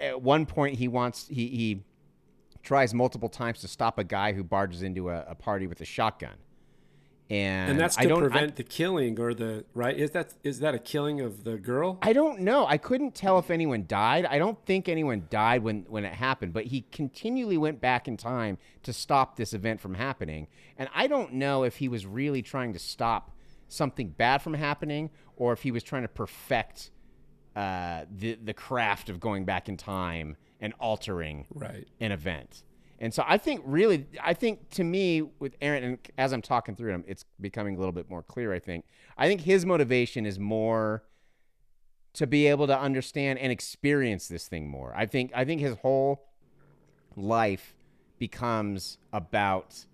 At 0.01 0.21
one 0.21 0.45
point, 0.45 0.77
he 0.77 0.89
wants 0.89 1.27
he 1.29 1.49
he 1.49 1.83
tries 2.63 2.93
multiple 2.93 3.29
times 3.29 3.61
to 3.61 3.69
stop 3.69 3.99
a 3.99 4.05
guy 4.05 4.33
who 4.33 4.43
barges 4.45 4.83
into 4.83 5.09
a, 5.11 5.25
a 5.29 5.35
party 5.35 5.67
with 5.67 5.81
a 5.81 5.85
shotgun, 5.85 6.37
and, 7.31 7.71
And 7.73 7.81
that's 7.81 7.97
I 7.99 8.03
to 8.03 8.09
don't 8.09 8.19
I- 8.19 8.29
prevent 8.29 8.57
the 8.57 8.63
killing 8.65 9.19
or 9.19 9.33
the 9.35 9.65
right. 9.75 9.97
Is 9.97 10.11
that 10.11 10.35
is 10.43 10.61
that 10.61 10.75
a 10.75 10.79
killing 10.79 11.21
of 11.21 11.45
the 11.45 11.57
girl? 11.57 11.99
I 12.03 12.13
don't 12.13 12.41
know. 12.41 12.67
I 12.67 12.77
couldn't 12.77 13.15
tell 13.15 13.39
if 13.39 13.51
anyone 13.51 13.87
died. 13.89 14.27
I 14.27 14.39
don't 14.39 14.59
think 14.67 14.89
anyone 14.89 15.27
died 15.31 15.63
when, 15.63 15.87
when 15.89 16.05
it 16.05 16.13
happened, 16.13 16.53
but 16.53 16.67
he 16.67 16.83
continually 16.93 17.57
went 17.57 17.81
back 17.81 18.07
in 18.09 18.17
time 18.19 18.59
to 18.83 18.93
stop 18.93 19.37
this 19.37 19.55
event 19.55 19.81
from 19.81 19.95
happening. 19.95 20.49
And 20.77 20.89
I 20.95 21.07
don't 21.07 21.33
know 21.35 21.65
if 21.65 21.77
he 21.77 21.89
was 21.89 22.05
really 22.07 22.43
trying 22.43 22.73
to 22.75 22.79
stop 22.79 23.31
something 23.69 24.09
bad 24.11 24.43
from 24.43 24.53
happening 24.55 25.11
or 25.37 25.53
if 25.55 25.63
he 25.63 25.71
was 25.71 25.83
trying 25.83 26.03
to 26.03 26.09
perfect 26.09 26.91
uh, 27.57 28.05
the, 28.15 28.35
the 28.35 28.53
craft 28.55 29.09
of 29.09 29.19
going 29.21 29.45
back 29.45 29.69
in 29.69 29.77
time 29.77 30.37
and 30.61 30.75
altering 30.79 31.47
Right. 31.55 31.87
an 32.01 32.13
event. 32.13 32.65
And 33.05 33.12
so 33.12 33.23
I 33.27 33.37
think 33.37 33.61
really, 33.67 34.07
I 34.23 34.33
think 34.33 34.71
to 34.71 34.83
me 34.83 35.21
with 35.38 35.57
Aaron, 35.61 35.85
and 35.85 35.99
as 36.17 36.33
I'm 36.33 36.40
talking 36.40 36.75
through 36.75 36.90
him, 36.90 37.05
it's 37.07 37.27
becoming 37.38 37.77
a 37.77 37.79
little 37.79 37.93
bit 37.93 38.09
more 38.09 38.23
clear. 38.23 38.55
I 38.55 38.59
think, 38.59 38.87
I 39.19 39.29
think 39.29 39.43
his 39.43 39.67
motivation 39.67 40.25
is 40.25 40.38
more 40.38 41.05
to 42.14 42.27
be 42.27 42.47
able 42.47 42.67
to 42.67 42.79
understand 42.79 43.40
and 43.40 43.53
experience 43.53 44.27
this 44.27 44.49
thing 44.49 44.71
more. 44.71 44.95
I 44.97 45.05
think, 45.05 45.33
I 45.35 45.45
think 45.45 45.61
his 45.61 45.77
whole 45.83 46.25
life 47.14 47.75
becomes 48.19 48.97
about 49.12 49.85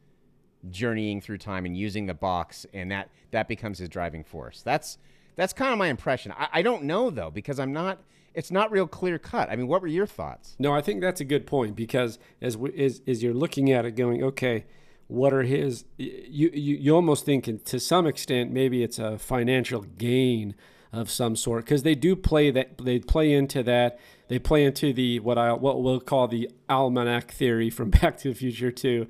journeying 0.70 1.20
through 1.20 1.38
time 1.38 1.66
and 1.66 1.76
using 1.76 2.06
the 2.06 2.14
box, 2.14 2.64
and 2.72 2.92
that 2.92 3.10
that 3.32 3.48
becomes 3.48 3.78
his 3.78 3.88
driving 3.88 4.22
force. 4.22 4.62
That's 4.62 4.98
that's 5.34 5.52
kind 5.52 5.72
of 5.72 5.80
my 5.80 5.88
impression. 5.88 6.30
I, 6.30 6.48
I 6.52 6.62
don't 6.62 6.84
know 6.84 7.10
though 7.10 7.32
because 7.32 7.58
I'm 7.58 7.72
not. 7.72 7.98
It's 8.34 8.50
not 8.50 8.70
real 8.70 8.86
clear 8.86 9.18
cut. 9.18 9.50
I 9.50 9.56
mean, 9.56 9.66
what 9.66 9.82
were 9.82 9.88
your 9.88 10.06
thoughts? 10.06 10.54
No, 10.58 10.72
I 10.72 10.80
think 10.80 11.00
that's 11.00 11.20
a 11.20 11.24
good 11.24 11.46
point 11.46 11.74
because 11.74 12.18
as 12.40 12.56
we, 12.56 12.72
as, 12.78 13.02
as 13.06 13.22
you're 13.22 13.34
looking 13.34 13.72
at 13.72 13.84
it, 13.84 13.92
going, 13.92 14.22
okay, 14.22 14.66
what 15.08 15.32
are 15.32 15.42
his? 15.42 15.84
You 15.98 16.50
you, 16.52 16.76
you 16.76 16.94
almost 16.94 17.24
think, 17.24 17.64
to 17.64 17.80
some 17.80 18.06
extent, 18.06 18.52
maybe 18.52 18.82
it's 18.82 18.98
a 18.98 19.18
financial 19.18 19.82
gain 19.82 20.54
of 20.92 21.10
some 21.10 21.36
sort 21.36 21.64
because 21.64 21.82
they 21.82 21.94
do 21.94 22.16
play 22.16 22.50
that 22.50 22.78
they 22.78 22.98
play 23.00 23.32
into 23.32 23.62
that. 23.64 23.98
They 24.28 24.38
play 24.38 24.64
into 24.64 24.92
the 24.92 25.18
what 25.20 25.38
I 25.38 25.52
what 25.52 25.82
we'll 25.82 26.00
call 26.00 26.28
the 26.28 26.50
almanac 26.68 27.32
theory 27.32 27.70
from 27.70 27.90
Back 28.00 28.16
to 28.18 28.28
the 28.28 28.34
Future 28.34 28.70
too, 28.70 29.06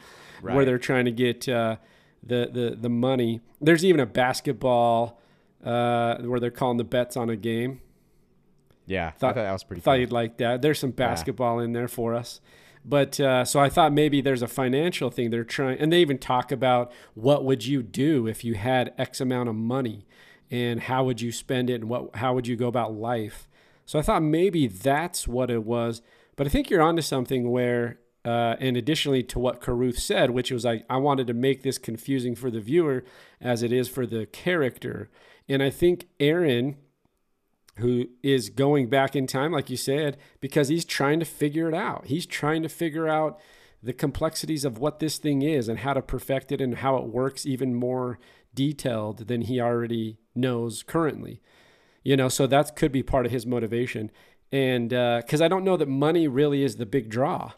where 0.55 0.65
they're 0.65 0.79
trying 0.79 1.05
to 1.05 1.13
get 1.13 1.49
uh, 1.49 1.77
the 2.23 2.49
the 2.53 2.77
the 2.81 2.89
money. 2.89 3.41
There's 3.61 3.85
even 3.85 4.01
a 4.01 4.07
basketball 4.07 5.21
uh, 5.65 6.19
where 6.19 6.41
they're 6.41 6.51
calling 6.51 6.79
the 6.79 6.85
bets 6.85 7.17
on 7.17 7.29
a 7.29 7.37
game. 7.37 7.81
Yeah, 8.91 9.07
I 9.07 9.11
Thought- 9.11 9.19
thought 9.37 9.43
that 9.43 9.53
was 9.53 9.65
pretty. 9.65 9.81
Thought 9.83 9.93
funny. 9.93 10.01
you'd 10.01 10.13
like 10.13 10.37
that. 10.39 10.63
There's 10.63 10.79
some 10.79 10.91
basketball 10.91 11.61
in 11.61 11.73
there 11.73 11.89
for 11.89 12.15
us. 12.15 12.41
But 12.85 13.21
uh, 13.21 13.45
so 13.45 13.61
I 13.61 13.69
thought 13.69 13.93
maybe 13.93 14.21
there's 14.23 14.41
a 14.43 14.49
financial 14.49 15.11
thing 15.11 15.31
they're 15.31 15.45
trying, 15.45 15.79
and 15.79 15.93
they 15.93 16.01
even 16.01 16.17
talk 16.19 16.51
about 16.51 16.91
what 17.15 17.45
would 17.45 17.67
you 17.67 17.83
do 17.83 18.27
if 18.27 18.43
you 18.43 18.55
had 18.55 18.95
X 18.99 19.21
amount 19.21 19.49
of 19.51 19.55
money, 19.55 20.07
and 20.51 20.81
how 20.81 21.05
would 21.05 21.21
you 21.21 21.31
spend 21.31 21.69
it, 21.71 21.75
and 21.83 21.91
what 21.91 22.17
how 22.17 22.35
would 22.35 22.47
you 22.47 22.57
go 22.57 22.69
about 22.69 22.95
life. 22.95 23.47
So 23.87 23.99
I 23.99 24.03
thought 24.03 24.23
maybe 24.23 24.67
that's 24.67 25.29
what 25.29 25.51
it 25.51 25.65
was. 25.65 26.01
But 26.37 26.47
I 26.47 26.51
think 26.51 26.71
you're 26.71 26.81
onto 26.81 27.03
something 27.03 27.51
where, 27.51 27.99
uh, 28.25 28.57
and 28.61 28.77
additionally 28.79 29.23
to 29.25 29.39
what 29.39 29.61
Carruth 29.61 29.99
said, 29.99 30.31
which 30.31 30.51
was 30.51 30.65
like 30.65 30.87
I 30.89 30.97
wanted 30.97 31.27
to 31.27 31.35
make 31.35 31.63
this 31.63 31.77
confusing 31.77 32.35
for 32.35 32.51
the 32.51 32.61
viewer 32.61 33.05
as 33.43 33.63
it 33.63 33.73
is 33.73 33.89
for 33.91 34.07
the 34.07 34.25
character, 34.27 35.11
and 35.51 35.63
I 35.63 35.69
think 35.69 36.07
Aaron 36.19 36.77
who 37.77 38.07
is 38.23 38.51
going 38.51 38.89
back 38.89 39.17
in 39.17 39.27
time, 39.27 39.53
like 39.53 39.71
you 39.71 39.77
said, 39.77 40.17
because 40.41 40.69
he's 40.69 40.85
trying 40.85 41.21
to 41.21 41.27
figure 41.27 41.69
it 41.69 41.75
out. 41.75 42.07
He's 42.07 42.27
trying 42.27 42.63
to 42.63 42.69
figure 42.69 43.09
out 43.09 43.41
the 43.83 43.93
complexities 43.93 44.65
of 44.65 44.79
what 44.79 44.99
this 44.99 45.19
thing 45.19 45.43
is 45.43 45.69
and 45.69 45.79
how 45.79 45.95
to 45.95 46.03
perfect 46.03 46.53
it 46.53 46.61
and 46.61 46.77
how 46.77 46.97
it 46.97 47.07
works 47.07 47.47
even 47.47 47.75
more 47.75 48.19
detailed 48.55 49.29
than 49.29 49.43
he 49.43 49.61
already 49.61 50.19
knows 50.35 50.83
currently. 50.83 51.41
You 52.03 52.17
know, 52.17 52.29
so 52.29 52.47
that 52.47 52.77
could 52.77 52.93
be 52.93 53.03
part 53.03 53.27
of 53.27 53.33
his 53.33 53.47
motivation. 53.47 54.11
And 54.53 54.93
uh, 54.93 55.23
because 55.25 55.41
I 55.41 55.49
don't 55.49 55.65
know 55.65 55.77
that 55.77 55.89
money 55.89 56.29
really 56.29 56.63
is 56.63 56.77
the 56.77 56.87
big 56.87 57.09
draw. 57.09 57.53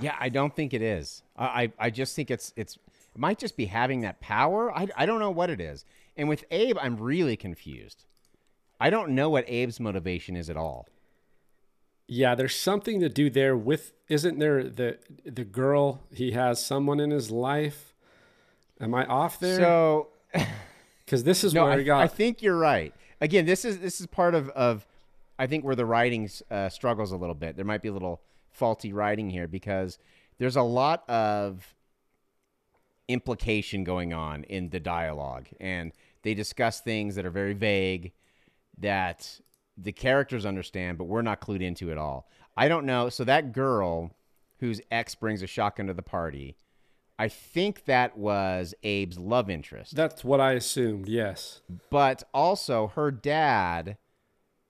Yeah, 0.00 0.16
I 0.18 0.28
don't 0.28 0.54
think 0.54 0.74
it 0.74 0.82
is. 0.82 1.22
I, 1.36 1.44
I, 1.44 1.72
I 1.78 1.90
just 1.90 2.16
think 2.16 2.30
it's 2.30 2.52
it's 2.56 2.74
it 3.14 3.18
might 3.18 3.38
just 3.38 3.56
be 3.56 3.66
having 3.66 4.00
that 4.00 4.20
power. 4.20 4.76
I, 4.76 4.88
I 4.96 5.06
don't 5.06 5.20
know 5.20 5.30
what 5.30 5.50
it 5.50 5.60
is. 5.60 5.84
And 6.16 6.28
with 6.28 6.44
Abe, 6.50 6.76
I'm 6.80 6.96
really 6.96 7.36
confused. 7.36 8.04
I 8.84 8.90
don't 8.90 9.14
know 9.14 9.30
what 9.30 9.48
Abe's 9.48 9.80
motivation 9.80 10.36
is 10.36 10.50
at 10.50 10.58
all. 10.58 10.86
Yeah, 12.06 12.34
there's 12.34 12.54
something 12.54 13.00
to 13.00 13.08
do 13.08 13.30
there 13.30 13.56
with 13.56 13.92
isn't 14.10 14.38
there 14.38 14.62
the 14.62 14.98
the 15.24 15.42
girl 15.42 16.02
he 16.12 16.32
has 16.32 16.62
someone 16.62 17.00
in 17.00 17.10
his 17.10 17.30
life? 17.30 17.94
Am 18.78 18.94
I 18.94 19.06
off 19.06 19.40
there? 19.40 19.58
So 19.58 20.08
Because 21.06 21.24
this 21.24 21.44
is 21.44 21.54
no, 21.54 21.64
where 21.64 21.72
I, 21.72 21.76
I 21.76 21.82
got 21.82 22.00
I 22.02 22.08
think 22.08 22.42
you're 22.42 22.58
right. 22.58 22.92
Again, 23.22 23.46
this 23.46 23.64
is 23.64 23.78
this 23.78 24.02
is 24.02 24.06
part 24.06 24.34
of 24.34 24.50
of 24.50 24.86
I 25.38 25.46
think 25.46 25.64
where 25.64 25.74
the 25.74 25.86
writing 25.86 26.28
uh, 26.50 26.68
struggles 26.68 27.10
a 27.10 27.16
little 27.16 27.34
bit. 27.34 27.56
There 27.56 27.64
might 27.64 27.80
be 27.80 27.88
a 27.88 27.92
little 27.94 28.20
faulty 28.50 28.92
writing 28.92 29.30
here 29.30 29.48
because 29.48 29.98
there's 30.36 30.56
a 30.56 30.62
lot 30.62 31.08
of 31.08 31.74
implication 33.08 33.82
going 33.82 34.12
on 34.12 34.44
in 34.44 34.68
the 34.68 34.78
dialogue, 34.78 35.48
and 35.58 35.90
they 36.20 36.34
discuss 36.34 36.82
things 36.82 37.14
that 37.14 37.24
are 37.24 37.30
very 37.30 37.54
vague 37.54 38.12
that 38.78 39.40
the 39.76 39.92
characters 39.92 40.46
understand, 40.46 40.98
but 40.98 41.04
we're 41.04 41.22
not 41.22 41.40
clued 41.40 41.62
into 41.62 41.90
at 41.90 41.98
all. 41.98 42.28
I 42.56 42.68
don't 42.68 42.86
know. 42.86 43.08
So 43.08 43.24
that 43.24 43.52
girl 43.52 44.12
whose 44.60 44.80
ex 44.90 45.14
brings 45.14 45.42
a 45.42 45.46
shotgun 45.46 45.88
to 45.88 45.94
the 45.94 46.02
party, 46.02 46.56
I 47.18 47.28
think 47.28 47.84
that 47.84 48.16
was 48.16 48.74
Abe's 48.82 49.18
love 49.18 49.48
interest 49.48 49.94
that's 49.94 50.24
what 50.24 50.40
I 50.40 50.52
assumed. 50.52 51.08
Yes. 51.08 51.60
but 51.90 52.22
also 52.32 52.88
her 52.96 53.10
dad 53.10 53.96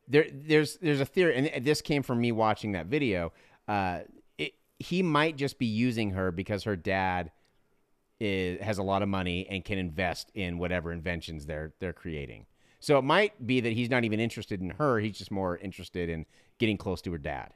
there 0.07 0.26
there's 0.30 0.76
there's 0.78 1.00
a 1.00 1.07
theory 1.07 1.36
and 1.36 1.64
this 1.64 1.80
came 1.80 2.02
from 2.02 2.20
me 2.20 2.32
watching 2.32 2.72
that 2.72 2.86
video 2.86 3.32
uh 3.66 4.00
it, 4.36 4.52
he 4.78 5.02
might 5.02 5.36
just 5.36 5.59
be 5.59 5.64
using 5.64 6.11
her 6.11 6.30
because 6.30 6.64
her 6.64 6.76
dad 6.76 7.30
is, 8.20 8.61
has 8.61 8.76
a 8.76 8.82
lot 8.82 9.02
of 9.02 9.09
money 9.09 9.46
and 9.48 9.64
can 9.64 9.78
invest 9.78 10.30
in 10.34 10.59
whatever 10.59 10.92
inventions 10.92 11.46
they're 11.46 11.72
they're 11.80 11.94
creating 11.94 12.44
so 12.85 12.99
it 12.99 13.03
might 13.03 13.47
be 13.47 13.61
that 13.61 13.72
he's 13.72 13.89
not 13.89 14.05
even 14.05 14.20
interested 14.20 14.61
in 14.61 14.70
her 14.70 14.99
he's 14.99 15.18
just 15.18 15.30
more 15.30 15.57
interested 15.59 16.09
in 16.09 16.26
getting 16.59 16.76
close 16.76 17.01
to 17.03 17.11
her 17.12 17.18
dad 17.18 17.51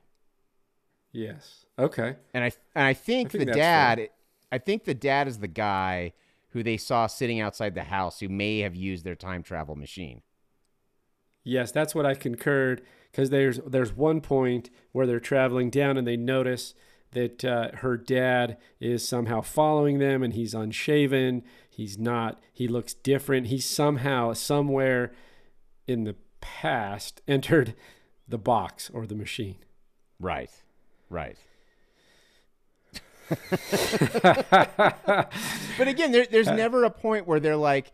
Yes. 1.12 1.64
Okay. 1.78 2.16
and 2.34 2.44
I 2.44 2.52
and 2.74 2.84
I 2.86 2.94
think, 2.94 3.28
I 3.28 3.30
think 3.30 3.46
the 3.46 3.52
dad 3.52 4.08
I 4.52 4.58
think 4.58 4.84
the 4.84 4.94
dad 4.94 5.28
is 5.28 5.38
the 5.38 5.48
guy 5.48 6.12
who 6.50 6.62
they 6.62 6.76
saw 6.76 7.06
sitting 7.06 7.40
outside 7.40 7.74
the 7.74 7.84
house 7.84 8.20
who 8.20 8.28
may 8.28 8.60
have 8.60 8.74
used 8.74 9.04
their 9.04 9.14
time 9.14 9.42
travel 9.42 9.74
machine 9.76 10.22
Yes, 11.44 11.72
that's 11.72 11.94
what 11.94 12.04
I 12.04 12.14
concurred 12.14 12.82
because 13.10 13.30
there's 13.30 13.58
there's 13.66 13.92
one 13.92 14.20
point 14.20 14.68
where 14.92 15.06
they're 15.06 15.20
traveling 15.20 15.70
down 15.70 15.96
and 15.96 16.06
they 16.06 16.16
notice 16.16 16.74
that 17.12 17.42
uh, 17.42 17.70
her 17.76 17.96
dad 17.96 18.58
is 18.80 19.06
somehow 19.06 19.40
following 19.40 19.98
them 19.98 20.22
and 20.22 20.34
he's 20.34 20.52
unshaven. 20.52 21.42
He's 21.78 21.96
not. 21.96 22.42
He 22.52 22.66
looks 22.66 22.92
different. 22.92 23.46
He's 23.46 23.64
somehow 23.64 24.32
somewhere 24.32 25.12
in 25.86 26.02
the 26.02 26.16
past 26.40 27.22
entered 27.28 27.76
the 28.26 28.36
box 28.36 28.90
or 28.92 29.06
the 29.06 29.14
machine. 29.14 29.58
Right. 30.18 30.50
Right. 31.08 31.36
but 33.28 33.46
again, 35.86 36.10
there, 36.10 36.26
there's 36.28 36.48
never 36.48 36.82
a 36.82 36.90
point 36.90 37.28
where 37.28 37.38
they're 37.38 37.54
like, 37.54 37.92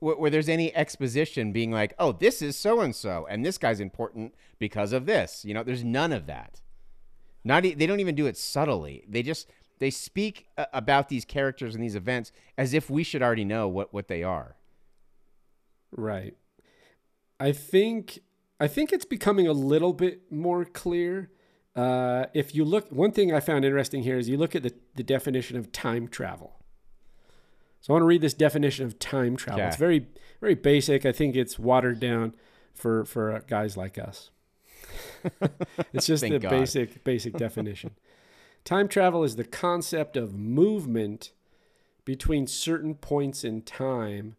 where, 0.00 0.16
where 0.16 0.30
there's 0.30 0.50
any 0.50 0.76
exposition 0.76 1.50
being 1.50 1.70
like, 1.70 1.94
oh, 1.98 2.12
this 2.12 2.42
is 2.42 2.58
so 2.58 2.82
and 2.82 2.94
so, 2.94 3.26
and 3.30 3.42
this 3.42 3.56
guy's 3.56 3.80
important 3.80 4.34
because 4.58 4.92
of 4.92 5.06
this. 5.06 5.46
You 5.46 5.54
know, 5.54 5.62
there's 5.62 5.82
none 5.82 6.12
of 6.12 6.26
that. 6.26 6.60
Not 7.42 7.64
e- 7.64 7.72
they 7.72 7.86
don't 7.86 8.00
even 8.00 8.16
do 8.16 8.26
it 8.26 8.36
subtly. 8.36 9.02
They 9.08 9.22
just 9.22 9.48
they 9.78 9.90
speak 9.90 10.46
uh, 10.56 10.66
about 10.72 11.08
these 11.08 11.24
characters 11.24 11.74
and 11.74 11.82
these 11.82 11.96
events 11.96 12.32
as 12.56 12.74
if 12.74 12.88
we 12.88 13.02
should 13.02 13.22
already 13.22 13.44
know 13.44 13.68
what 13.68 13.92
what 13.92 14.08
they 14.08 14.22
are. 14.22 14.56
Right. 15.96 16.34
I 17.40 17.52
think 17.52 18.20
I 18.60 18.68
think 18.68 18.92
it's 18.92 19.04
becoming 19.04 19.46
a 19.46 19.52
little 19.52 19.92
bit 19.92 20.30
more 20.30 20.64
clear. 20.64 21.30
Uh, 21.76 22.26
if 22.34 22.54
you 22.54 22.64
look, 22.64 22.90
one 22.92 23.10
thing 23.10 23.34
I 23.34 23.40
found 23.40 23.64
interesting 23.64 24.02
here 24.04 24.16
is 24.16 24.28
you 24.28 24.36
look 24.36 24.54
at 24.54 24.62
the, 24.62 24.72
the 24.94 25.02
definition 25.02 25.56
of 25.56 25.72
time 25.72 26.06
travel. 26.06 26.60
So 27.80 27.92
I 27.92 27.94
want 27.94 28.02
to 28.02 28.06
read 28.06 28.20
this 28.20 28.34
definition 28.34 28.86
of 28.86 28.98
time 28.98 29.36
travel. 29.36 29.60
Okay. 29.60 29.68
It's 29.68 29.76
very 29.76 30.06
very 30.40 30.54
basic. 30.54 31.04
I 31.04 31.12
think 31.12 31.36
it's 31.36 31.58
watered 31.58 32.00
down 32.00 32.34
for 32.72 33.04
for 33.04 33.32
uh, 33.32 33.40
guys 33.46 33.76
like 33.76 33.98
us. 33.98 34.30
it's 35.92 36.06
just 36.06 36.22
Thank 36.22 36.32
the 36.32 36.38
God. 36.38 36.50
basic 36.50 37.04
basic 37.04 37.36
definition. 37.36 37.90
Time 38.64 38.88
travel 38.88 39.24
is 39.24 39.36
the 39.36 39.44
concept 39.44 40.16
of 40.16 40.38
movement 40.38 41.32
between 42.04 42.46
certain 42.46 42.94
points 42.94 43.44
in 43.44 43.62
time 43.62 44.36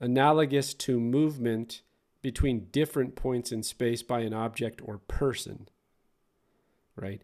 analogous 0.00 0.74
to 0.74 1.00
movement 1.00 1.82
between 2.22 2.66
different 2.72 3.14
points 3.14 3.52
in 3.52 3.62
space 3.62 4.02
by 4.02 4.20
an 4.20 4.34
object 4.34 4.80
or 4.84 4.98
person. 4.98 5.68
Right? 6.96 7.22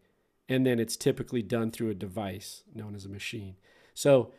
And 0.49 0.67
then 0.67 0.79
it's 0.79 0.97
typically 0.97 1.43
done 1.43 1.71
through 1.71 1.91
a 1.91 1.95
device 1.95 2.63
known 2.75 2.95
as 2.95 3.05
a 3.05 3.09
machine. 3.09 3.57
So 3.95 4.33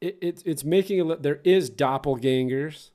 it, 0.00 0.18
it, 0.20 0.42
it's 0.44 0.64
making 0.64 1.00
a 1.00 1.16
there 1.16 1.40
is 1.44 1.70
doppelgangers, 1.70 2.90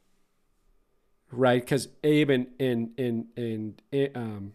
right? 1.32 1.62
Because 1.62 1.88
Abe 2.04 2.30
and 2.30 2.48
and 2.60 2.90
and 2.98 3.26
and 3.38 3.82
eh, 3.94 4.10
um, 4.14 4.54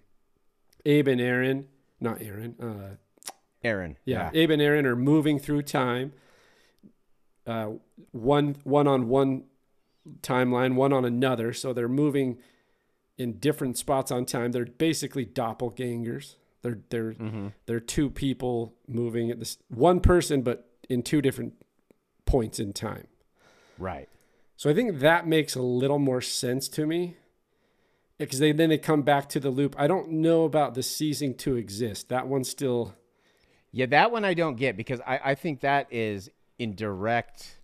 Abe 0.85 1.09
and 1.09 1.21
Aaron, 1.21 1.69
not 2.01 2.21
Aaron, 2.21 2.55
uh, 2.61 2.97
Aaron. 3.65 3.97
yeah, 4.05 4.31
Abe 4.35 4.51
and 4.51 4.63
Aaron 4.63 4.87
are 4.87 4.97
moving 4.97 5.39
through 5.39 5.63
time. 5.63 6.13
Uh, 7.47 7.73
one 8.13 8.57
one 8.65 8.87
on 8.87 9.09
one 9.09 9.45
timeline, 10.21 10.75
one 10.75 10.93
on 10.93 11.05
another. 11.05 11.53
So 11.53 11.73
they're 11.73 11.89
moving 11.89 12.39
in 13.19 13.39
different 13.39 13.79
spots 13.79 14.11
on 14.11 14.25
time. 14.25 14.53
They're 14.53 14.65
basically 14.67 15.27
doppelgangers. 15.27 16.37
They're 16.63 16.79
they're 16.91 17.15
they're 17.67 17.81
two 17.81 18.11
people 18.11 18.75
moving 18.87 19.31
at 19.31 19.39
this 19.39 19.59
one 19.69 20.01
person, 20.01 20.43
but 20.43 20.69
in 20.89 21.03
two 21.03 21.21
different 21.23 21.55
points 22.25 22.59
in 22.59 22.73
time. 22.73 23.07
Right. 23.79 24.09
So 24.57 24.71
I 24.71 24.75
think 24.75 25.01
that 25.01 25.27
makes 25.27 25.57
a 25.57 25.63
little 25.63 25.99
more 25.99 26.21
sense 26.21 26.69
to 26.69 26.87
me. 26.87 27.17
Because 28.19 28.39
they 28.39 28.53
then 28.53 28.69
they 28.69 28.79
come 28.79 29.03
back 29.03 29.29
to 29.31 29.41
the 29.41 29.51
loop. 29.51 29.75
I 29.77 29.89
don't 29.89 30.11
know 30.11 30.45
about 30.45 30.75
the 30.75 30.83
ceasing 30.83 31.35
to 31.39 31.57
exist. 31.57 32.09
That 32.09 32.29
one's 32.29 32.49
still 32.49 32.95
Yeah, 33.73 33.87
that 33.87 34.13
one 34.13 34.25
I 34.25 34.35
don't 34.35 34.57
get 34.57 34.77
because 34.77 35.01
I, 35.07 35.21
I 35.25 35.35
think 35.35 35.61
that 35.61 35.87
is 35.91 36.31
in 36.59 36.75
direct 36.75 37.59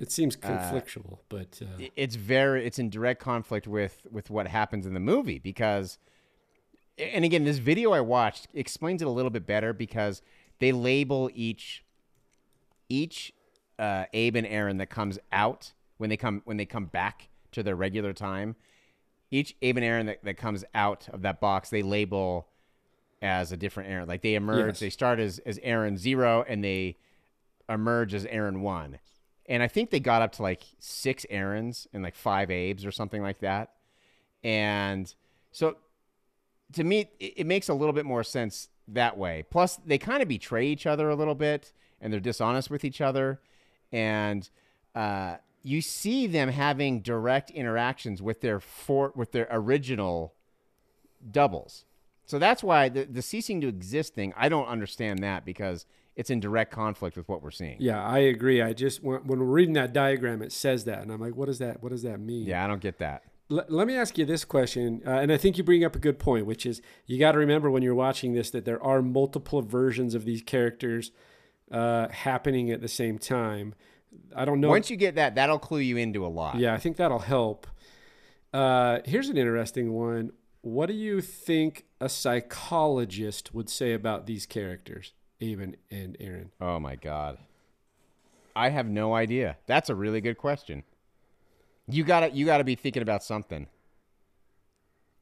it 0.00 0.12
seems 0.12 0.36
conflictual, 0.36 1.18
but 1.28 1.60
uh, 1.60 1.84
it's 1.96 2.14
very 2.14 2.64
it's 2.64 2.78
in 2.78 2.90
direct 2.90 3.20
conflict 3.20 3.66
with 3.66 4.06
with 4.10 4.30
what 4.30 4.46
happens 4.46 4.86
in 4.86 4.94
the 4.94 5.00
movie 5.00 5.38
because 5.38 5.98
and 6.98 7.24
again 7.24 7.44
this 7.44 7.58
video 7.58 7.92
i 7.92 8.00
watched 8.00 8.48
explains 8.54 9.02
it 9.02 9.08
a 9.08 9.10
little 9.10 9.30
bit 9.30 9.46
better 9.46 9.72
because 9.72 10.22
they 10.58 10.72
label 10.72 11.30
each 11.34 11.84
each 12.88 13.32
uh, 13.78 14.04
abe 14.12 14.36
and 14.36 14.46
aaron 14.46 14.78
that 14.78 14.90
comes 14.90 15.18
out 15.30 15.72
when 15.98 16.10
they 16.10 16.16
come 16.16 16.42
when 16.44 16.56
they 16.56 16.66
come 16.66 16.86
back 16.86 17.28
to 17.52 17.62
their 17.62 17.76
regular 17.76 18.12
time 18.12 18.56
each 19.30 19.56
abe 19.62 19.76
and 19.76 19.84
aaron 19.84 20.06
that, 20.06 20.22
that 20.24 20.36
comes 20.36 20.64
out 20.74 21.08
of 21.12 21.22
that 21.22 21.40
box 21.40 21.70
they 21.70 21.82
label 21.82 22.48
as 23.20 23.50
a 23.52 23.56
different 23.56 23.90
aaron 23.90 24.06
like 24.08 24.22
they 24.22 24.34
emerge 24.34 24.66
Yes. 24.74 24.80
they 24.80 24.90
start 24.90 25.18
as 25.18 25.38
as 25.40 25.58
aaron 25.62 25.96
zero 25.96 26.44
and 26.48 26.62
they 26.62 26.96
emerge 27.68 28.14
as 28.14 28.24
aaron 28.26 28.62
one 28.62 28.98
and 29.48 29.62
I 29.62 29.66
think 29.68 29.88
they 29.90 29.98
got 29.98 30.20
up 30.20 30.32
to 30.32 30.42
like 30.42 30.62
six 30.78 31.24
Aarons 31.30 31.88
and 31.94 32.02
like 32.02 32.14
five 32.14 32.50
Abes 32.50 32.84
or 32.84 32.92
something 32.92 33.22
like 33.22 33.38
that. 33.38 33.70
And 34.44 35.12
so 35.52 35.78
to 36.74 36.84
me, 36.84 37.10
it, 37.18 37.32
it 37.38 37.46
makes 37.46 37.70
a 37.70 37.74
little 37.74 37.94
bit 37.94 38.04
more 38.04 38.22
sense 38.22 38.68
that 38.88 39.16
way. 39.16 39.46
Plus, 39.48 39.78
they 39.86 39.96
kind 39.96 40.20
of 40.22 40.28
betray 40.28 40.66
each 40.66 40.86
other 40.86 41.08
a 41.08 41.14
little 41.14 41.34
bit 41.34 41.72
and 41.98 42.12
they're 42.12 42.20
dishonest 42.20 42.68
with 42.70 42.84
each 42.84 43.00
other. 43.00 43.40
And 43.90 44.48
uh, 44.94 45.36
you 45.62 45.80
see 45.80 46.26
them 46.26 46.50
having 46.50 47.00
direct 47.00 47.50
interactions 47.50 48.20
with 48.20 48.42
their 48.42 48.60
for, 48.60 49.12
with 49.16 49.32
their 49.32 49.48
original 49.50 50.34
doubles. 51.30 51.86
So 52.28 52.38
that's 52.38 52.62
why 52.62 52.88
the, 52.90 53.04
the 53.06 53.22
ceasing 53.22 53.60
to 53.62 53.68
exist 53.68 54.14
thing, 54.14 54.34
I 54.36 54.48
don't 54.50 54.66
understand 54.66 55.20
that 55.20 55.44
because 55.46 55.86
it's 56.14 56.28
in 56.28 56.40
direct 56.40 56.70
conflict 56.70 57.16
with 57.16 57.26
what 57.26 57.42
we're 57.42 57.50
seeing. 57.50 57.76
Yeah, 57.80 58.04
I 58.04 58.18
agree. 58.18 58.60
I 58.60 58.74
just 58.74 59.02
when, 59.02 59.20
when 59.26 59.38
we're 59.40 59.46
reading 59.46 59.72
that 59.74 59.94
diagram, 59.94 60.42
it 60.42 60.52
says 60.52 60.84
that, 60.84 61.00
and 61.00 61.10
I'm 61.10 61.20
like, 61.20 61.34
what 61.36 61.46
does 61.46 61.58
that? 61.60 61.82
What 61.82 61.88
does 61.90 62.02
that 62.02 62.20
mean? 62.20 62.44
Yeah, 62.46 62.62
I 62.62 62.68
don't 62.68 62.82
get 62.82 62.98
that. 62.98 63.22
L- 63.50 63.64
let 63.70 63.86
me 63.86 63.96
ask 63.96 64.18
you 64.18 64.26
this 64.26 64.44
question, 64.44 65.00
uh, 65.06 65.10
and 65.12 65.32
I 65.32 65.38
think 65.38 65.56
you 65.56 65.64
bring 65.64 65.84
up 65.84 65.96
a 65.96 65.98
good 65.98 66.18
point, 66.18 66.44
which 66.44 66.66
is 66.66 66.82
you 67.06 67.18
got 67.18 67.32
to 67.32 67.38
remember 67.38 67.70
when 67.70 67.82
you're 67.82 67.94
watching 67.94 68.34
this 68.34 68.50
that 68.50 68.66
there 68.66 68.82
are 68.84 69.00
multiple 69.00 69.62
versions 69.62 70.14
of 70.14 70.26
these 70.26 70.42
characters 70.42 71.12
uh, 71.72 72.08
happening 72.08 72.70
at 72.70 72.82
the 72.82 72.88
same 72.88 73.18
time. 73.18 73.74
I 74.36 74.44
don't 74.44 74.60
know. 74.60 74.68
Once 74.68 74.90
you 74.90 74.96
get 74.96 75.14
that, 75.14 75.34
that'll 75.36 75.58
clue 75.58 75.78
you 75.80 75.96
into 75.96 76.26
a 76.26 76.28
lot. 76.28 76.58
yeah, 76.58 76.74
I 76.74 76.78
think 76.78 76.98
that'll 76.98 77.20
help. 77.20 77.66
Uh, 78.52 78.98
here's 79.06 79.30
an 79.30 79.38
interesting 79.38 79.92
one. 79.94 80.32
What 80.60 80.86
do 80.86 80.94
you 80.94 81.20
think 81.22 81.84
a 82.00 82.08
psychologist 82.08 83.54
would 83.54 83.68
say 83.68 83.92
about 83.92 84.26
these 84.26 84.46
characters, 84.46 85.12
Abe 85.40 85.74
and, 85.90 86.16
Aaron? 86.20 86.50
Oh 86.60 86.78
my 86.78 86.96
god. 86.96 87.38
I 88.54 88.70
have 88.70 88.86
no 88.86 89.14
idea. 89.14 89.56
That's 89.66 89.88
a 89.88 89.94
really 89.94 90.20
good 90.20 90.38
question. 90.38 90.82
You 91.88 92.04
gotta 92.04 92.30
you 92.30 92.44
gotta 92.44 92.64
be 92.64 92.74
thinking 92.74 93.02
about 93.02 93.22
something. 93.22 93.66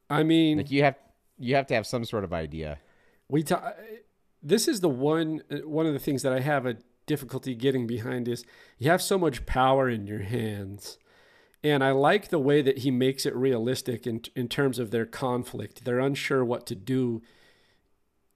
I 0.08 0.22
mean, 0.22 0.58
Like 0.58 0.70
you 0.70 0.82
have 0.82 0.96
you 1.38 1.54
have 1.54 1.66
to 1.68 1.74
have 1.74 1.86
some 1.86 2.04
sort 2.04 2.24
of 2.24 2.32
idea. 2.32 2.78
we 3.28 3.42
ta- 3.42 3.74
this 4.42 4.68
is 4.68 4.80
the 4.80 4.88
one 4.88 5.42
one 5.64 5.86
of 5.86 5.92
the 5.92 5.98
things 5.98 6.22
that 6.22 6.32
I 6.32 6.40
have 6.40 6.66
a 6.66 6.76
difficulty 7.06 7.54
getting 7.54 7.86
behind 7.86 8.26
is 8.28 8.44
you 8.78 8.90
have 8.90 9.00
so 9.02 9.16
much 9.18 9.46
power 9.46 9.88
in 9.88 10.06
your 10.06 10.20
hands. 10.20 10.98
And 11.64 11.82
I 11.82 11.90
like 11.90 12.28
the 12.28 12.38
way 12.38 12.62
that 12.62 12.78
he 12.78 12.90
makes 12.90 13.26
it 13.26 13.34
realistic 13.34 14.06
in 14.06 14.22
in 14.34 14.48
terms 14.48 14.78
of 14.78 14.90
their 14.90 15.06
conflict. 15.06 15.84
They're 15.84 15.98
unsure 15.98 16.44
what 16.44 16.66
to 16.66 16.74
do 16.74 17.22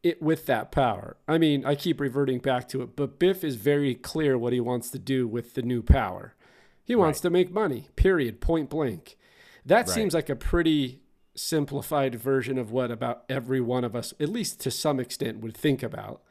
it 0.03 0.23
with 0.23 0.47
that 0.47 0.73
power. 0.73 1.18
I 1.29 1.37
mean, 1.39 1.64
I 1.64 1.75
keep 1.75 2.01
reverting 2.01 2.39
back 2.39 2.68
to 2.71 2.83
it, 2.83 2.97
but 2.97 3.18
Biff 3.18 3.45
is 3.45 3.57
very 3.57 3.95
clear 3.95 4.39
what 4.39 4.53
he 4.55 4.61
wants 4.61 4.91
to 4.91 4.99
do 4.99 5.29
with 5.29 5.55
the 5.55 5.62
new 5.62 5.83
power. 5.83 6.35
He 6.83 6.97
wants 6.97 7.21
to 7.21 7.31
make 7.31 7.53
money. 7.53 7.89
Period. 7.97 8.41
Point 8.41 8.71
blank. 8.71 9.16
That 9.64 9.87
Right. 9.87 9.89
seems 9.89 10.14
like 10.14 10.29
a 10.31 10.35
pretty 10.35 11.03
simplified 11.35 12.14
version 12.16 12.59
of 12.59 12.73
what 12.73 12.91
about 12.91 13.25
every 13.29 13.61
one 13.61 13.85
of 13.85 13.95
us, 13.95 14.12
at 14.18 14.29
least 14.31 14.59
to 14.61 14.71
some 14.71 14.99
extent, 14.99 15.41
would 15.41 15.57
think 15.57 15.83
about 15.83 16.23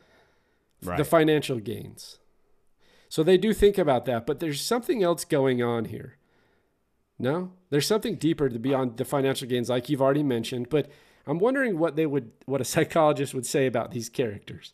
the 0.98 1.06
financial 1.06 1.60
gains. 1.60 2.20
So 3.08 3.24
they 3.24 3.38
do 3.38 3.54
think 3.54 3.78
about 3.78 4.06
that, 4.06 4.26
but 4.26 4.40
there's 4.40 4.62
something 4.62 5.02
else 5.04 5.24
going 5.26 5.62
on 5.64 5.86
here. 5.86 6.18
No, 7.20 7.51
there's 7.70 7.86
something 7.86 8.15
deeper 8.15 8.47
to 8.47 8.57
beyond 8.57 8.97
the 8.97 9.05
financial 9.05 9.47
gains, 9.47 9.70
like 9.70 9.89
you've 9.89 10.01
already 10.01 10.24
mentioned. 10.24 10.70
But 10.70 10.89
I'm 11.28 11.38
wondering 11.38 11.78
what 11.78 11.95
they 11.97 12.05
would, 12.05 12.32
what 12.45 12.61
a 12.61 12.65
psychologist 12.65 13.34
would 13.34 13.45
say 13.45 13.67
about 13.67 13.91
these 13.91 14.09
characters. 14.09 14.74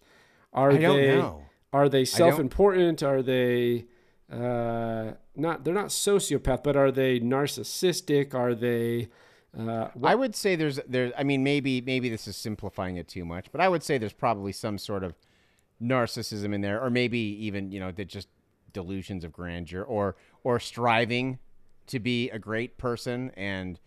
Are 0.53 0.71
I 0.71 0.77
don't 0.77 0.97
they 0.97 1.15
know. 1.17 1.43
are 1.73 1.89
they 1.89 2.05
self-important? 2.05 3.03
Are 3.03 3.21
they 3.21 3.87
uh, 4.31 5.11
not? 5.35 5.65
They're 5.65 5.73
not 5.73 5.87
sociopath, 5.87 6.63
but 6.63 6.77
are 6.77 6.91
they 6.91 7.19
narcissistic? 7.19 8.33
Are 8.33 8.55
they? 8.55 9.09
Uh, 9.57 9.89
I 10.03 10.15
would 10.15 10.35
say 10.35 10.55
there's 10.55 10.79
there's 10.87 11.11
I 11.17 11.23
mean 11.23 11.43
maybe 11.43 11.81
maybe 11.81 12.09
this 12.09 12.27
is 12.27 12.37
simplifying 12.37 12.95
it 12.95 13.07
too 13.07 13.25
much, 13.25 13.51
but 13.51 13.59
I 13.59 13.67
would 13.67 13.83
say 13.83 13.97
there's 13.97 14.13
probably 14.13 14.53
some 14.53 14.77
sort 14.77 15.03
of 15.03 15.15
narcissism 15.81 16.53
in 16.53 16.61
there, 16.61 16.81
or 16.81 16.89
maybe 16.89 17.19
even 17.19 17.71
you 17.71 17.81
know 17.81 17.91
that 17.91 18.07
just 18.07 18.29
delusions 18.71 19.25
of 19.25 19.33
grandeur, 19.33 19.83
or 19.83 20.15
or 20.43 20.59
striving 20.59 21.39
to 21.87 21.99
be 21.99 22.29
a 22.29 22.39
great 22.39 22.77
person. 22.77 23.31
And 23.35 23.79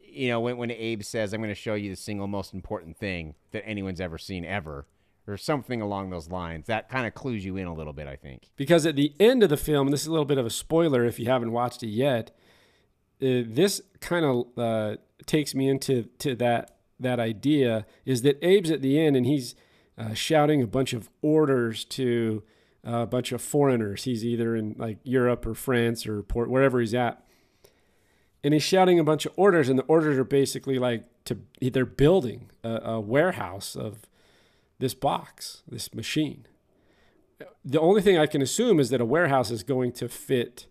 you 0.00 0.28
know 0.28 0.40
when 0.40 0.56
when 0.56 0.70
Abe 0.70 1.02
says, 1.02 1.32
"I'm 1.32 1.40
going 1.40 1.50
to 1.50 1.54
show 1.54 1.74
you 1.74 1.90
the 1.90 1.96
single 1.96 2.26
most 2.26 2.54
important 2.54 2.96
thing 2.96 3.34
that 3.52 3.66
anyone's 3.66 4.00
ever 4.00 4.18
seen 4.18 4.44
ever," 4.44 4.86
or 5.26 5.36
something 5.36 5.80
along 5.80 6.10
those 6.10 6.30
lines, 6.30 6.66
that 6.66 6.88
kind 6.88 7.06
of 7.06 7.14
clues 7.14 7.44
you 7.44 7.56
in 7.56 7.66
a 7.66 7.74
little 7.74 7.92
bit. 7.92 8.06
I 8.06 8.16
think. 8.16 8.50
because 8.56 8.86
at 8.86 8.96
the 8.96 9.12
end 9.20 9.42
of 9.42 9.50
the 9.50 9.56
film, 9.56 9.90
this 9.90 10.02
is 10.02 10.06
a 10.06 10.10
little 10.10 10.24
bit 10.24 10.38
of 10.38 10.46
a 10.46 10.50
spoiler 10.50 11.04
if 11.04 11.18
you 11.18 11.26
haven't 11.26 11.52
watched 11.52 11.82
it 11.82 11.88
yet. 11.88 12.30
Uh, 13.20 13.42
this 13.46 13.82
kind 14.00 14.24
of 14.24 14.46
uh, 14.56 14.96
takes 15.26 15.54
me 15.54 15.68
into 15.68 16.04
to 16.18 16.34
that 16.36 16.76
that 17.00 17.20
idea 17.20 17.86
is 18.04 18.22
that 18.22 18.42
Abe's 18.42 18.70
at 18.70 18.82
the 18.82 18.98
end 18.98 19.16
and 19.16 19.26
he's 19.26 19.54
uh, 19.96 20.14
shouting 20.14 20.62
a 20.62 20.66
bunch 20.66 20.92
of 20.92 21.08
orders 21.22 21.84
to 21.84 22.42
a 22.84 23.06
bunch 23.06 23.32
of 23.32 23.42
foreigners. 23.42 24.04
He's 24.04 24.24
either 24.24 24.56
in 24.56 24.74
like 24.78 24.98
Europe 25.02 25.46
or 25.46 25.54
France 25.54 26.06
or 26.06 26.22
port 26.22 26.50
wherever 26.50 26.80
he's 26.80 26.94
at, 26.94 27.22
and 28.44 28.54
he's 28.54 28.62
shouting 28.62 28.98
a 28.98 29.04
bunch 29.04 29.26
of 29.26 29.32
orders. 29.36 29.68
And 29.68 29.78
the 29.78 29.84
orders 29.84 30.18
are 30.18 30.24
basically 30.24 30.78
like 30.78 31.04
to 31.24 31.38
they're 31.60 31.84
building 31.84 32.50
a, 32.62 32.80
a 32.84 33.00
warehouse 33.00 33.76
of 33.76 34.00
this 34.78 34.94
box, 34.94 35.62
this 35.68 35.92
machine 35.94 36.46
the 37.64 37.80
only 37.80 38.00
thing 38.00 38.18
I 38.18 38.26
can 38.26 38.42
assume 38.42 38.80
is 38.80 38.90
that 38.90 39.00
a 39.00 39.04
warehouse 39.04 39.50
is 39.50 39.62
going 39.62 39.92
to 39.92 40.08
fit 40.08 40.66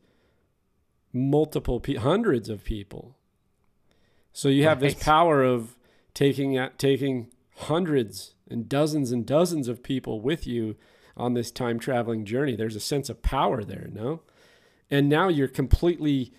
multiple 1.14 1.80
pe- 1.80 1.96
hundreds 1.96 2.50
of 2.50 2.64
people. 2.64 3.16
So 4.34 4.50
you 4.50 4.64
have 4.64 4.80
this 4.80 4.94
power 4.96 5.44
of 5.44 5.76
taking 6.14 6.58
at 6.58 6.78
taking 6.78 7.28
hundreds 7.56 8.36
and 8.50 8.70
dozens 8.70 9.12
and 9.12 9.26
dozens 9.26 9.68
of 9.68 9.84
people 9.84 10.22
with 10.22 10.46
you 10.46 10.76
on 11.16 11.34
this 11.34 11.52
time 11.52 11.80
traveling 11.80 12.26
journey. 12.26 12.56
There's 12.56 12.76
a 12.76 12.80
sense 12.82 13.10
of 13.10 13.22
power 13.22 13.64
there, 13.64 13.88
no? 13.92 14.22
And 14.90 15.10
now 15.10 15.28
you're 15.28 15.48
completely 15.48 16.34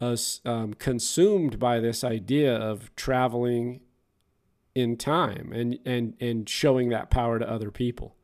uh, 0.00 0.16
um, 0.44 0.74
consumed 0.74 1.58
by 1.58 1.80
this 1.80 2.02
idea 2.02 2.54
of 2.54 2.94
traveling 2.96 3.80
in 4.74 4.96
time 4.96 5.52
and 5.52 5.78
and 5.84 6.14
and 6.20 6.48
showing 6.48 6.88
that 6.90 7.10
power 7.10 7.38
to 7.38 7.48
other 7.48 7.70
people. 7.70 8.14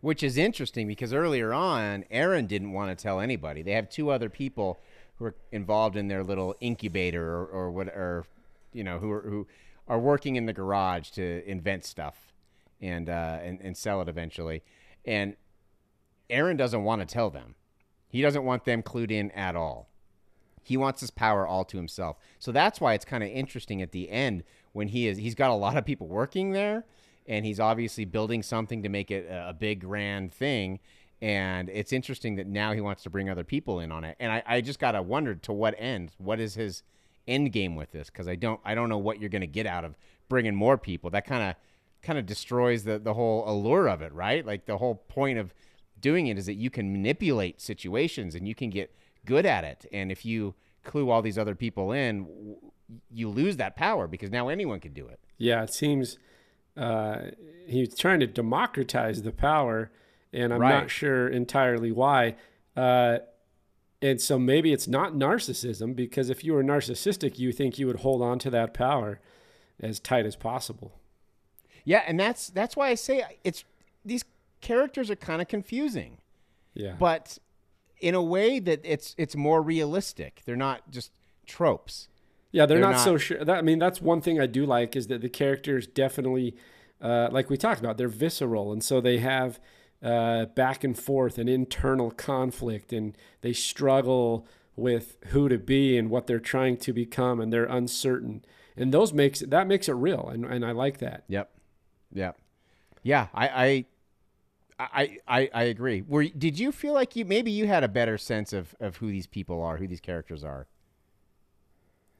Which 0.00 0.22
is 0.22 0.36
interesting 0.36 0.86
because 0.86 1.14
earlier 1.14 1.54
on, 1.54 2.04
Aaron 2.10 2.46
didn't 2.46 2.72
want 2.72 2.96
to 2.96 3.02
tell 3.02 3.20
anybody. 3.20 3.62
They 3.62 3.72
have 3.72 3.88
two 3.88 4.10
other 4.10 4.28
people 4.28 4.78
who 5.16 5.26
are 5.26 5.34
involved 5.50 5.96
in 5.96 6.08
their 6.08 6.22
little 6.22 6.54
incubator 6.60 7.26
or, 7.26 7.46
or 7.46 7.70
what, 7.70 7.88
or 7.88 8.26
you 8.72 8.84
know, 8.84 8.98
who 8.98 9.10
are, 9.10 9.22
who 9.22 9.46
are 9.88 9.98
working 9.98 10.36
in 10.36 10.44
the 10.44 10.52
garage 10.52 11.10
to 11.10 11.42
invent 11.48 11.84
stuff 11.86 12.34
and 12.82 13.08
uh, 13.08 13.38
and 13.42 13.60
and 13.62 13.76
sell 13.76 14.02
it 14.02 14.08
eventually. 14.08 14.62
And 15.06 15.36
Aaron 16.28 16.56
doesn't 16.56 16.84
want 16.84 17.00
to 17.00 17.06
tell 17.06 17.30
them. 17.30 17.54
He 18.08 18.22
doesn't 18.22 18.44
want 18.44 18.64
them 18.64 18.82
clued 18.82 19.10
in 19.10 19.30
at 19.32 19.56
all. 19.56 19.88
He 20.64 20.76
wants 20.76 21.00
his 21.00 21.10
power 21.10 21.46
all 21.46 21.64
to 21.66 21.76
himself. 21.76 22.16
So 22.38 22.50
that's 22.50 22.80
why 22.80 22.94
it's 22.94 23.04
kind 23.04 23.22
of 23.22 23.30
interesting 23.30 23.82
at 23.82 23.92
the 23.92 24.10
end 24.10 24.42
when 24.72 24.88
he 24.88 25.06
is 25.06 25.18
he's 25.18 25.34
got 25.34 25.50
a 25.50 25.54
lot 25.54 25.76
of 25.76 25.84
people 25.84 26.08
working 26.08 26.52
there 26.52 26.84
and 27.26 27.44
he's 27.44 27.60
obviously 27.60 28.04
building 28.04 28.42
something 28.42 28.82
to 28.82 28.88
make 28.88 29.10
it 29.10 29.28
a 29.30 29.50
a 29.50 29.52
big 29.52 29.80
grand 29.80 30.32
thing. 30.32 30.80
And 31.22 31.68
it's 31.68 31.92
interesting 31.92 32.36
that 32.36 32.46
now 32.46 32.72
he 32.72 32.80
wants 32.80 33.02
to 33.04 33.10
bring 33.10 33.30
other 33.30 33.44
people 33.44 33.80
in 33.80 33.92
on 33.92 34.04
it. 34.04 34.16
And 34.18 34.32
i, 34.32 34.42
I 34.46 34.60
just 34.60 34.78
gotta 34.78 35.02
wonder 35.02 35.34
to 35.34 35.52
what 35.52 35.74
end 35.78 36.12
what 36.18 36.40
is 36.40 36.54
his 36.54 36.82
end 37.28 37.52
game 37.52 37.76
with 37.76 37.92
this? 37.92 38.08
Because 38.08 38.26
i 38.26 38.34
don't 38.34 38.60
i 38.64 38.74
don't 38.74 38.88
know 38.88 38.98
what 38.98 39.20
you're 39.20 39.30
gonna 39.30 39.46
get 39.46 39.66
out 39.66 39.84
of 39.84 39.96
bringing 40.28 40.54
more 40.54 40.78
people. 40.78 41.10
That 41.10 41.26
kind 41.26 41.42
of 41.42 41.56
kind 42.02 42.18
of 42.18 42.26
destroys 42.26 42.84
the, 42.84 42.98
the 42.98 43.14
whole 43.14 43.48
allure 43.48 43.88
of 43.88 44.02
it 44.02 44.12
right? 44.12 44.44
Like 44.44 44.66
the 44.66 44.78
whole 44.78 44.94
point 44.94 45.38
of 45.38 45.54
doing 46.00 46.26
it 46.26 46.36
is 46.36 46.44
that 46.44 46.54
you 46.54 46.68
can 46.68 46.92
manipulate 46.92 47.62
situations 47.62 48.34
and 48.34 48.46
you 48.46 48.54
can 48.54 48.68
get 48.68 48.94
good 49.24 49.46
at 49.46 49.64
it. 49.64 49.86
And 49.92 50.12
if 50.12 50.24
you 50.24 50.54
clue 50.82 51.10
all 51.10 51.22
these 51.22 51.38
other 51.38 51.54
people 51.54 51.92
in 51.92 52.26
you 53.10 53.28
lose 53.28 53.56
that 53.56 53.76
power 53.76 54.06
because 54.06 54.30
now 54.30 54.48
anyone 54.48 54.80
can 54.80 54.92
do 54.92 55.06
it. 55.06 55.20
Yeah, 55.38 55.62
it 55.62 55.72
seems 55.72 56.18
uh, 56.76 57.18
he's 57.66 57.96
trying 57.96 58.20
to 58.20 58.26
democratize 58.26 59.22
the 59.22 59.32
power, 59.32 59.90
and 60.32 60.52
I'm 60.52 60.60
not 60.60 60.90
sure 60.90 61.28
entirely 61.28 61.92
why. 61.92 62.36
Uh, 62.76 63.18
and 64.02 64.20
so 64.20 64.38
maybe 64.38 64.72
it's 64.72 64.86
not 64.86 65.14
narcissism 65.14 65.96
because 65.96 66.28
if 66.28 66.44
you 66.44 66.52
were 66.52 66.62
narcissistic, 66.62 67.38
you 67.38 67.52
think 67.52 67.78
you 67.78 67.86
would 67.86 68.00
hold 68.00 68.22
on 68.22 68.38
to 68.40 68.50
that 68.50 68.74
power 68.74 69.20
as 69.80 69.98
tight 69.98 70.26
as 70.26 70.36
possible. 70.36 70.92
Yeah, 71.84 72.02
and 72.06 72.18
that's 72.18 72.48
that's 72.48 72.76
why 72.76 72.88
I 72.88 72.94
say 72.94 73.24
it's 73.44 73.64
these 74.04 74.24
characters 74.60 75.10
are 75.10 75.16
kind 75.16 75.40
of 75.40 75.48
confusing, 75.48 76.18
Yeah, 76.74 76.94
but 76.98 77.38
in 78.04 78.14
a 78.14 78.22
way 78.22 78.60
that 78.60 78.80
it's 78.84 79.14
it's 79.16 79.34
more 79.34 79.62
realistic. 79.62 80.42
They're 80.44 80.64
not 80.68 80.90
just 80.90 81.10
tropes. 81.46 82.08
yeah, 82.52 82.66
they're, 82.66 82.80
they're 82.80 82.90
not, 82.90 83.00
so 83.00 83.16
sure. 83.16 83.42
That, 83.42 83.58
I 83.58 83.62
mean, 83.62 83.78
that's 83.78 84.00
one 84.02 84.20
thing 84.20 84.38
I 84.38 84.46
do 84.46 84.66
like 84.66 84.94
is 84.94 85.06
that 85.06 85.22
the 85.22 85.28
characters 85.30 85.86
definitely, 85.86 86.54
uh, 87.00 87.28
like 87.32 87.48
we 87.48 87.56
talked 87.56 87.80
about, 87.80 87.96
they're 87.96 88.08
visceral, 88.08 88.72
and 88.72 88.84
so 88.84 89.00
they 89.00 89.18
have 89.18 89.58
uh, 90.02 90.44
back 90.44 90.84
and 90.84 90.98
forth 90.98 91.38
and 91.38 91.48
internal 91.48 92.10
conflict, 92.10 92.92
and 92.92 93.16
they 93.40 93.54
struggle 93.54 94.46
with 94.76 95.16
who 95.28 95.48
to 95.48 95.56
be 95.58 95.96
and 95.96 96.10
what 96.10 96.26
they're 96.26 96.38
trying 96.54 96.76
to 96.76 96.92
become, 96.92 97.40
and 97.40 97.50
they're 97.52 97.64
uncertain, 97.64 98.44
and 98.76 98.92
those 98.92 99.14
makes 99.14 99.40
that 99.40 99.66
makes 99.66 99.88
it 99.88 99.94
real, 99.94 100.28
and 100.28 100.44
and 100.44 100.62
I 100.64 100.72
like 100.72 100.98
that. 100.98 101.24
Yep. 101.28 101.50
Yep. 102.12 102.38
Yeah, 103.02 103.28
I 103.32 103.48
I 103.48 103.84
I 104.78 105.18
I, 105.28 105.50
I 105.54 105.62
agree. 105.64 106.02
Were 106.02 106.24
did 106.24 106.58
you 106.58 106.72
feel 106.72 106.94
like 106.94 107.14
you 107.16 107.24
maybe 107.24 107.50
you 107.50 107.66
had 107.66 107.84
a 107.84 107.88
better 107.88 108.18
sense 108.18 108.52
of 108.52 108.74
of 108.80 108.96
who 108.96 109.08
these 109.08 109.26
people 109.26 109.62
are, 109.62 109.76
who 109.76 109.86
these 109.86 110.00
characters 110.00 110.42
are? 110.44 110.66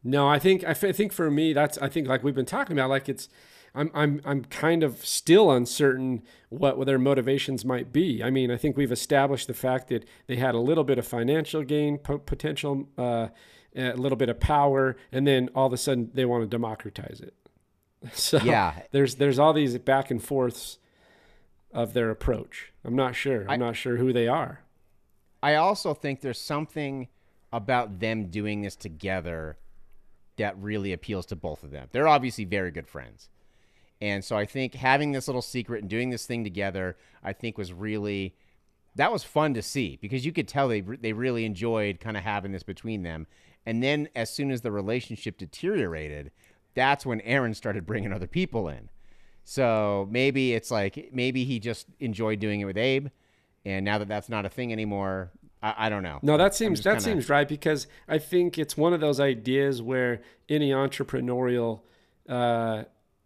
No, 0.03 0.29
I 0.29 0.39
think 0.39 0.65
I, 0.65 0.71
f- 0.71 0.85
I 0.85 0.93
think 0.93 1.13
for 1.13 1.31
me 1.31 1.53
that's 1.53 1.79
I 1.79 1.89
think 1.89 2.07
like 2.09 2.23
we've 2.23 2.35
been 2.35 2.45
talking 2.45 2.77
about 2.77 2.91
like 2.91 3.09
it's 3.09 3.29
I'm 3.75 3.91
I'm 3.95 4.21
I'm 4.25 4.45
kind 4.45 4.83
of 4.83 5.05
still 5.05 5.51
uncertain 5.51 6.23
what 6.51 6.85
their 6.87 6.99
motivations 6.99 7.65
might 7.65 7.93
be. 7.93 8.23
I 8.23 8.31
mean, 8.31 8.51
I 8.51 8.57
think 8.57 8.77
we've 8.77 8.93
established 8.93 9.47
the 9.49 9.55
fact 9.55 9.89
that 9.89 10.05
they 10.27 10.37
had 10.37 10.55
a 10.55 10.61
little 10.61 10.85
bit 10.85 10.99
of 10.99 11.07
financial 11.07 11.63
gain 11.65 11.99
po- 11.99 12.19
potential, 12.19 12.89
uh, 12.99 13.29
a 13.75 13.95
little 13.95 14.17
bit 14.17 14.29
of 14.29 14.39
power, 14.39 14.97
and 15.11 15.27
then 15.27 15.49
all 15.55 15.67
of 15.67 15.73
a 15.73 15.77
sudden 15.79 16.11
they 16.15 16.25
want 16.25 16.43
to 16.45 16.49
democratize 16.49 17.21
it. 17.21 17.35
So 18.13 18.39
Yeah. 18.39 18.75
there's 18.93 19.15
there's 19.17 19.39
all 19.39 19.55
these 19.55 19.77
back 19.79 20.11
and 20.11 20.23
forths 20.23 20.79
of 21.75 21.93
their 21.93 22.11
approach. 22.11 22.73
I'm 22.85 22.97
not 22.97 23.17
sure. 23.17 23.45
I'm 23.49 23.61
not 23.61 23.77
sure 23.77 23.97
who 23.97 24.13
they 24.13 24.29
are. 24.29 24.61
I 25.43 25.57
also 25.57 25.93
think 25.93 26.21
there's 26.21 26.41
something 26.41 27.09
about 27.53 28.01
them 28.01 28.29
doing 28.29 28.63
this 28.63 28.77
together 28.77 29.59
that 30.37 30.57
really 30.59 30.93
appeals 30.93 31.27
to 31.27 31.37
both 31.37 31.63
of 31.63 31.71
them. 31.71 31.89
They're 31.93 32.09
obviously 32.09 32.45
very 32.45 32.71
good 32.71 32.89
friends. 32.89 33.29
And 34.01 34.25
so 34.25 34.37
I 34.37 34.47
think 34.47 34.75
having 34.75 35.13
this 35.13 35.29
little 35.29 35.43
secret 35.43 35.83
and 35.83 35.91
doing 35.91 36.11
this 36.11 36.27
thing 36.27 36.45
together, 36.45 36.97
I 37.23 37.33
think 37.33 37.59
was 37.59 37.73
really 37.73 38.35
that 38.97 39.13
was 39.13 39.25
fun 39.25 39.55
to 39.55 39.63
see 39.63 39.99
because 40.01 40.25
you 40.25 40.33
could 40.33 40.47
tell 40.47 40.69
they 40.69 40.81
they 40.81 41.13
really 41.13 41.45
enjoyed 41.45 42.01
kind 42.01 42.17
of 42.17 42.23
having 42.23 42.53
this 42.53 42.63
between 42.63 43.03
them. 43.03 43.27
And 43.67 43.83
then 43.83 44.09
as 44.15 44.31
soon 44.31 44.51
as 44.51 44.61
the 44.61 44.73
relationship 44.73 45.39
deteriorated, 45.39 46.31
that's 46.75 47.07
when 47.07 47.21
Aaron 47.23 47.55
started 47.55 47.87
bringing 47.87 48.13
other 48.13 48.27
people 48.27 48.69
in. 48.69 48.89
So 49.45 50.09
maybe 50.11 50.55
it's 50.55 50.71
like 50.71 51.11
maybe 51.13 51.45
he 51.45 51.59
just 51.61 51.87
enjoyed 52.01 52.41
doing 52.41 52.61
it 52.61 52.65
with 52.65 52.79
Abe, 52.79 53.09
and 53.65 53.85
now 53.85 53.99
that 53.99 54.09
that's 54.09 54.29
not 54.29 54.47
a 54.47 54.49
thing 54.49 54.73
anymore, 54.73 55.31
I, 55.63 55.75
I 55.87 55.89
don't 55.91 56.03
know. 56.03 56.19
No, 56.23 56.37
that 56.39 56.55
seems 56.55 56.81
that 56.83 56.93
kinda- 56.95 57.03
seems 57.05 57.29
right 57.29 57.47
because 57.47 57.87
I 58.09 58.19
think 58.19 58.59
it's 58.59 58.77
one 58.77 58.93
of 58.95 59.01
those 59.01 59.21
ideas 59.21 59.83
where 59.83 60.23
any 60.49 60.71
entrepreneurial 60.71 61.81
uh, 62.29 62.85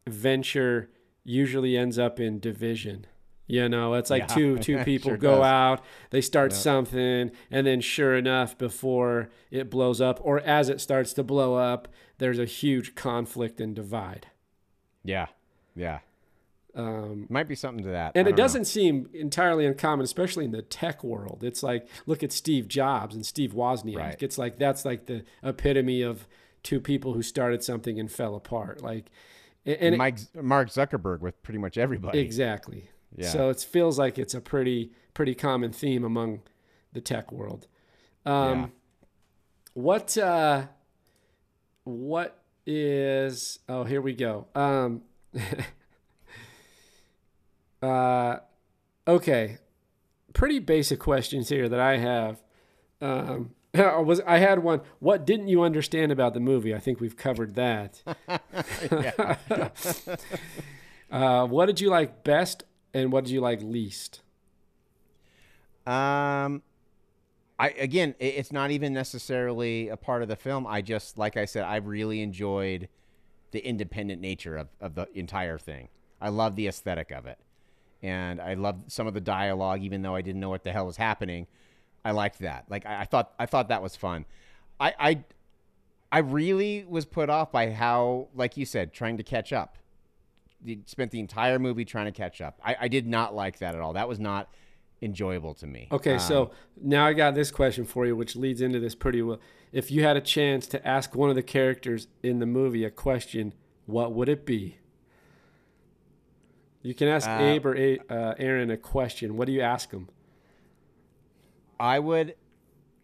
venture 0.09 0.91
usually 1.25 1.77
ends 1.77 1.99
up 1.99 2.19
in 2.19 2.41
division. 2.41 3.07
You 3.47 3.69
know, 3.69 3.95
it's 3.95 4.11
like 4.11 4.23
Yeah, 4.29 4.35
two 4.35 4.59
two 4.69 4.79
people 4.85 5.12
sure 5.12 5.16
go 5.16 5.37
does. 5.37 5.47
out, 5.47 5.85
they 6.11 6.21
start 6.21 6.53
something, 6.53 7.31
and 7.51 7.66
then 7.66 7.81
sure 7.81 8.14
enough, 8.16 8.59
before 8.59 9.31
it 9.51 9.71
blows 9.71 10.01
up 10.01 10.19
or 10.23 10.41
as 10.41 10.69
it 10.69 10.81
starts 10.81 11.12
to 11.14 11.23
blow 11.23 11.55
up, 11.55 11.89
there's 12.19 12.39
a 12.41 12.45
huge 12.45 12.95
conflict 12.97 13.61
and 13.61 13.75
divide. 13.77 14.27
Yeah, 15.05 15.27
yeah. 15.77 16.01
Um, 16.75 17.27
Might 17.29 17.49
be 17.49 17.55
something 17.55 17.83
to 17.85 17.91
that. 17.91 18.12
and 18.14 18.29
it 18.29 18.31
don't 18.33 18.39
know. 18.39 18.45
doesn't 18.45 18.64
seem 18.66 19.09
entirely 19.12 19.66
uncommon, 19.66 20.05
especially 20.05 20.45
in 20.45 20.53
the 20.53 20.62
tech 20.62 21.03
world. 21.03 21.43
It's 21.43 21.62
like 21.62 21.89
look 22.07 22.23
at 22.23 22.31
Steve 22.33 22.69
Jobs 22.69 23.14
and 23.14 23.25
Steve 23.27 23.53
Wozniak. 23.53 23.97
Right. 23.97 24.23
It's 24.23 24.39
like 24.39 24.59
that's 24.59 24.85
like 24.85 25.07
the 25.07 25.25
epitome 25.43 26.03
of 26.03 26.29
two 26.62 26.81
people 26.81 27.14
who 27.14 27.23
started 27.23 27.64
something 27.64 27.99
and 27.99 28.11
fell 28.12 28.35
apart. 28.37 28.83
Like, 28.83 29.07
and, 29.66 29.77
and 29.81 29.95
it- 29.95 29.99
Mike 29.99 30.19
Mark 30.41 30.69
Zuckerberg 30.69 31.21
with 31.21 31.43
pretty 31.43 31.59
much 31.59 31.79
everybody. 31.79 32.19
exactly. 32.21 32.91
Yeah. 33.16 33.29
So 33.31 33.49
it 33.49 33.61
feels 33.61 33.99
like 33.99 34.19
it's 34.19 34.35
a 34.35 34.41
pretty 34.41 34.93
pretty 35.14 35.35
common 35.35 35.73
theme 35.73 36.05
among 36.05 36.43
the 36.93 37.01
tech 37.01 37.33
world. 37.33 37.66
Um, 38.27 38.59
Yeah. 38.61 38.66
What 39.75 40.19
uh, 40.19 40.66
what 41.85 42.43
is? 42.66 43.59
Oh, 43.69 43.85
here 43.85 44.01
we 44.03 44.12
go. 44.14 44.47
Um, 44.55 45.03
uh, 47.83 48.39
okay, 49.07 49.59
pretty 50.33 50.59
basic 50.59 50.99
questions 50.99 51.49
here 51.49 51.68
that 51.68 51.81
I 51.81 51.97
have. 51.99 52.43
Um, 53.01 53.55
I 53.74 53.99
was 53.99 54.20
I 54.26 54.39
had 54.39 54.61
one. 54.61 54.81
What 54.99 55.26
didn't 55.26 55.49
you 55.49 55.62
understand 55.62 56.12
about 56.12 56.35
the 56.35 56.41
movie? 56.41 56.74
I 56.74 56.79
think 56.79 57.01
we've 57.01 57.16
covered 57.16 57.55
that. 57.55 58.03
uh, 61.11 61.47
what 61.47 61.66
did 61.66 61.81
you 61.81 61.91
like 61.91 62.24
best, 62.24 62.64
and 62.95 63.12
what 63.12 63.24
did 63.24 63.33
you 63.33 63.41
like 63.41 63.62
least? 63.62 64.22
Um, 65.87 66.62
I 67.59 67.70
again, 67.70 68.14
it's 68.18 68.53
not 68.53 68.70
even 68.70 68.93
necessarily 68.93 69.89
a 69.89 69.97
part 69.97 70.22
of 70.22 70.29
the 70.29 70.37
film. 70.37 70.66
I 70.66 70.83
just, 70.83 71.18
like 71.18 71.37
I 71.37 71.45
said, 71.45 71.64
I 71.64 71.76
really 71.76 72.22
enjoyed 72.22 72.89
the 73.51 73.66
independent 73.66 74.20
nature 74.20 74.57
of, 74.57 74.68
of 74.81 74.95
the 74.95 75.09
entire 75.14 75.59
thing. 75.59 75.89
I 76.20 76.29
love 76.29 76.57
the 76.57 76.66
aesthetic 76.66 77.11
of 77.11 77.26
it, 77.26 77.39
and 78.03 78.40
I 78.40 78.55
loved 78.55 78.90
some 78.92 79.07
of 79.07 79.14
the 79.14 79.20
dialogue, 79.20 79.82
even 79.82 80.03
though 80.03 80.14
I 80.14 80.20
didn't 80.22 80.40
know 80.40 80.51
what 80.51 80.64
the 80.64 80.72
hell 80.72 80.86
was 80.86 80.96
happening. 80.96 81.46
I 82.05 82.12
liked 82.12 82.38
that. 82.40 82.64
Like 82.68 82.86
I, 82.86 83.01
I 83.01 83.05
thought, 83.05 83.32
I 83.38 83.46
thought 83.46 83.68
that 83.68 83.82
was 83.82 83.96
fun. 83.96 84.24
I, 84.80 84.94
I, 84.99 85.24
I 86.11 86.18
really 86.20 86.84
was 86.88 87.05
put 87.05 87.28
off 87.28 87.51
by 87.53 87.70
how, 87.70 88.28
like 88.34 88.57
you 88.57 88.64
said, 88.64 88.92
trying 88.92 89.16
to 89.16 89.22
catch 89.22 89.53
up. 89.53 89.76
You 90.64 90.80
spent 90.86 91.11
the 91.11 91.20
entire 91.20 91.59
movie 91.59 91.84
trying 91.84 92.07
to 92.07 92.12
catch 92.12 92.40
up. 92.40 92.61
I, 92.64 92.76
I 92.82 92.88
did 92.88 93.07
not 93.07 93.34
like 93.34 93.59
that 93.59 93.74
at 93.74 93.80
all. 93.80 93.92
That 93.92 94.09
was 94.09 94.18
not 94.18 94.49
enjoyable 95.03 95.55
to 95.55 95.66
me. 95.66 95.88
Okay, 95.92 96.14
Um, 96.14 96.18
so 96.18 96.51
now 96.80 97.07
I 97.07 97.12
got 97.12 97.34
this 97.34 97.51
question 97.51 97.84
for 97.84 98.07
you, 98.07 98.16
which 98.16 98.34
leads 98.36 98.61
into 98.61 98.80
this 98.80 98.94
pretty 98.94 99.22
well. 99.22 99.38
If 99.70 99.90
you 99.90 100.03
had 100.03 100.16
a 100.16 100.20
chance 100.20 100.66
to 100.68 100.86
ask 100.86 101.14
one 101.14 101.30
of 101.30 101.36
the 101.36 101.42
characters 101.42 102.09
in 102.22 102.38
the 102.38 102.46
movie 102.46 102.84
a 102.84 102.90
question, 102.90 103.53
what 103.86 104.12
would 104.12 104.28
it 104.28 104.46
be? 104.46 104.78
You 106.89 106.95
can 106.95 107.07
ask 107.09 107.28
Uh, 107.28 107.39
Abe 107.43 107.66
or 107.66 107.76
A- 107.76 107.99
uh, 108.09 108.34
Aaron 108.39 108.70
a 108.70 108.78
question. 108.78 109.36
What 109.36 109.45
do 109.45 109.53
you 109.53 109.61
ask 109.61 109.91
them? 109.91 110.09
I 111.78 111.99
would 111.99 112.34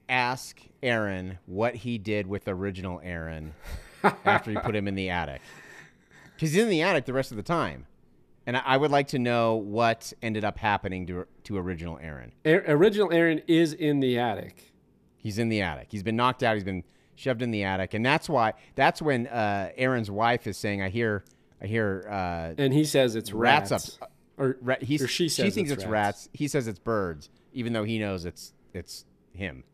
ask 0.09 0.59
Aaron 0.83 1.39
what 1.45 1.75
he 1.75 1.99
did 1.99 2.27
with 2.27 2.49
original 2.49 2.99
Aaron 3.05 3.53
after 4.25 4.51
he 4.53 4.57
put 4.57 4.75
him 4.75 4.89
in 4.89 4.95
the 4.95 5.11
attic. 5.11 5.43
Because 6.35 6.53
he's 6.55 6.63
in 6.63 6.71
the 6.71 6.81
attic 6.81 7.05
the 7.05 7.13
rest 7.13 7.31
of 7.31 7.37
the 7.37 7.43
time. 7.43 7.85
And 8.47 8.57
I- 8.57 8.63
I 8.65 8.77
would 8.79 8.91
like 8.91 9.09
to 9.09 9.19
know 9.19 9.57
what 9.57 10.15
ended 10.23 10.45
up 10.47 10.57
happening 10.57 11.07
to, 11.09 11.27
to 11.45 11.59
original 11.59 11.99
Aaron. 12.01 12.33
A- 12.47 12.71
original 12.73 13.13
Aaron 13.13 13.43
is 13.47 13.75
in 13.75 14.01
the 14.01 14.19
attic. 14.19 14.73
He's 15.19 15.39
in 15.39 15.51
the 15.51 15.61
attic. 15.61 15.89
He's 15.91 16.03
been 16.03 16.17
knocked 16.17 16.43
out. 16.43 16.55
He's 16.55 16.65
been 16.65 16.85
shoved 17.17 17.43
in 17.43 17.51
the 17.51 17.65
attic. 17.65 17.93
And 17.93 18.05
that's 18.05 18.31
why, 18.31 18.55
that's 18.77 19.03
when 19.03 19.27
uh, 19.27 19.73
Aaron's 19.77 20.11
wife 20.11 20.47
is 20.47 20.57
saying, 20.57 20.81
I 20.81 20.89
hear, 20.89 21.23
I 21.65 21.67
hear 21.67 22.07
uh, 22.11 22.55
And 22.63 22.73
he 22.75 22.85
says 22.85 23.17
it's 23.17 23.33
rats, 23.33 23.71
rats. 23.71 23.99
up. 24.03 24.13
Or, 24.37 24.57
Ra- 24.61 24.77
she 24.83 24.99
says 24.99 25.55
thinks 25.55 25.71
it's 25.71 25.83
it's 25.83 25.85
rats. 25.85 26.27
rats. 26.27 26.29
He 26.35 26.47
says 26.49 26.69
it's 26.69 26.79
birds, 26.79 27.31
even 27.53 27.73
though 27.73 27.85
he 27.85 27.99
knows 27.99 28.25
it's 28.27 28.53
it's 28.75 29.05
him. 29.33 29.65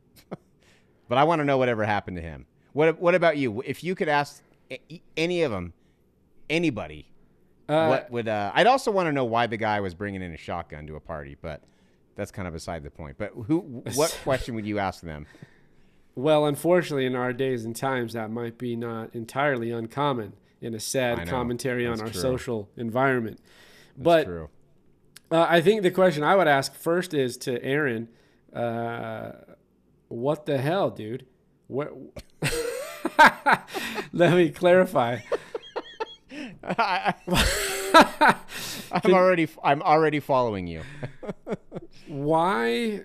but 1.09 1.19
I 1.19 1.25
want 1.25 1.41
to 1.41 1.45
know 1.45 1.59
whatever 1.59 1.85
happened 1.85 2.17
to 2.19 2.23
him. 2.23 2.47
What 2.73 3.01
What 3.01 3.15
about 3.15 3.37
you? 3.39 3.63
If 3.67 3.83
you 3.83 3.95
could 3.95 4.09
ask 4.09 4.43
any 5.17 5.43
of 5.43 5.51
them, 5.51 5.73
anybody, 6.49 7.09
Uh, 7.69 7.87
what 7.89 8.11
would? 8.13 8.29
Uh, 8.29 8.53
I'd 8.55 8.67
also 8.69 8.91
want 8.93 9.09
to 9.09 9.13
know 9.13 9.25
why 9.25 9.47
the 9.49 9.57
guy 9.57 9.81
was 9.81 9.95
bringing 9.95 10.23
in 10.23 10.33
a 10.33 10.37
shotgun 10.37 10.87
to 10.87 10.95
a 10.97 11.01
party, 11.01 11.37
but 11.41 11.63
that's 12.15 12.31
kind 12.31 12.47
of 12.47 12.55
beside 12.55 12.85
the 12.85 12.91
point. 12.91 13.17
But 13.19 13.33
who? 13.47 13.83
What 13.95 14.17
question 14.23 14.55
would 14.55 14.67
you 14.67 14.79
ask 14.79 15.03
them? 15.03 15.27
Well, 16.15 16.45
unfortunately, 16.47 17.07
in 17.07 17.17
our 17.17 17.33
days 17.33 17.65
and 17.65 17.75
times, 17.75 18.13
that 18.13 18.31
might 18.31 18.59
be 18.59 18.77
not 18.77 19.15
entirely 19.15 19.71
uncommon 19.71 20.35
in 20.61 20.75
a 20.75 20.81
sad 20.81 21.21
I 21.21 21.25
commentary 21.25 21.87
on 21.87 22.01
our 22.01 22.09
true. 22.09 22.21
social 22.21 22.69
environment. 22.77 23.41
That's 23.97 24.27
but. 24.27 24.49
Uh, 25.33 25.47
I 25.49 25.61
think 25.61 25.83
the 25.83 25.93
question 25.93 26.25
I 26.25 26.35
would 26.35 26.49
ask 26.49 26.75
first 26.75 27.15
is 27.15 27.37
to 27.39 27.63
Aaron, 27.63 28.09
uh, 28.53 29.31
what 30.09 30.45
the 30.45 30.59
hell, 30.59 30.91
dude? 30.91 31.25
What? 31.69 31.93
Let 34.13 34.35
me 34.35 34.51
clarify. 34.51 35.19
I'm 36.65 37.15
already 39.07 39.49
I'm 39.63 39.83
already 39.83 40.21
following 40.21 40.67
you. 40.67 40.83
Why? 42.09 43.03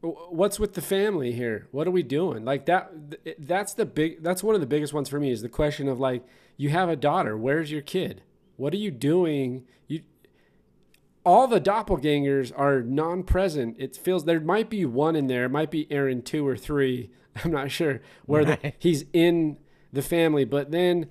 What's 0.00 0.58
with 0.58 0.74
the 0.74 0.82
family 0.82 1.32
here? 1.32 1.68
What 1.72 1.86
are 1.86 1.90
we 1.90 2.02
doing? 2.02 2.44
Like 2.44 2.66
that. 2.66 2.90
That's 3.38 3.74
the 3.74 3.84
big. 3.84 4.22
That's 4.22 4.42
one 4.42 4.54
of 4.54 4.60
the 4.60 4.66
biggest 4.66 4.92
ones 4.92 5.08
for 5.08 5.20
me. 5.20 5.30
Is 5.30 5.42
the 5.42 5.48
question 5.48 5.88
of 5.88 6.00
like, 6.00 6.24
you 6.56 6.70
have 6.70 6.88
a 6.88 6.96
daughter. 6.96 7.36
Where's 7.36 7.70
your 7.70 7.82
kid? 7.82 8.22
What 8.56 8.72
are 8.72 8.78
you 8.78 8.90
doing? 8.90 9.64
You. 9.86 10.02
All 11.24 11.46
the 11.46 11.60
doppelgangers 11.60 12.52
are 12.56 12.82
non-present. 12.82 13.76
It 13.78 13.96
feels 13.96 14.24
there 14.24 14.40
might 14.40 14.70
be 14.70 14.84
one 14.84 15.16
in 15.16 15.26
there. 15.26 15.44
It 15.44 15.50
might 15.50 15.70
be 15.70 15.90
Aaron 15.90 16.22
two 16.22 16.46
or 16.46 16.56
three. 16.56 17.10
I'm 17.44 17.50
not 17.50 17.70
sure 17.70 18.00
where 18.24 18.44
the, 18.44 18.72
he's 18.78 19.04
in 19.12 19.58
the 19.92 20.02
family. 20.02 20.44
But 20.44 20.70
then, 20.70 21.10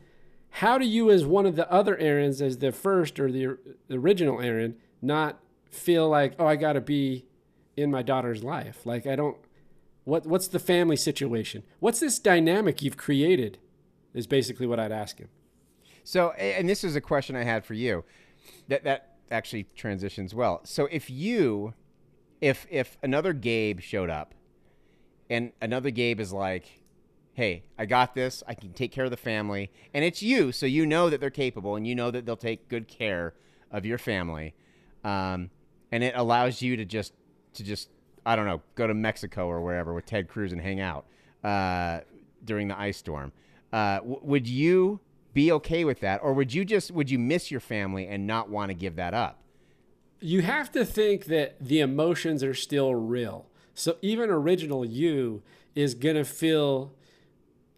how 0.49 0.77
do 0.77 0.85
you, 0.85 1.11
as 1.11 1.25
one 1.25 1.45
of 1.45 1.55
the 1.55 1.69
other 1.71 1.97
Aarons, 1.97 2.41
as 2.41 2.57
the 2.57 2.71
first 2.71 3.19
or 3.19 3.31
the, 3.31 3.57
the 3.87 3.97
original 3.97 4.41
Aaron, 4.41 4.75
not 5.01 5.39
feel 5.69 6.09
like, 6.09 6.35
oh, 6.39 6.47
I 6.47 6.55
got 6.55 6.73
to 6.73 6.81
be 6.81 7.25
in 7.77 7.91
my 7.91 8.01
daughter's 8.01 8.43
life? 8.43 8.85
Like 8.85 9.05
I 9.05 9.15
don't. 9.15 9.37
What 10.05 10.25
what's 10.25 10.47
the 10.47 10.59
family 10.59 10.95
situation? 10.95 11.63
What's 11.79 11.99
this 11.99 12.19
dynamic 12.19 12.81
you've 12.81 12.97
created? 12.97 13.59
Is 14.13 14.27
basically 14.27 14.65
what 14.65 14.79
I'd 14.79 14.93
ask 14.93 15.19
him. 15.19 15.27
So, 16.05 16.31
and 16.31 16.69
this 16.69 16.83
is 16.83 16.95
a 16.95 17.01
question 17.01 17.35
I 17.35 17.43
had 17.43 17.65
for 17.65 17.73
you. 17.73 18.05
That 18.67 18.83
that 18.83 19.15
actually 19.31 19.65
transitions 19.75 20.35
well. 20.35 20.61
So, 20.63 20.87
if 20.91 21.09
you, 21.09 21.73
if 22.39 22.67
if 22.69 22.97
another 23.01 23.33
Gabe 23.33 23.81
showed 23.81 24.11
up, 24.11 24.35
and 25.29 25.51
another 25.59 25.89
Gabe 25.89 26.19
is 26.19 26.31
like, 26.31 26.83
"Hey, 27.33 27.63
I 27.77 27.87
got 27.87 28.13
this. 28.13 28.43
I 28.47 28.53
can 28.53 28.71
take 28.73 28.91
care 28.91 29.05
of 29.05 29.11
the 29.11 29.17
family," 29.17 29.71
and 29.95 30.05
it's 30.05 30.21
you, 30.21 30.51
so 30.51 30.67
you 30.67 30.85
know 30.85 31.09
that 31.09 31.19
they're 31.19 31.31
capable, 31.31 31.75
and 31.75 31.87
you 31.87 31.95
know 31.95 32.11
that 32.11 32.27
they'll 32.27 32.37
take 32.37 32.69
good 32.69 32.87
care 32.87 33.33
of 33.71 33.83
your 33.83 33.97
family, 33.97 34.53
um, 35.03 35.49
and 35.91 36.03
it 36.03 36.13
allows 36.15 36.61
you 36.61 36.77
to 36.77 36.85
just 36.85 37.13
to 37.55 37.63
just 37.63 37.89
I 38.27 38.35
don't 38.35 38.45
know, 38.45 38.61
go 38.75 38.85
to 38.85 38.93
Mexico 38.93 39.47
or 39.47 39.61
wherever 39.61 39.91
with 39.93 40.05
Ted 40.05 40.27
Cruz 40.27 40.51
and 40.51 40.61
hang 40.61 40.79
out 40.79 41.05
uh, 41.43 42.01
during 42.43 42.67
the 42.67 42.79
ice 42.79 42.97
storm. 42.97 43.31
Uh, 43.73 43.97
w- 43.97 44.19
would 44.21 44.47
you 44.47 44.99
be 45.35 45.51
okay 45.51 45.85
with 45.85 45.99
that, 45.99 46.23
or 46.23 46.33
would 46.33 46.51
you 46.51 46.65
just 46.65 46.89
would 46.89 47.11
you 47.11 47.19
miss 47.19 47.51
your 47.51 47.59
family 47.59 48.07
and 48.07 48.25
not 48.25 48.49
want 48.49 48.69
to 48.69 48.73
give 48.73 48.95
that 48.95 49.13
up? 49.13 49.43
you 50.25 50.41
have 50.41 50.71
to 50.71 50.83
think 50.83 51.25
that 51.25 51.55
the 51.59 51.79
emotions 51.79 52.43
are 52.43 52.53
still 52.53 52.95
real. 52.95 53.45
So 53.73 53.97
even 54.01 54.29
original 54.29 54.85
you 54.85 55.43
is 55.75 55.93
to 56.15 56.23
feel 56.23 56.95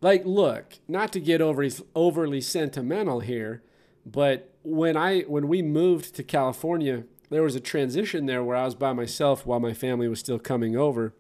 like 0.01 0.25
look, 0.25 0.75
not 0.87 1.11
to 1.13 1.19
get 1.19 1.41
overly 1.41 1.73
overly 1.95 2.41
sentimental 2.41 3.19
here, 3.21 3.63
but 4.05 4.53
when 4.63 4.95
I 4.95 5.21
when 5.21 5.47
we 5.47 5.61
moved 5.61 6.15
to 6.15 6.23
California, 6.23 7.03
there 7.29 7.43
was 7.43 7.55
a 7.55 7.59
transition 7.59 8.27
there 8.27 8.43
where 8.43 8.55
I 8.55 8.65
was 8.65 8.75
by 8.75 8.93
myself 8.93 9.45
while 9.45 9.59
my 9.59 9.73
family 9.73 10.07
was 10.07 10.19
still 10.19 10.39
coming 10.39 10.77
over. 10.77 11.13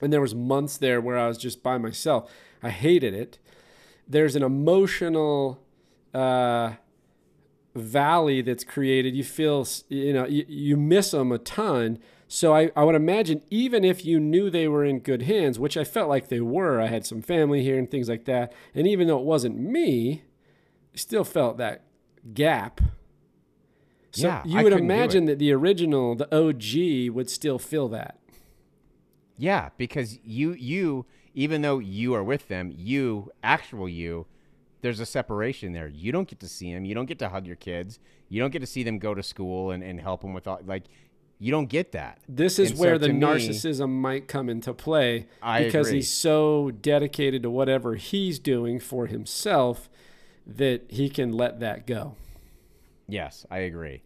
And 0.00 0.12
there 0.12 0.20
was 0.20 0.34
months 0.34 0.76
there 0.76 1.00
where 1.00 1.18
I 1.18 1.26
was 1.26 1.38
just 1.38 1.62
by 1.62 1.78
myself. 1.78 2.30
I 2.62 2.70
hated 2.70 3.14
it. 3.14 3.38
There's 4.08 4.36
an 4.36 4.42
emotional 4.42 5.60
uh, 6.14 6.74
valley 7.74 8.40
that's 8.40 8.64
created, 8.64 9.14
you 9.14 9.24
feel 9.24 9.66
you 9.88 10.12
know 10.12 10.26
you, 10.26 10.44
you 10.48 10.76
miss 10.76 11.10
them 11.10 11.32
a 11.32 11.38
ton. 11.38 11.98
So 12.28 12.54
I, 12.54 12.72
I 12.74 12.82
would 12.82 12.96
imagine 12.96 13.42
even 13.50 13.84
if 13.84 14.04
you 14.04 14.18
knew 14.18 14.50
they 14.50 14.66
were 14.66 14.84
in 14.84 14.98
good 14.98 15.22
hands, 15.22 15.60
which 15.60 15.76
I 15.76 15.84
felt 15.84 16.08
like 16.08 16.28
they 16.28 16.40
were, 16.40 16.80
I 16.80 16.88
had 16.88 17.06
some 17.06 17.22
family 17.22 17.62
here 17.62 17.78
and 17.78 17.88
things 17.88 18.08
like 18.08 18.24
that, 18.24 18.52
and 18.74 18.86
even 18.86 19.06
though 19.06 19.18
it 19.18 19.24
wasn't 19.24 19.58
me, 19.58 20.24
I 20.92 20.96
still 20.96 21.24
felt 21.24 21.56
that 21.58 21.84
gap. 22.34 22.80
So 24.10 24.28
Yeah, 24.28 24.42
you 24.44 24.62
would 24.62 24.72
imagine 24.72 25.26
that 25.26 25.38
the 25.38 25.52
original, 25.52 26.14
the 26.14 26.34
OG, 26.34 27.14
would 27.14 27.30
still 27.30 27.58
feel 27.58 27.88
that. 27.88 28.18
Yeah, 29.36 29.68
because 29.76 30.18
you 30.24 30.52
you 30.54 31.04
even 31.36 31.60
though 31.62 31.78
you 31.78 32.14
are 32.14 32.24
with 32.24 32.48
them, 32.48 32.72
you 32.74 33.30
actual 33.44 33.88
you, 33.88 34.26
there's 34.80 35.00
a 35.00 35.06
separation 35.06 35.74
there. 35.74 35.86
You 35.86 36.10
don't 36.10 36.26
get 36.26 36.40
to 36.40 36.48
see 36.48 36.72
them. 36.72 36.84
You 36.86 36.94
don't 36.94 37.06
get 37.06 37.18
to 37.20 37.28
hug 37.28 37.46
your 37.46 37.56
kids. 37.56 38.00
You 38.30 38.40
don't 38.40 38.50
get 38.50 38.60
to 38.60 38.66
see 38.66 38.82
them 38.82 38.98
go 38.98 39.14
to 39.14 39.22
school 39.22 39.70
and, 39.70 39.82
and 39.84 40.00
help 40.00 40.22
them 40.22 40.32
with 40.32 40.48
all 40.48 40.60
like 40.64 40.84
you 41.38 41.50
don't 41.52 41.68
get 41.68 41.92
that. 41.92 42.18
This 42.26 42.58
is 42.58 42.70
And 42.70 42.78
so 42.78 42.82
where 42.84 42.98
the 42.98 43.08
to 43.08 43.12
me- 43.12 43.20
narcissism 43.20 43.90
might 43.90 44.26
come 44.26 44.48
into 44.48 44.72
play 44.72 45.26
I 45.42 45.64
because 45.64 45.88
agree. 45.88 45.98
he's 45.98 46.10
so 46.10 46.70
dedicated 46.70 47.42
to 47.42 47.50
whatever 47.50 47.96
he's 47.96 48.38
doing 48.38 48.80
for 48.80 49.06
himself 49.06 49.90
that 50.46 50.84
he 50.88 51.10
can 51.10 51.32
let 51.32 51.60
that 51.60 51.86
go. 51.86 52.14
Yes, 53.06 53.44
I 53.50 53.58
agree. 53.58 54.00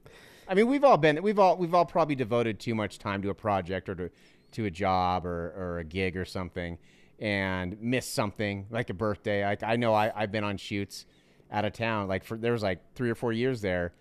I 0.48 0.54
mean, 0.54 0.66
we've 0.66 0.82
all 0.82 0.96
been 0.96 1.22
we've 1.22 1.38
all 1.38 1.56
we've 1.56 1.74
all 1.74 1.84
probably 1.86 2.16
devoted 2.16 2.58
too 2.58 2.74
much 2.74 2.98
time 2.98 3.22
to 3.22 3.30
a 3.30 3.34
project 3.34 3.88
or 3.88 3.94
to 3.94 4.10
to 4.52 4.64
a 4.64 4.70
job 4.70 5.24
or, 5.24 5.54
or 5.56 5.78
a 5.78 5.84
gig 5.84 6.16
or 6.16 6.24
something 6.24 6.76
and 7.20 7.76
miss 7.80 8.06
something 8.06 8.66
like 8.70 8.90
a 8.90 8.94
birthday. 8.94 9.44
Like 9.44 9.62
I 9.62 9.76
know 9.76 9.94
I, 9.94 10.12
I've 10.14 10.32
been 10.32 10.44
on 10.44 10.56
shoots 10.56 11.06
out 11.50 11.64
of 11.64 11.72
town. 11.72 12.08
Like 12.08 12.24
for 12.24 12.36
there 12.36 12.52
was 12.52 12.62
like 12.62 12.94
three 12.94 13.10
or 13.10 13.14
four 13.14 13.32
years 13.32 13.60
there. 13.60 13.92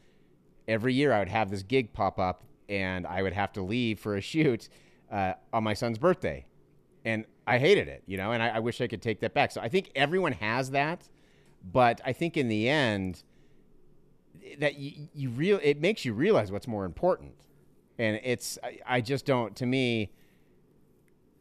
Every 0.67 0.93
year 0.93 1.11
I 1.11 1.19
would 1.19 1.29
have 1.29 1.49
this 1.49 1.63
gig 1.63 1.93
pop 1.93 2.19
up 2.19 2.43
and 2.69 3.05
I 3.05 3.21
would 3.21 3.33
have 3.33 3.51
to 3.53 3.61
leave 3.61 3.99
for 3.99 4.15
a 4.15 4.21
shoot 4.21 4.69
uh, 5.11 5.33
on 5.51 5.63
my 5.63 5.73
son's 5.73 5.97
birthday. 5.97 6.45
And 7.03 7.25
I 7.47 7.57
hated 7.57 7.87
it, 7.87 8.03
you 8.05 8.17
know, 8.17 8.31
and 8.31 8.43
I, 8.43 8.49
I 8.49 8.59
wish 8.59 8.79
I 8.81 8.87
could 8.87 9.01
take 9.01 9.19
that 9.21 9.33
back. 9.33 9.51
So 9.51 9.61
I 9.61 9.69
think 9.69 9.91
everyone 9.95 10.33
has 10.33 10.71
that. 10.71 11.09
But 11.71 11.99
I 12.05 12.13
think 12.13 12.37
in 12.37 12.47
the 12.47 12.69
end, 12.69 13.23
that 14.59 14.77
you, 14.77 15.09
you 15.13 15.29
real 15.29 15.59
it 15.61 15.79
makes 15.79 16.05
you 16.05 16.13
realize 16.13 16.51
what's 16.51 16.67
more 16.67 16.85
important 16.85 17.33
and 17.97 18.19
it's 18.23 18.57
I, 18.63 18.79
I 18.85 19.01
just 19.01 19.25
don't 19.25 19.55
to 19.57 19.65
me 19.65 20.11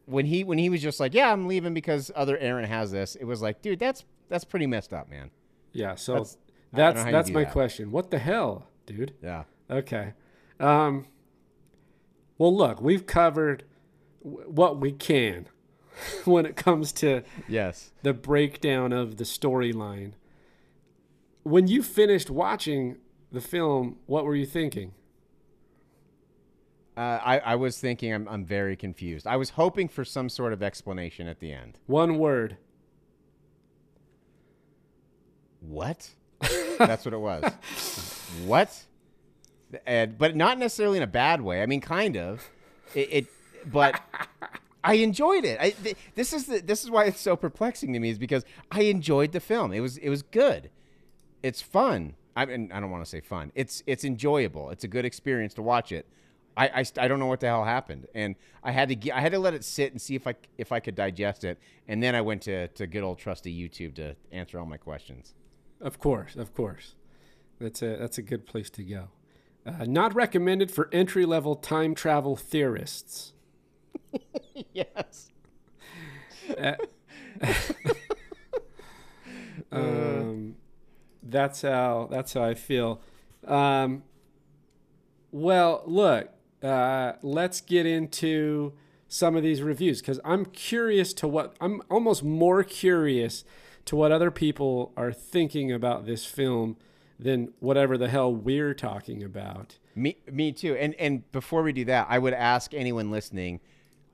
when 0.08 0.26
he 0.26 0.42
when 0.44 0.58
he 0.58 0.68
was 0.70 0.80
just 0.82 0.98
like 1.00 1.14
yeah 1.14 1.32
i'm 1.32 1.46
leaving 1.46 1.74
because 1.74 2.10
other 2.16 2.36
aaron 2.38 2.64
has 2.64 2.90
this 2.90 3.14
it 3.16 3.24
was 3.24 3.42
like 3.42 3.60
dude 3.62 3.78
that's 3.78 4.04
that's 4.28 4.44
pretty 4.44 4.66
messed 4.66 4.92
up 4.92 5.08
man 5.08 5.30
Yeah, 5.72 5.94
so 5.94 6.12
That's- 6.14 6.36
that's 6.36 6.40
I 6.72 6.76
don't 6.76 6.78
know 6.78 6.84
that's, 6.84 7.00
how 7.02 7.06
you 7.08 7.12
that's 7.12 7.28
do 7.28 7.34
my 7.34 7.44
that. 7.44 7.52
question. 7.52 7.90
What 7.92 8.10
the 8.10 8.18
hell, 8.18 8.66
dude? 8.86 9.14
yeah 9.22 9.44
Okay. 9.70 10.12
Um, 10.60 11.06
well, 12.38 12.54
look, 12.54 12.80
we've 12.80 13.06
covered 13.06 13.64
w- 14.22 14.48
what 14.50 14.78
we 14.78 14.92
can 14.92 15.46
when 16.24 16.44
it 16.46 16.56
comes 16.56 16.92
to 16.92 17.22
yes 17.48 17.92
the 18.02 18.12
breakdown 18.14 18.92
of 18.92 19.16
the 19.16 19.24
storyline. 19.24 20.12
When 21.42 21.66
you 21.68 21.82
finished 21.82 22.28
watching 22.30 22.98
the 23.32 23.40
film, 23.40 23.96
what 24.06 24.24
were 24.24 24.34
you 24.36 24.46
thinking? 24.46 24.92
Uh, 26.98 27.20
I, 27.24 27.38
I 27.38 27.54
was 27.54 27.78
thinking 27.78 28.12
I'm, 28.12 28.28
I'm 28.28 28.44
very 28.44 28.74
confused. 28.74 29.24
I 29.24 29.36
was 29.36 29.50
hoping 29.50 29.86
for 29.86 30.04
some 30.04 30.28
sort 30.28 30.52
of 30.52 30.64
explanation 30.64 31.28
at 31.28 31.38
the 31.38 31.52
end. 31.52 31.78
One 31.86 32.18
word. 32.18 32.56
what? 35.60 36.10
That's 36.78 37.04
what 37.04 37.14
it 37.14 37.20
was. 37.20 37.44
What? 38.44 38.84
And 39.86 40.18
but 40.18 40.36
not 40.36 40.58
necessarily 40.58 40.98
in 40.98 41.02
a 41.02 41.06
bad 41.06 41.40
way. 41.40 41.62
I 41.62 41.66
mean 41.66 41.80
kind 41.80 42.14
of. 42.14 42.50
It, 42.94 43.08
it 43.10 43.26
but 43.64 44.02
i 44.84 44.94
enjoyed 44.94 45.46
it. 45.46 45.58
I, 45.58 45.70
th- 45.70 45.96
this 46.14 46.34
is 46.34 46.44
the, 46.44 46.60
this 46.60 46.84
is 46.84 46.90
why 46.90 47.04
it's 47.06 47.20
so 47.20 47.36
perplexing 47.36 47.94
to 47.94 47.98
me 47.98 48.10
is 48.10 48.18
because 48.18 48.44
i 48.70 48.82
enjoyed 48.82 49.32
the 49.32 49.40
film. 49.40 49.72
It 49.72 49.80
was 49.80 49.96
it 49.96 50.10
was 50.10 50.20
good. 50.22 50.68
It's 51.42 51.62
fun. 51.62 52.16
I 52.36 52.44
mean 52.44 52.70
i 52.70 52.80
don't 52.80 52.90
want 52.90 53.02
to 53.02 53.08
say 53.08 53.22
fun. 53.22 53.50
It's 53.54 53.82
it's 53.86 54.04
enjoyable. 54.04 54.68
It's 54.68 54.84
a 54.84 54.88
good 54.88 55.06
experience 55.06 55.54
to 55.54 55.62
watch 55.62 55.90
it 55.90 56.06
I, 56.58 56.80
I, 56.80 56.84
I 56.98 57.08
don't 57.08 57.18
know 57.20 57.26
what 57.26 57.40
the 57.40 57.46
hell 57.46 57.64
happened, 57.64 58.06
and 58.14 58.34
I 58.64 58.72
had 58.72 58.88
to 58.88 58.96
ge- 58.96 59.10
I 59.10 59.20
had 59.20 59.32
to 59.32 59.38
let 59.38 59.54
it 59.54 59.64
sit 59.64 59.92
and 59.92 60.00
see 60.00 60.14
if 60.16 60.26
I 60.26 60.34
if 60.58 60.72
I 60.72 60.80
could 60.80 60.94
digest 60.94 61.44
it, 61.44 61.58
and 61.86 62.02
then 62.02 62.14
I 62.14 62.20
went 62.20 62.42
to, 62.42 62.68
to 62.68 62.86
good 62.86 63.02
old 63.02 63.18
trusty 63.18 63.56
YouTube 63.56 63.94
to 63.94 64.16
answer 64.32 64.58
all 64.58 64.66
my 64.66 64.76
questions. 64.76 65.34
Of 65.80 65.98
course, 65.98 66.34
of 66.34 66.54
course. 66.54 66.96
That's 67.60 67.80
a 67.82 67.96
that's 67.96 68.18
a 68.18 68.22
good 68.22 68.44
place 68.46 68.70
to 68.70 68.82
go. 68.82 69.08
Uh, 69.64 69.84
not 69.84 70.14
recommended 70.14 70.70
for 70.70 70.88
entry 70.92 71.24
level 71.24 71.54
time 71.54 71.94
travel 71.94 72.34
theorists. 72.36 73.32
yes. 74.72 75.30
Um, 79.70 80.56
that's 81.22 81.62
how 81.62 82.08
that's 82.10 82.32
how 82.32 82.42
I 82.42 82.54
feel. 82.54 83.00
Um, 83.46 84.02
well, 85.30 85.82
look, 85.86 86.30
uh, 86.62 87.12
let's 87.22 87.60
get 87.60 87.86
into 87.86 88.72
some 89.08 89.36
of 89.36 89.42
these 89.42 89.62
reviews 89.62 90.00
because 90.00 90.20
I'm 90.24 90.44
curious 90.46 91.14
to 91.14 91.28
what 91.28 91.56
I'm 91.60 91.82
almost 91.90 92.22
more 92.22 92.62
curious 92.62 93.44
to 93.86 93.96
what 93.96 94.12
other 94.12 94.30
people 94.30 94.92
are 94.96 95.12
thinking 95.12 95.72
about 95.72 96.04
this 96.04 96.26
film 96.26 96.76
than 97.18 97.52
whatever 97.58 97.96
the 97.96 98.08
hell 98.08 98.32
we're 98.32 98.74
talking 98.74 99.22
about. 99.22 99.78
Me, 99.94 100.16
me 100.30 100.52
too. 100.52 100.74
And 100.76 100.94
and 100.96 101.30
before 101.32 101.62
we 101.62 101.72
do 101.72 101.84
that, 101.86 102.06
I 102.08 102.18
would 102.18 102.34
ask 102.34 102.74
anyone 102.74 103.10
listening, 103.10 103.60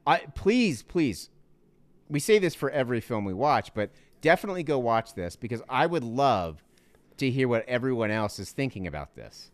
I 0.07 0.19
please, 0.35 0.83
please, 0.83 1.31
we 2.09 2.21
say 2.21 2.39
this 2.39 2.55
for 2.55 2.71
every 2.71 3.01
film 3.01 3.25
we 3.25 3.35
watch, 3.35 3.75
but 3.75 3.91
definitely 4.21 4.63
go 4.63 4.79
watch 4.79 5.15
this 5.15 5.37
because 5.37 5.63
I 5.69 5.87
would 5.87 6.05
love 6.05 6.63
to 7.19 7.31
hear 7.31 7.49
what 7.49 7.69
everyone 7.69 8.11
else 8.11 8.39
is 8.39 8.53
thinking 8.53 8.87
about 8.87 9.15
this. 9.15 9.51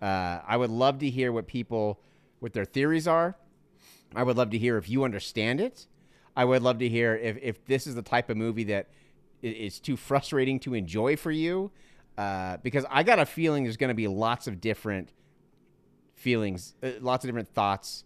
Uh, 0.00 0.40
I 0.46 0.56
would 0.56 0.70
love 0.70 0.98
to 1.00 1.10
hear 1.10 1.32
what 1.32 1.46
people, 1.46 2.00
what 2.40 2.52
their 2.52 2.64
theories 2.64 3.06
are. 3.06 3.36
I 4.14 4.22
would 4.22 4.36
love 4.36 4.50
to 4.50 4.58
hear 4.58 4.78
if 4.78 4.88
you 4.88 5.04
understand 5.04 5.60
it. 5.60 5.86
I 6.36 6.44
would 6.44 6.62
love 6.62 6.78
to 6.78 6.88
hear 6.88 7.16
if, 7.16 7.36
if 7.42 7.64
this 7.66 7.86
is 7.86 7.94
the 7.94 8.02
type 8.02 8.30
of 8.30 8.36
movie 8.36 8.64
that 8.64 8.88
is 9.42 9.78
too 9.80 9.96
frustrating 9.96 10.60
to 10.60 10.74
enjoy 10.74 11.16
for 11.16 11.30
you. 11.30 11.70
Uh, 12.16 12.56
because 12.62 12.84
I 12.90 13.04
got 13.04 13.18
a 13.18 13.26
feeling 13.26 13.62
there's 13.64 13.76
going 13.76 13.88
to 13.88 13.94
be 13.94 14.08
lots 14.08 14.48
of 14.48 14.60
different 14.60 15.12
feelings, 16.16 16.74
uh, 16.82 16.90
lots 17.00 17.24
of 17.24 17.28
different 17.28 17.48
thoughts 17.48 18.04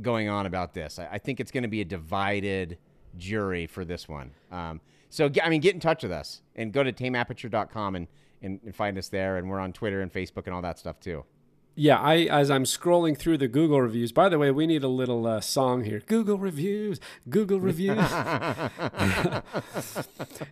going 0.00 0.28
on 0.28 0.46
about 0.46 0.74
this. 0.74 0.98
I, 0.98 1.08
I 1.12 1.18
think 1.18 1.40
it's 1.40 1.50
going 1.50 1.62
to 1.62 1.68
be 1.68 1.80
a 1.80 1.84
divided 1.84 2.78
jury 3.16 3.66
for 3.66 3.84
this 3.84 4.08
one. 4.08 4.30
Um, 4.52 4.80
so, 5.08 5.30
I 5.42 5.48
mean, 5.48 5.60
get 5.60 5.74
in 5.74 5.80
touch 5.80 6.02
with 6.02 6.12
us 6.12 6.42
and 6.54 6.72
go 6.72 6.82
to 6.82 6.92
tameaperture.com 6.92 7.96
and, 7.96 8.06
and, 8.42 8.60
and 8.64 8.74
find 8.74 8.96
us 8.96 9.08
there. 9.08 9.38
And 9.38 9.48
we're 9.48 9.60
on 9.60 9.72
Twitter 9.72 10.02
and 10.02 10.12
Facebook 10.12 10.46
and 10.46 10.54
all 10.54 10.62
that 10.62 10.78
stuff 10.78 11.00
too. 11.00 11.24
Yeah, 11.78 11.98
I 11.98 12.20
as 12.22 12.50
I'm 12.50 12.64
scrolling 12.64 13.18
through 13.18 13.36
the 13.36 13.48
Google 13.48 13.82
reviews. 13.82 14.10
By 14.10 14.30
the 14.30 14.38
way, 14.38 14.50
we 14.50 14.66
need 14.66 14.82
a 14.82 14.88
little 14.88 15.26
uh, 15.26 15.42
song 15.42 15.84
here. 15.84 16.00
Google 16.06 16.38
reviews, 16.38 16.98
Google 17.28 17.60
reviews, 17.60 17.98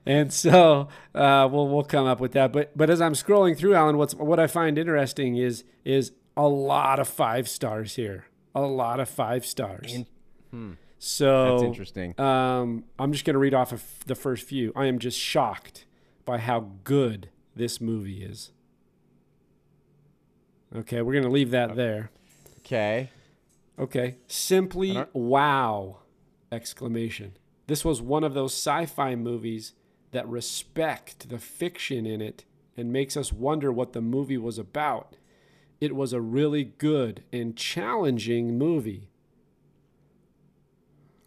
and 0.06 0.30
so 0.30 0.88
uh, 1.14 1.48
we'll 1.50 1.68
we'll 1.68 1.82
come 1.84 2.06
up 2.06 2.20
with 2.20 2.32
that. 2.32 2.52
But 2.52 2.76
but 2.76 2.90
as 2.90 3.00
I'm 3.00 3.14
scrolling 3.14 3.56
through, 3.56 3.74
Alan, 3.74 3.96
what's 3.96 4.14
what 4.14 4.38
I 4.38 4.46
find 4.46 4.76
interesting 4.76 5.36
is 5.36 5.64
is 5.82 6.12
a 6.36 6.46
lot 6.46 7.00
of 7.00 7.08
five 7.08 7.48
stars 7.48 7.96
here. 7.96 8.26
A 8.54 8.60
lot 8.62 9.00
of 9.00 9.08
five 9.08 9.46
stars. 9.46 9.92
So 10.98 11.50
That's 11.50 11.62
interesting. 11.62 12.18
Um, 12.20 12.84
I'm 12.98 13.12
just 13.12 13.24
going 13.24 13.34
to 13.34 13.38
read 13.38 13.52
off 13.54 13.72
of 13.72 13.82
the 14.06 14.14
first 14.14 14.44
few. 14.46 14.72
I 14.76 14.86
am 14.86 14.98
just 14.98 15.18
shocked 15.18 15.86
by 16.24 16.38
how 16.38 16.70
good 16.84 17.28
this 17.56 17.80
movie 17.80 18.22
is. 18.24 18.52
Okay, 20.74 21.02
we're 21.02 21.12
to 21.22 21.30
leave 21.30 21.52
that 21.52 21.76
there. 21.76 22.10
Okay. 22.60 23.10
Okay. 23.78 24.16
Simply 24.26 25.04
wow! 25.12 25.98
Exclamation. 26.50 27.36
This 27.66 27.84
was 27.84 28.02
one 28.02 28.24
of 28.24 28.34
those 28.34 28.52
sci-fi 28.52 29.14
movies 29.14 29.72
that 30.10 30.28
respect 30.28 31.28
the 31.28 31.38
fiction 31.38 32.06
in 32.06 32.20
it 32.20 32.44
and 32.76 32.92
makes 32.92 33.16
us 33.16 33.32
wonder 33.32 33.72
what 33.72 33.92
the 33.92 34.00
movie 34.00 34.38
was 34.38 34.58
about. 34.58 35.16
It 35.80 35.94
was 35.94 36.12
a 36.12 36.20
really 36.20 36.64
good 36.64 37.24
and 37.32 37.56
challenging 37.56 38.58
movie. 38.58 39.10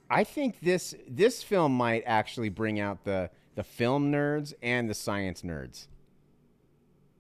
I 0.10 0.24
think 0.24 0.60
this 0.62 0.96
this 1.08 1.44
film 1.44 1.76
might 1.76 2.04
actually 2.06 2.50
bring 2.50 2.80
out 2.80 3.04
the 3.04 3.30
the 3.56 3.64
film 3.64 4.12
nerds 4.12 4.54
and 4.62 4.90
the 4.90 4.94
science 4.94 5.42
nerds. 5.42 5.88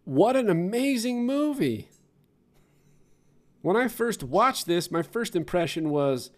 What 0.05 0.35
an 0.37 0.49
amazing 0.49 1.25
movie! 1.25 1.89
When 3.67 3.75
I 3.75 3.89
first 3.89 4.23
watched 4.23 4.65
this, 4.65 4.89
my 4.91 5.01
first 5.01 5.35
impression 5.35 5.89
was 5.89 6.31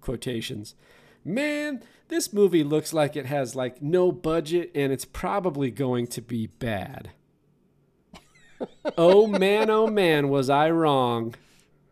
quotations. 0.00 0.74
Man, 1.22 1.82
this 2.08 2.32
movie 2.32 2.64
looks 2.64 2.94
like 2.94 3.16
it 3.16 3.26
has 3.26 3.54
like 3.54 3.82
no 3.82 4.10
budget 4.10 4.70
and 4.74 4.90
it's 4.90 5.04
probably 5.04 5.70
going 5.70 6.06
to 6.06 6.22
be 6.22 6.46
bad. 6.46 7.10
oh 8.96 9.26
man, 9.26 9.68
oh 9.68 9.88
man, 9.88 10.30
was 10.30 10.48
I 10.48 10.70
wrong. 10.70 11.34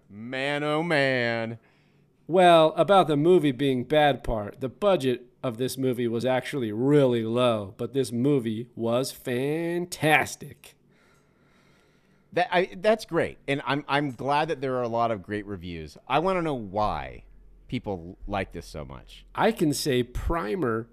Man, 0.09 0.65
oh 0.65 0.83
man. 0.83 1.59
Well, 2.27 2.73
about 2.75 3.09
the 3.09 3.17
movie 3.19 3.53
being 3.53 3.85
bad 3.85 4.25
part, 4.25 4.63
the 4.63 4.71
budget 4.71 5.27
of 5.43 5.59
this 5.59 5.77
movie 5.77 6.09
was 6.09 6.25
actually 6.25 6.73
really 6.73 7.25
low, 7.25 7.75
but 7.77 7.93
this 7.93 8.11
movie 8.11 8.71
was 8.75 9.13
fantastic. 9.13 10.78
That 12.33 12.49
I, 12.53 12.71
that's 12.77 13.05
great, 13.07 13.39
and 13.49 13.63
I'm 13.67 13.85
I'm 13.89 14.11
glad 14.11 14.49
that 14.49 14.61
there 14.61 14.77
are 14.77 14.83
a 14.83 14.89
lot 14.89 15.11
of 15.11 15.23
great 15.23 15.47
reviews. 15.47 15.97
I 16.07 16.19
want 16.19 16.37
to 16.37 16.43
know 16.43 16.55
why 16.55 17.25
people 17.69 18.19
like 18.27 18.53
this 18.53 18.67
so 18.67 18.85
much. 18.85 19.25
I 19.35 19.51
can 19.51 19.73
say 19.73 20.03
Primer 20.03 20.89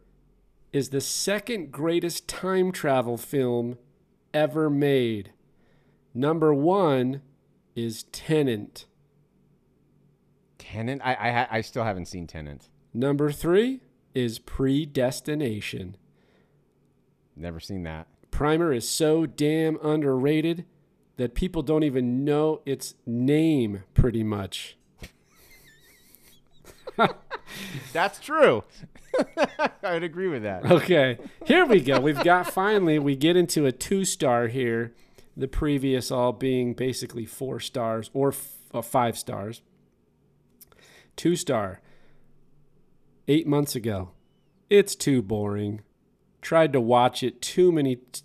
is 0.72 0.90
the 0.90 1.02
second 1.02 1.72
greatest 1.72 2.28
time 2.28 2.72
travel 2.72 3.18
film 3.18 3.78
ever 4.34 4.70
made. 4.70 5.32
Number 6.14 6.54
one 6.54 7.22
is 7.76 8.04
Tenet. 8.04 8.86
Tenet, 10.58 11.02
I 11.04 11.14
I, 11.14 11.48
I 11.58 11.62
still 11.62 11.84
haven't 11.84 12.06
seen 12.06 12.28
Tenet. 12.28 12.70
Number 12.94 13.30
three 13.30 13.82
is 14.14 14.40
Predestination. 14.40 15.98
Never 17.36 17.60
seen 17.60 17.84
that. 17.84 18.08
Primer 18.32 18.72
is 18.72 18.88
so 18.88 19.26
damn 19.26 19.78
underrated 19.84 20.66
that 21.18 21.34
people 21.34 21.62
don't 21.62 21.84
even 21.84 22.24
know 22.26 22.62
its 22.66 22.96
name, 23.06 23.84
pretty 23.94 24.24
much. 24.24 24.78
That's 27.94 28.20
true. 28.20 28.64
I 29.84 29.94
would 29.94 30.04
agree 30.04 30.28
with 30.28 30.44
that. 30.44 30.70
Okay, 30.70 31.18
here 31.46 31.66
we 31.66 31.80
go. 31.80 32.00
We've 32.00 32.22
got 32.24 32.52
finally, 32.52 33.00
we 33.00 33.16
get 33.16 33.36
into 33.36 33.66
a 33.66 33.72
two 33.72 34.06
star 34.06 34.48
here. 34.48 34.94
The 35.38 35.48
previous 35.48 36.12
all 36.12 36.32
being 36.32 36.74
basically 36.74 37.26
four 37.26 37.60
stars 37.60 38.10
or 38.14 38.30
f- 38.30 38.56
uh, 38.74 38.82
five 38.82 39.18
stars. 39.18 39.62
Two 41.16 41.36
star. 41.36 41.82
Eight 43.28 43.48
months 43.48 43.76
ago. 43.76 44.12
It's 44.70 44.96
too 44.96 45.22
boring. 45.22 45.82
Tried 46.42 46.72
to 46.74 46.82
watch 46.82 47.24
it 47.24 47.42
too 47.42 47.72
many. 47.72 47.98
T- 47.98 48.22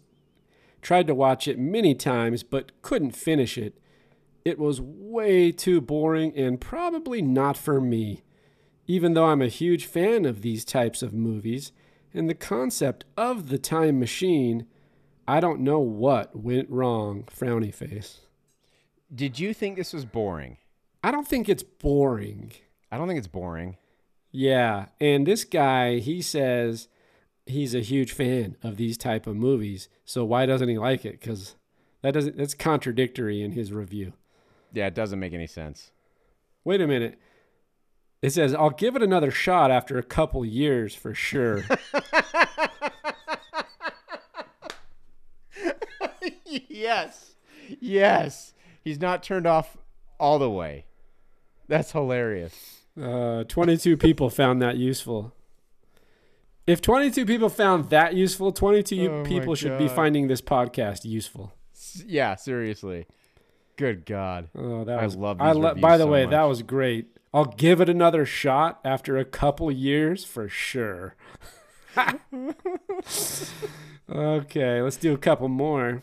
tried 0.81 1.07
to 1.07 1.15
watch 1.15 1.47
it 1.47 1.59
many 1.59 1.95
times, 1.95 2.43
but 2.43 2.81
couldn't 2.83 3.17
finish 3.17 3.59
it. 3.59 3.79
It 4.45 4.59
was 4.59 4.81
way 4.81 5.53
too 5.53 5.81
boring 5.81 6.33
and 6.37 6.61
probably 6.61 7.21
not 7.23 7.57
for 7.57 7.81
me. 7.81 8.23
Even 8.87 9.15
though 9.15 9.27
I'm 9.27 9.43
a 9.43 9.49
huge 9.49 9.87
fan 9.87 10.25
of 10.25 10.43
these 10.43 10.65
types 10.65 11.03
of 11.03 11.13
movies 11.13 11.73
and 12.13 12.29
the 12.29 12.35
concept 12.35 13.05
of 13.17 13.49
the 13.49 13.59
time 13.59 14.01
machine, 14.01 14.67
I 15.29 15.39
don't 15.41 15.61
know 15.61 15.79
what 15.79 16.35
went 16.35 16.69
wrong. 16.71 17.25
Frowny 17.25 17.73
face. 17.73 18.21
Did 19.15 19.39
you 19.39 19.55
think 19.55 19.77
this 19.77 19.93
was 19.93 20.05
boring? 20.05 20.57
I 21.05 21.11
don't 21.11 21.29
think 21.29 21.49
it's 21.49 21.63
boring. 21.63 22.53
I 22.91 22.97
don't 22.97 23.07
think 23.07 23.19
it's 23.19 23.29
boring. 23.29 23.77
Yeah, 24.33 24.87
and 25.01 25.27
this 25.27 25.45
guy, 25.45 25.99
he 25.99 26.23
says 26.23 26.89
he's 27.51 27.75
a 27.75 27.81
huge 27.81 28.13
fan 28.13 28.57
of 28.63 28.77
these 28.77 28.97
type 28.97 29.27
of 29.27 29.37
movies. 29.37 29.89
So 30.05 30.25
why 30.25 30.47
doesn't 30.47 30.69
he 30.69 30.79
like 30.79 31.05
it? 31.05 31.21
Cuz 31.21 31.57
that 32.03 32.13
doesn't 32.15 32.37
that's 32.37 32.55
contradictory 32.55 33.43
in 33.43 33.53
his 33.53 33.73
review. 33.73 34.15
Yeah, 34.73 34.87
it 34.87 34.95
doesn't 34.95 35.21
make 35.21 35.33
any 35.33 35.47
sense. 35.47 35.93
Wait 36.65 36.81
a 36.81 36.87
minute. 36.87 37.19
It 38.23 38.31
says 38.31 38.55
I'll 38.55 38.71
give 38.71 38.97
it 38.97 39.03
another 39.03 39.31
shot 39.31 39.71
after 39.71 39.99
a 39.99 40.03
couple 40.03 40.45
years 40.45 40.95
for 40.95 41.15
sure. 41.15 41.65
yes. 46.47 47.35
Yes. 47.81 48.55
He's 48.83 49.01
not 49.01 49.23
turned 49.23 49.47
off 49.47 49.77
all 50.19 50.39
the 50.39 50.51
way. 50.51 50.87
That's 51.69 51.93
hilarious. 51.93 52.81
Uh, 53.01 53.45
22 53.45 53.97
people 53.97 54.29
found 54.31 54.61
that 54.61 54.77
useful. 54.77 55.33
If 56.67 56.81
22 56.83 57.25
people 57.27 57.49
found 57.49 57.91
that 57.91 58.15
useful, 58.15 58.53
22 58.53 59.11
Oh 59.11 59.25
people 59.25 59.55
should 59.55 59.79
be 59.79 59.89
finding 59.89 60.29
this 60.29 60.41
podcast 60.41 61.05
useful. 61.05 61.53
Yeah, 62.07 62.37
seriously. 62.37 63.07
Good 63.77 64.05
God. 64.05 64.51
Oh, 64.55 64.85
that 64.85 64.99
I 64.99 65.05
was 65.05 65.17
love 65.17 65.41
I 65.41 65.53
these 65.53 65.63
lo- 65.63 65.75
by 65.75 65.97
the 65.97 66.05
so 66.05 66.11
way, 66.11 66.27
that 66.27 66.43
was 66.43 66.63
great. 66.63 67.17
I'll 67.33 67.47
give 67.47 67.81
it 67.81 67.89
another 67.89 68.27
shot 68.27 68.81
after 68.85 69.17
a 69.17 69.25
couple 69.25 69.71
years 69.71 70.25
for 70.25 70.49
sure. 70.49 71.15
okay, 74.13 74.83
let's 74.83 74.97
do 74.97 75.15
a 75.15 75.19
couple 75.19 75.49
more. 75.49 76.03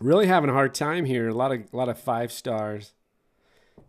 Really 0.00 0.26
having 0.26 0.48
a 0.48 0.52
hard 0.54 0.74
time 0.74 1.04
here. 1.04 1.28
A 1.28 1.34
lot 1.34 1.52
of 1.52 1.60
a 1.72 1.76
lot 1.76 1.88
of 1.88 1.98
five 1.98 2.32
stars. 2.32 2.94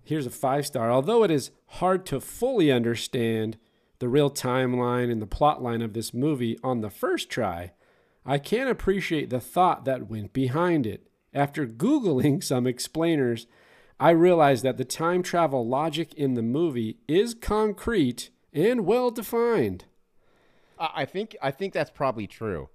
Here's 0.04 0.26
a 0.26 0.32
five 0.32 0.66
star. 0.66 0.92
Although 0.92 1.24
it 1.24 1.32
is 1.32 1.52
hard 1.68 2.06
to 2.08 2.20
fully 2.20 2.72
understand 2.72 3.58
the 4.00 4.10
real 4.10 4.32
timeline 4.32 5.12
and 5.12 5.22
the 5.22 5.28
plot 5.28 5.62
line 5.62 5.82
of 5.82 5.94
this 5.94 6.14
movie 6.14 6.58
on 6.64 6.82
the 6.82 6.90
first 6.90 7.30
try, 7.30 7.74
I 8.26 8.38
can 8.38 8.68
appreciate 8.68 9.30
the 9.30 9.40
thought 9.40 9.86
that 9.86 10.10
went 10.10 10.34
behind 10.34 10.86
it. 10.86 11.08
After 11.34 11.68
Googling 11.68 12.44
some 12.44 12.66
explainers, 12.66 13.48
I 14.00 14.12
realized 14.12 14.64
that 14.64 14.78
the 14.78 14.86
time 14.86 15.24
travel 15.24 15.68
logic 15.68 16.14
in 16.14 16.34
the 16.34 16.42
movie 16.42 16.98
is 17.08 17.34
concrete 17.34 18.30
and 18.54 18.86
well 18.86 19.12
defined. 19.12 19.86
I 20.80 21.04
think 21.04 21.36
I 21.42 21.52
think 21.52 21.74
that's 21.74 21.92
probably 21.92 22.26
true. 22.26 22.70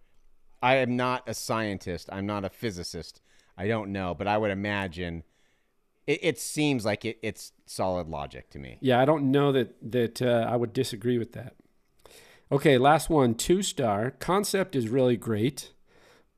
I 0.62 0.77
am 0.77 0.97
not 0.97 1.27
a 1.27 1.35
scientist. 1.35 2.09
I'm 2.12 2.27
not 2.27 2.45
a 2.45 2.51
physicist. 2.51 3.22
I 3.57 3.66
don't 3.66 3.93
know, 3.93 4.14
but 4.14 4.27
I 4.27 4.37
would 4.37 4.51
imagine 4.51 5.22
it, 6.07 6.21
it 6.23 6.39
seems 6.39 6.85
like 6.85 7.05
it, 7.05 7.19
it's 7.23 7.53
solid 7.67 8.09
logic 8.09 8.51
to 8.51 8.59
me. 8.59 8.79
Yeah, 8.81 9.01
I 9.01 9.05
don't 9.05 9.31
know 9.31 9.53
that 9.53 9.75
that 9.83 10.23
uh, 10.23 10.47
I 10.49 10.57
would 10.57 10.73
disagree 10.73 11.19
with 11.19 11.33
that. 11.33 11.55
Okay, 12.53 12.79
last 12.79 13.09
one, 13.11 13.35
two 13.35 13.63
star. 13.63 14.11
Concept 14.11 14.77
is 14.77 14.89
really 14.89 15.17
great, 15.17 15.73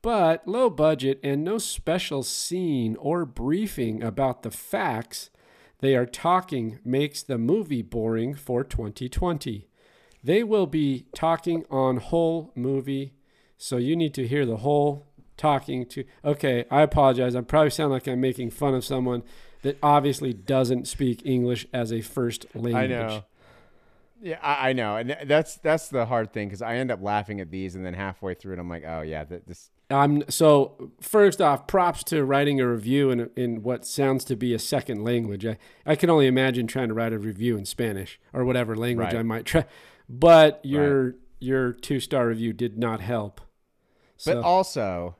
but 0.01 0.47
low 0.47 0.69
budget 0.69 1.19
and 1.23 1.43
no 1.43 1.57
special 1.57 2.23
scene 2.23 2.95
or 2.97 3.25
briefing 3.25 4.01
about 4.01 4.43
the 4.43 4.51
facts 4.51 5.29
they 5.79 5.95
are 5.95 6.05
talking 6.05 6.79
makes 6.83 7.21
the 7.21 7.37
movie 7.37 7.83
boring 7.83 8.33
for 8.33 8.63
2020. 8.63 9.67
They 10.23 10.43
will 10.43 10.65
be 10.65 11.05
talking 11.13 11.65
on 11.69 11.97
whole 11.97 12.51
movie, 12.55 13.13
so 13.57 13.77
you 13.77 13.95
need 13.95 14.13
to 14.15 14.27
hear 14.27 14.45
the 14.45 14.57
whole 14.57 15.05
talking 15.37 15.85
to. 15.85 16.03
Okay, 16.25 16.65
I 16.71 16.81
apologize. 16.81 17.35
I 17.35 17.41
probably 17.41 17.69
sound 17.69 17.91
like 17.91 18.07
I'm 18.07 18.19
making 18.19 18.49
fun 18.49 18.73
of 18.73 18.83
someone 18.83 19.23
that 19.61 19.77
obviously 19.81 20.33
doesn't 20.33 20.87
speak 20.87 21.25
English 21.25 21.67
as 21.73 21.91
a 21.91 22.01
first 22.01 22.45
language. 22.53 22.75
I 22.75 22.87
know. 22.87 23.23
Yeah, 24.21 24.39
I, 24.41 24.69
I 24.69 24.73
know, 24.73 24.97
and 24.97 25.15
that's 25.25 25.57
that's 25.57 25.89
the 25.89 26.05
hard 26.07 26.33
thing 26.33 26.47
because 26.47 26.61
I 26.61 26.75
end 26.77 26.89
up 26.89 27.01
laughing 27.01 27.39
at 27.39 27.51
these, 27.51 27.75
and 27.75 27.85
then 27.85 27.93
halfway 27.93 28.33
through 28.33 28.53
it, 28.53 28.59
I'm 28.59 28.69
like, 28.69 28.83
oh 28.85 29.01
yeah, 29.01 29.23
th- 29.23 29.43
this. 29.45 29.69
I'm 29.89 30.29
so 30.29 30.91
first 30.99 31.39
off, 31.39 31.67
props 31.67 32.03
to 32.05 32.25
writing 32.25 32.59
a 32.59 32.67
review 32.67 33.11
in 33.11 33.29
in 33.35 33.61
what 33.61 33.85
sounds 33.85 34.25
to 34.25 34.35
be 34.35 34.53
a 34.55 34.59
second 34.59 35.03
language. 35.03 35.45
I 35.45 35.57
I 35.85 35.95
can 35.95 36.09
only 36.09 36.25
imagine 36.25 36.65
trying 36.65 36.87
to 36.87 36.95
write 36.95 37.13
a 37.13 37.19
review 37.19 37.57
in 37.57 37.65
Spanish 37.65 38.19
or 38.33 38.43
whatever 38.43 38.75
language 38.75 39.13
Right. 39.13 39.19
I 39.19 39.23
might 39.23 39.45
try. 39.45 39.65
But 40.09 40.61
your 40.63 41.15
your 41.39 41.71
two 41.73 41.99
star 41.99 42.27
review 42.27 42.53
did 42.53 42.77
not 42.77 43.01
help. 43.01 43.39
But 44.25 44.37
also, 44.37 45.15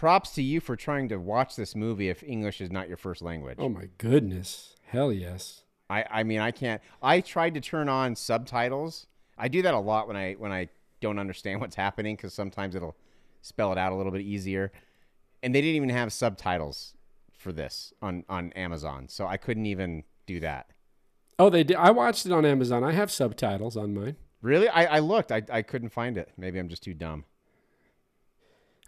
props 0.00 0.30
to 0.30 0.42
you 0.42 0.60
for 0.60 0.76
trying 0.76 1.10
to 1.10 1.18
watch 1.18 1.56
this 1.56 1.76
movie 1.76 2.08
if 2.08 2.22
English 2.22 2.62
is 2.62 2.70
not 2.70 2.88
your 2.88 2.96
first 2.96 3.20
language. 3.20 3.56
oh 3.58 3.68
my 3.68 3.86
goodness, 3.98 4.74
hell 4.86 5.12
yes. 5.12 5.64
I, 5.90 6.06
I 6.10 6.22
mean 6.22 6.40
I 6.40 6.52
can't 6.52 6.80
I 7.02 7.20
tried 7.20 7.52
to 7.52 7.60
turn 7.60 7.86
on 7.90 8.16
subtitles. 8.16 9.08
I 9.36 9.48
do 9.48 9.60
that 9.60 9.74
a 9.74 9.78
lot 9.78 10.08
when 10.08 10.16
I 10.16 10.32
when 10.34 10.52
I 10.52 10.68
don't 11.02 11.18
understand 11.18 11.60
what's 11.60 11.76
happening 11.76 12.16
cuz 12.16 12.32
sometimes 12.32 12.74
it'll 12.74 12.96
spell 13.42 13.72
it 13.72 13.78
out 13.78 13.92
a 13.92 13.94
little 13.94 14.10
bit 14.10 14.22
easier. 14.22 14.72
And 15.42 15.54
they 15.54 15.60
didn't 15.60 15.76
even 15.76 15.90
have 15.90 16.14
subtitles 16.14 16.94
for 17.34 17.52
this 17.52 17.92
on 18.00 18.24
on 18.26 18.54
Amazon. 18.54 19.06
So 19.06 19.26
I 19.26 19.36
couldn't 19.36 19.66
even 19.66 20.04
do 20.24 20.40
that. 20.40 20.70
Oh, 21.38 21.50
they 21.50 21.62
did. 21.62 21.76
I 21.76 21.90
watched 21.90 22.24
it 22.24 22.32
on 22.32 22.46
Amazon. 22.46 22.82
I 22.84 22.92
have 22.92 23.10
subtitles 23.10 23.76
on 23.76 23.92
mine. 23.92 24.16
Really? 24.40 24.68
I, 24.70 24.96
I 24.96 24.98
looked. 25.00 25.30
I, 25.30 25.42
I 25.52 25.60
couldn't 25.60 25.90
find 25.90 26.16
it. 26.16 26.30
Maybe 26.38 26.58
I'm 26.58 26.70
just 26.70 26.82
too 26.82 26.94
dumb. 26.94 27.26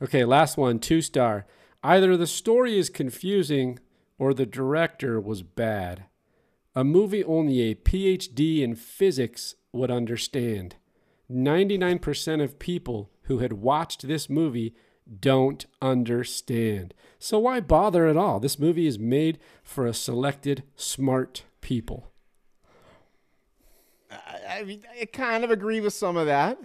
Okay, 0.02 0.24
last 0.24 0.56
one, 0.56 0.80
two 0.80 1.00
star. 1.00 1.46
Either 1.84 2.16
the 2.16 2.26
story 2.26 2.76
is 2.76 2.90
confusing 2.90 3.78
or 4.18 4.34
the 4.34 4.46
director 4.46 5.20
was 5.20 5.42
bad. 5.42 6.04
A 6.74 6.82
movie 6.82 7.22
only 7.22 7.60
a 7.60 7.76
PhD 7.76 8.62
in 8.62 8.74
physics 8.74 9.54
would 9.72 9.90
understand. 9.90 10.76
99% 11.30 12.42
of 12.42 12.58
people 12.58 13.10
who 13.22 13.38
had 13.38 13.52
watched 13.54 14.08
this 14.08 14.28
movie 14.28 14.74
don't 15.20 15.66
understand. 15.80 16.94
So 17.18 17.38
why 17.38 17.60
bother 17.60 18.06
at 18.06 18.16
all? 18.16 18.40
This 18.40 18.58
movie 18.58 18.86
is 18.86 18.98
made 18.98 19.38
for 19.62 19.86
a 19.86 19.94
selected 19.94 20.64
smart 20.74 21.44
people. 21.60 22.10
I, 24.10 24.58
I 24.58 24.64
mean, 24.64 24.82
I 25.00 25.04
kind 25.06 25.44
of 25.44 25.50
agree 25.50 25.80
with 25.80 25.92
some 25.92 26.16
of 26.16 26.26
that. 26.26 26.58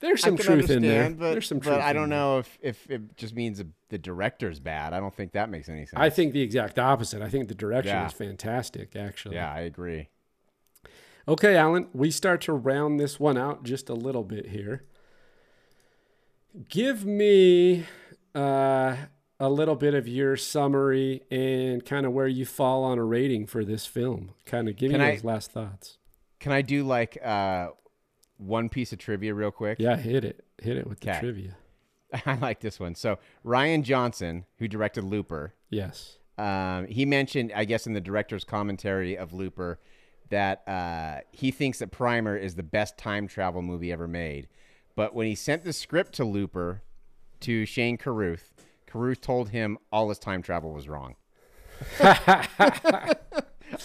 There's 0.00 0.20
some 0.20 0.36
truth 0.36 0.68
in 0.70 0.82
there. 0.82 1.08
But, 1.10 1.32
There's 1.32 1.46
some 1.48 1.60
truth. 1.60 1.76
but. 1.76 1.80
I 1.82 1.92
don't 1.94 2.10
know 2.10 2.38
if, 2.38 2.58
if 2.60 2.90
it 2.90 3.16
just 3.16 3.34
means 3.34 3.58
the, 3.58 3.68
the 3.88 3.96
director's 3.98 4.60
bad. 4.60 4.92
I 4.92 5.00
don't 5.00 5.14
think 5.14 5.32
that 5.32 5.48
makes 5.48 5.68
any 5.68 5.86
sense. 5.86 5.94
I 5.96 6.10
think 6.10 6.32
the 6.34 6.42
exact 6.42 6.78
opposite. 6.78 7.22
I 7.22 7.28
think 7.30 7.48
the 7.48 7.54
direction 7.54 7.94
Yeah. 7.94 8.06
is 8.06 8.12
fantastic, 8.12 8.94
actually. 8.94 9.36
Yeah, 9.36 9.50
I 9.52 9.60
agree. 9.60 10.08
Okay, 11.28 11.56
Alan, 11.56 11.88
we 11.92 12.10
start 12.10 12.40
to 12.42 12.52
round 12.52 13.00
this 13.00 13.18
one 13.18 13.36
out 13.38 13.64
just 13.64 13.88
a 13.88 13.94
little 13.94 14.22
bit 14.22 14.48
here. 14.48 14.84
Give 16.68 17.04
me 17.04 17.84
uh, 18.34 18.96
a 19.40 19.48
little 19.50 19.74
bit 19.76 19.94
of 19.94 20.06
your 20.08 20.36
summary 20.36 21.22
and 21.30 21.84
kind 21.84 22.06
of 22.06 22.12
where 22.12 22.28
you 22.28 22.46
fall 22.46 22.84
on 22.84 22.98
a 22.98 23.04
rating 23.04 23.46
for 23.46 23.64
this 23.64 23.86
film. 23.86 24.30
Kind 24.46 24.68
of 24.68 24.76
give 24.76 24.90
Can 24.90 25.00
me 25.00 25.06
I- 25.06 25.10
those 25.16 25.24
last 25.24 25.50
thoughts. 25.52 25.98
Can 26.38 26.52
I 26.52 26.62
do 26.62 26.84
like 26.84 27.18
uh, 27.24 27.68
one 28.38 28.68
piece 28.68 28.92
of 28.92 28.98
trivia 28.98 29.34
real 29.34 29.50
quick? 29.50 29.78
Yeah, 29.78 29.96
hit 29.96 30.24
it. 30.24 30.44
Hit 30.62 30.76
it 30.76 30.86
with 30.86 31.00
the 31.00 31.10
Okay. 31.10 31.20
trivia. 31.20 31.56
I 32.26 32.36
like 32.36 32.60
this 32.60 32.78
one. 32.78 32.94
So 32.94 33.18
Rian 33.44 33.82
Johnson, 33.82 34.44
who 34.58 34.68
directed 34.68 35.04
Looper, 35.04 35.54
Yes. 35.70 36.18
um, 36.38 36.86
he 36.86 37.04
mentioned, 37.04 37.52
I 37.54 37.64
guess, 37.64 37.86
in 37.86 37.92
the 37.94 38.00
director's 38.00 38.44
commentary 38.44 39.16
of 39.16 39.32
Looper, 39.32 39.80
that 40.28 40.66
uh, 40.68 41.20
he 41.32 41.50
thinks 41.50 41.78
that 41.78 41.90
Primer 41.92 42.36
is 42.36 42.54
the 42.56 42.62
best 42.62 42.96
time 42.98 43.26
travel 43.28 43.62
movie 43.62 43.92
ever 43.92 44.08
made. 44.08 44.48
But 44.94 45.14
when 45.14 45.26
he 45.26 45.34
sent 45.34 45.62
the 45.64 45.72
script 45.72 46.12
to 46.14 46.24
Looper 46.24 46.82
to 47.40 47.64
Shane 47.66 47.96
Carruth, 47.98 48.52
Carruth 48.86 49.20
told 49.20 49.50
him 49.50 49.78
all 49.92 50.08
his 50.08 50.18
time 50.18 50.42
travel 50.42 50.72
was 50.72 50.88
wrong. 50.88 51.16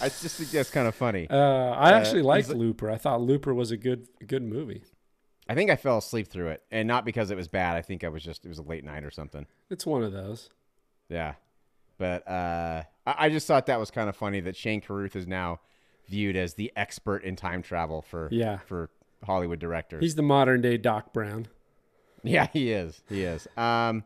I 0.00 0.08
just 0.08 0.36
think 0.36 0.50
that's 0.50 0.70
kind 0.70 0.86
of 0.88 0.94
funny. 0.94 1.28
Uh, 1.28 1.36
I 1.36 1.92
actually 1.92 2.22
liked 2.22 2.48
Looper. 2.48 2.90
I 2.90 2.96
thought 2.98 3.20
Looper 3.20 3.52
was 3.54 3.70
a 3.70 3.76
good 3.76 4.06
good 4.26 4.42
movie. 4.42 4.82
I 5.48 5.54
think 5.54 5.70
I 5.70 5.76
fell 5.76 5.98
asleep 5.98 6.28
through 6.28 6.48
it, 6.48 6.62
and 6.70 6.86
not 6.86 7.04
because 7.04 7.30
it 7.30 7.36
was 7.36 7.48
bad. 7.48 7.76
I 7.76 7.82
think 7.82 8.04
I 8.04 8.08
was 8.08 8.22
just 8.22 8.44
it 8.44 8.48
was 8.48 8.58
a 8.58 8.62
late 8.62 8.84
night 8.84 9.04
or 9.04 9.10
something. 9.10 9.46
It's 9.70 9.84
one 9.84 10.02
of 10.02 10.12
those. 10.12 10.50
Yeah, 11.08 11.34
but 11.98 12.26
uh, 12.28 12.84
I, 13.06 13.14
I 13.26 13.28
just 13.28 13.46
thought 13.46 13.66
that 13.66 13.78
was 13.80 13.90
kind 13.90 14.08
of 14.08 14.16
funny 14.16 14.40
that 14.40 14.56
Shane 14.56 14.80
Carruth 14.80 15.16
is 15.16 15.26
now 15.26 15.60
viewed 16.08 16.36
as 16.36 16.54
the 16.54 16.72
expert 16.76 17.24
in 17.24 17.36
time 17.36 17.62
travel 17.62 18.02
for 18.02 18.28
Yeah. 18.30 18.58
for 18.66 18.90
Hollywood 19.24 19.58
directors. 19.58 20.00
He's 20.02 20.14
the 20.14 20.22
modern 20.22 20.60
day 20.62 20.76
Doc 20.78 21.12
Brown. 21.12 21.48
yeah, 22.22 22.46
he 22.52 22.70
is. 22.72 23.02
He 23.08 23.22
is. 23.24 23.46
Um, 23.56 24.04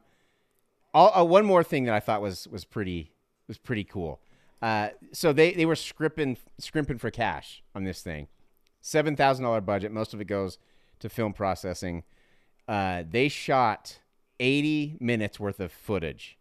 all, 0.95 1.13
uh, 1.21 1.25
one 1.25 1.45
more 1.45 1.63
thing 1.63 1.85
that 1.85 1.95
I 1.95 2.01
thought 2.01 2.23
was 2.23 2.49
was 2.49 2.65
pretty 2.65 3.13
was 3.47 3.59
pretty 3.59 3.85
cool. 3.85 4.21
Uh, 4.63 4.89
so 5.13 5.33
they 5.33 5.53
they 5.53 5.67
were 5.67 5.77
scrimping 5.77 6.37
scrimping 6.59 6.99
for 6.99 7.11
cash 7.11 7.63
on 7.75 7.85
this 7.85 8.01
thing. 8.03 8.29
Seven 8.81 9.17
thousand 9.17 9.45
dollar 9.45 9.61
budget. 9.61 9.93
Most 9.93 10.15
of 10.15 10.21
it 10.21 10.27
goes 10.27 10.59
to 11.01 11.09
film 11.09 11.33
processing. 11.33 12.05
Uh, 12.67 13.03
they 13.09 13.29
shot 13.29 14.01
eighty 14.41 14.97
minutes 15.01 15.39
worth 15.39 15.61
of 15.61 15.71
footage, 15.73 16.39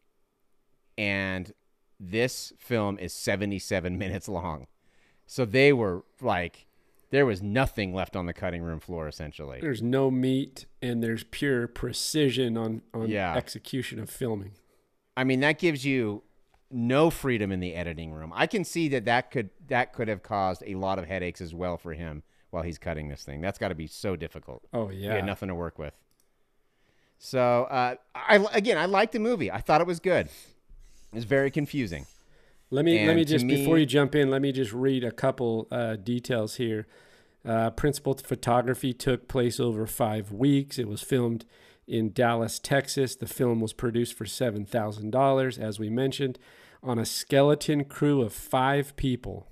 and 0.98 1.52
this 2.00 2.54
film 2.58 2.98
is 3.00 3.14
seventy 3.14 3.60
seven 3.60 3.98
minutes 4.04 4.28
long. 4.28 4.68
So 5.28 5.44
they 5.44 5.74
were 5.74 6.04
like, 6.22 6.68
there 7.10 7.26
was 7.26 7.42
nothing 7.42 7.94
left 7.94 8.16
on 8.16 8.28
the 8.28 8.34
cutting 8.34 8.62
room 8.62 8.80
floor 8.80 9.08
essentially. 9.08 9.60
There's 9.60 9.82
no 9.82 10.12
meat 10.12 10.66
and 10.82 11.04
there's 11.04 11.24
pure 11.24 11.68
precision 11.68 12.58
on 12.58 12.82
on 12.94 13.10
Yeah. 13.10 13.36
execution 13.36 14.00
of 14.00 14.10
filming. 14.10 14.52
I 15.18 15.24
mean, 15.24 15.40
that 15.40 15.58
gives 15.60 15.86
you 15.86 16.24
no 16.72 17.10
freedom 17.10 17.52
in 17.52 17.60
the 17.60 17.76
editing 17.76 18.12
room. 18.12 18.32
I 18.36 18.48
can 18.48 18.64
see 18.64 18.88
that 18.90 19.06
that 19.06 19.32
could 19.32 19.50
that 19.68 19.94
could 19.94 20.08
have 20.08 20.24
caused 20.24 20.64
a 20.66 20.76
lot 20.76 21.00
of 21.00 21.06
headaches 21.06 21.42
as 21.42 21.54
well 21.54 21.78
for 21.78 21.94
him 21.94 22.24
while 22.50 22.64
he's 22.64 22.78
cutting 22.78 23.10
this 23.10 23.24
thing. 23.24 23.42
That's 23.42 23.58
got 23.58 23.70
to 23.70 23.76
be 23.76 23.88
so 23.88 24.16
difficult. 24.16 24.64
Oh 24.74 24.88
He 24.88 25.00
yeah. 25.00 25.16
had 25.16 25.26
nothing 25.26 25.50
to 25.50 25.56
work 25.56 25.78
with. 25.78 25.94
So 27.18 27.64
uh, 27.70 27.96
I 28.14 28.46
again, 28.54 28.78
I 28.78 28.86
liked 28.86 29.14
the 29.14 29.20
movie. 29.20 29.52
I 29.52 29.60
thought 29.60 29.82
it 29.82 29.88
was 29.88 30.00
good. 30.00 30.28
It 30.28 31.16
was 31.16 31.26
very 31.26 31.52
confusing. 31.52 32.06
Let 32.72 32.84
me 32.84 33.06
let 33.06 33.16
me 33.16 33.26
just 33.26 33.48
before 33.48 33.78
you 33.78 33.86
jump 33.86 34.16
in, 34.16 34.30
let 34.30 34.42
me 34.42 34.52
just 34.52 34.74
read 34.74 35.04
a 35.04 35.12
couple 35.12 35.68
uh, 35.72 35.96
details 35.96 36.56
here. 36.56 36.88
Uh, 37.46 37.70
principal 37.70 38.16
photography 38.16 38.92
took 38.92 39.28
place 39.28 39.60
over 39.60 39.86
five 39.86 40.32
weeks. 40.32 40.80
It 40.80 40.88
was 40.88 41.02
filmed 41.02 41.46
in 41.88 42.12
Dallas, 42.12 42.60
Texas. 42.60 43.16
The 43.16 43.28
film 43.28 43.60
was 43.60 43.74
produced 43.74 44.14
for 44.14 44.26
seven 44.26 44.66
thousand 44.66 45.12
dollars, 45.12 45.58
as 45.58 45.80
we 45.80 45.90
mentioned, 45.90 46.40
on 46.84 47.00
a 47.00 47.06
skeleton 47.06 47.86
crew 47.86 48.22
of 48.22 48.34
five 48.34 48.96
people. 48.96 49.48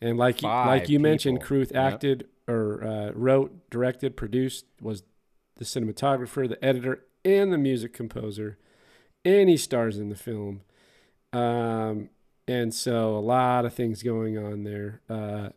And 0.00 0.16
like 0.16 0.42
you, 0.42 0.48
like 0.48 0.88
you 0.88 1.00
mentioned, 1.00 1.38
people. 1.40 1.48
Carruth 1.48 1.72
Yep. 1.72 1.92
acted 1.92 2.28
or 2.46 2.84
uh, 2.84 3.10
wrote, 3.14 3.68
directed, 3.70 4.16
produced, 4.16 4.64
was 4.80 5.02
the 5.56 5.64
cinematographer, 5.64 6.48
the 6.48 6.64
editor, 6.64 7.04
and 7.24 7.52
the 7.52 7.58
music 7.58 7.92
composer, 7.92 8.58
and 9.24 9.48
he 9.48 9.56
stars 9.56 9.98
in 9.98 10.08
the 10.08 10.14
film. 10.14 10.62
Um, 11.32 12.10
and 12.46 12.72
so 12.72 13.16
a 13.16 13.20
lot 13.20 13.66
of 13.66 13.74
things 13.74 14.02
going 14.02 14.38
on 14.38 14.62
there. 14.62 15.02
Uh, 15.10 15.50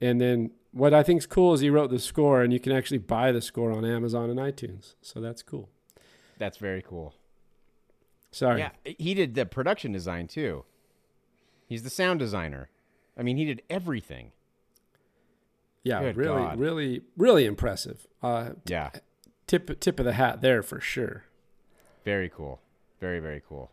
and 0.00 0.20
then 0.20 0.50
what 0.74 0.92
I 0.92 1.02
think 1.02 1.18
is 1.18 1.26
cool 1.26 1.54
is 1.54 1.60
he 1.60 1.70
wrote 1.70 1.90
the 1.90 1.98
score, 1.98 2.42
and 2.42 2.52
you 2.52 2.60
can 2.60 2.72
actually 2.72 2.98
buy 2.98 3.32
the 3.32 3.40
score 3.40 3.72
on 3.72 3.84
Amazon 3.84 4.28
and 4.28 4.38
iTunes. 4.38 4.94
So 5.00 5.20
that's 5.20 5.42
cool. 5.42 5.70
That's 6.36 6.58
very 6.58 6.82
cool. 6.82 7.14
Sorry. 8.32 8.58
Yeah, 8.60 8.70
he 8.84 9.14
did 9.14 9.34
the 9.34 9.46
production 9.46 9.92
design 9.92 10.26
too. 10.26 10.64
He's 11.66 11.84
the 11.84 11.90
sound 11.90 12.18
designer. 12.18 12.68
I 13.16 13.22
mean, 13.22 13.36
he 13.36 13.44
did 13.44 13.62
everything. 13.70 14.32
Yeah, 15.84 16.00
Good 16.00 16.16
really, 16.16 16.42
God. 16.42 16.58
really, 16.58 17.02
really 17.16 17.44
impressive. 17.46 18.06
Uh, 18.22 18.50
Yeah, 18.66 18.90
tip 19.46 19.78
tip 19.80 19.98
of 20.00 20.04
the 20.06 20.14
hat 20.14 20.40
there 20.40 20.62
for 20.62 20.80
sure. 20.80 21.24
very 22.04 22.28
cool. 22.28 22.60
Very 23.00 23.20
very 23.20 23.42
cool. 23.48 23.70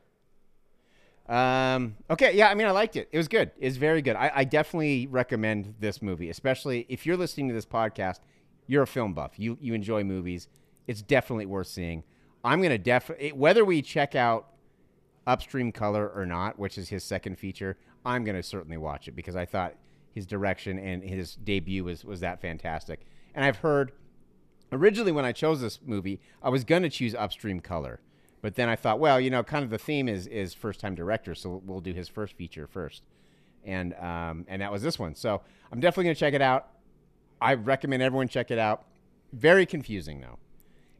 Um. 1.31 1.95
Okay. 2.09 2.35
Yeah. 2.35 2.49
I 2.49 2.55
mean, 2.55 2.67
I 2.67 2.71
liked 2.71 2.97
it. 2.97 3.07
It 3.11 3.17
was 3.17 3.27
good. 3.29 3.51
It's 3.57 3.77
very 3.77 4.01
good. 4.01 4.15
I, 4.17 4.31
I 4.35 4.43
definitely 4.43 5.07
recommend 5.07 5.75
this 5.79 6.01
movie, 6.01 6.29
especially 6.29 6.85
if 6.89 7.05
you're 7.05 7.15
listening 7.15 7.47
to 7.47 7.53
this 7.53 7.65
podcast. 7.65 8.19
You're 8.67 8.83
a 8.83 8.87
film 8.87 9.13
buff. 9.13 9.33
You 9.37 9.57
you 9.61 9.73
enjoy 9.73 10.03
movies. 10.03 10.49
It's 10.87 11.01
definitely 11.01 11.45
worth 11.45 11.67
seeing. 11.67 12.03
I'm 12.43 12.61
gonna 12.61 12.77
definitely 12.77 13.31
whether 13.31 13.63
we 13.63 13.81
check 13.81 14.13
out 14.13 14.47
Upstream 15.25 15.71
Color 15.71 16.09
or 16.09 16.25
not, 16.25 16.59
which 16.59 16.77
is 16.77 16.89
his 16.89 17.03
second 17.03 17.37
feature. 17.39 17.77
I'm 18.05 18.23
gonna 18.23 18.43
certainly 18.43 18.77
watch 18.77 19.07
it 19.07 19.15
because 19.15 19.35
I 19.35 19.45
thought 19.45 19.75
his 20.13 20.25
direction 20.25 20.77
and 20.77 21.03
his 21.03 21.35
debut 21.35 21.83
was 21.83 22.03
was 22.03 22.19
that 22.19 22.41
fantastic. 22.41 23.01
And 23.33 23.45
I've 23.45 23.57
heard 23.57 23.93
originally 24.71 25.11
when 25.11 25.25
I 25.25 25.31
chose 25.31 25.61
this 25.61 25.79
movie, 25.85 26.19
I 26.41 26.49
was 26.49 26.63
to 26.63 26.89
choose 26.89 27.15
Upstream 27.15 27.59
Color, 27.59 28.01
but 28.41 28.55
then 28.55 28.69
I 28.69 28.75
thought, 28.75 28.99
well, 28.99 29.19
you 29.19 29.29
know, 29.29 29.43
kind 29.43 29.63
of 29.63 29.69
the 29.69 29.77
theme 29.77 30.09
is 30.09 30.27
is 30.27 30.53
first 30.53 30.79
time 30.79 30.95
director, 30.95 31.35
so 31.35 31.61
we'll 31.65 31.79
do 31.79 31.93
his 31.93 32.07
first 32.07 32.33
feature 32.33 32.67
first, 32.67 33.03
and 33.63 33.93
um, 33.95 34.45
and 34.47 34.61
that 34.61 34.71
was 34.71 34.81
this 34.81 34.97
one. 34.97 35.15
So 35.15 35.41
I'm 35.71 35.79
definitely 35.79 36.13
to 36.13 36.19
check 36.19 36.33
it 36.33 36.41
out. 36.41 36.67
I 37.39 37.53
recommend 37.53 38.01
everyone 38.01 38.27
check 38.27 38.51
it 38.51 38.59
out. 38.59 38.85
Very 39.31 39.65
confusing 39.65 40.21
though, 40.21 40.39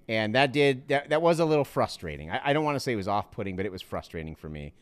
and 0.07 0.35
that 0.35 0.53
did 0.53 0.87
that 0.89 1.09
that 1.09 1.21
was 1.21 1.39
a 1.39 1.45
little 1.45 1.65
frustrating. 1.65 2.29
I, 2.29 2.41
I 2.45 2.53
don't 2.53 2.63
want 2.63 2.75
to 2.75 2.79
say 2.79 2.93
it 2.93 2.97
was 2.97 3.07
off 3.07 3.31
putting, 3.31 3.55
but 3.55 3.65
it 3.65 3.71
was 3.71 3.81
frustrating 3.81 4.35
for 4.35 4.47
me, 4.47 4.73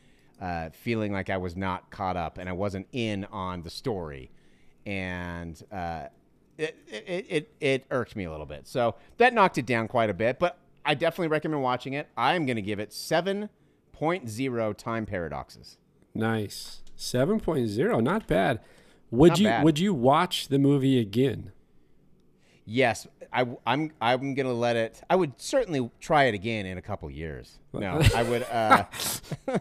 uh, 0.41 0.69
feeling 0.71 1.13
like 1.13 1.29
I 1.29 1.37
was 1.37 1.55
not 1.55 1.89
caught 1.89 2.17
up 2.17 2.37
and 2.37 2.49
I 2.49 2.53
wasn't 2.53 2.87
in 2.91 3.25
on 3.31 3.63
the 3.63 3.69
story, 3.69 4.31
and. 4.85 5.61
Uh, 5.71 6.07
it, 6.57 6.77
it, 6.89 7.25
it, 7.29 7.53
it 7.61 7.85
irked 7.89 8.17
me 8.17 8.25
a 8.25 8.31
little 8.31 8.45
bit. 8.45 8.67
So 8.67 8.95
that 9.15 9.33
knocked 9.33 9.57
it 9.57 9.65
down 9.65 9.87
quite 9.87 10.09
a 10.09 10.13
bit, 10.13 10.39
but 10.39 10.57
I 10.89 10.95
definitely 10.95 11.27
recommend 11.27 11.61
watching 11.61 11.93
it. 11.93 12.07
I'm 12.17 12.47
going 12.47 12.55
to 12.55 12.63
give 12.63 12.79
it 12.79 12.89
7.0 12.89 14.75
time 14.75 15.05
paradoxes. 15.05 15.77
Nice. 16.15 16.81
7.0, 16.97 18.01
not 18.01 18.25
bad. 18.25 18.59
Would 19.11 19.29
Not 19.29 19.39
you 19.39 19.45
bad. 19.45 19.63
would 19.63 19.77
you 19.77 19.93
watch 19.93 20.47
the 20.47 20.57
movie 20.57 20.99
again? 20.99 21.51
Yes, 22.65 23.05
I, 23.31 23.45
I'm, 23.67 23.91
I'm 24.01 24.33
going 24.33 24.47
to 24.47 24.53
let 24.53 24.77
it, 24.77 24.99
I 25.11 25.15
would 25.15 25.39
certainly 25.39 25.91
try 25.99 26.23
it 26.23 26.33
again 26.33 26.65
in 26.65 26.79
a 26.79 26.81
couple 26.81 27.09
years. 27.11 27.59
No, 27.71 28.01
I 28.15 28.23
would, 28.23 28.43
uh, 28.51 28.85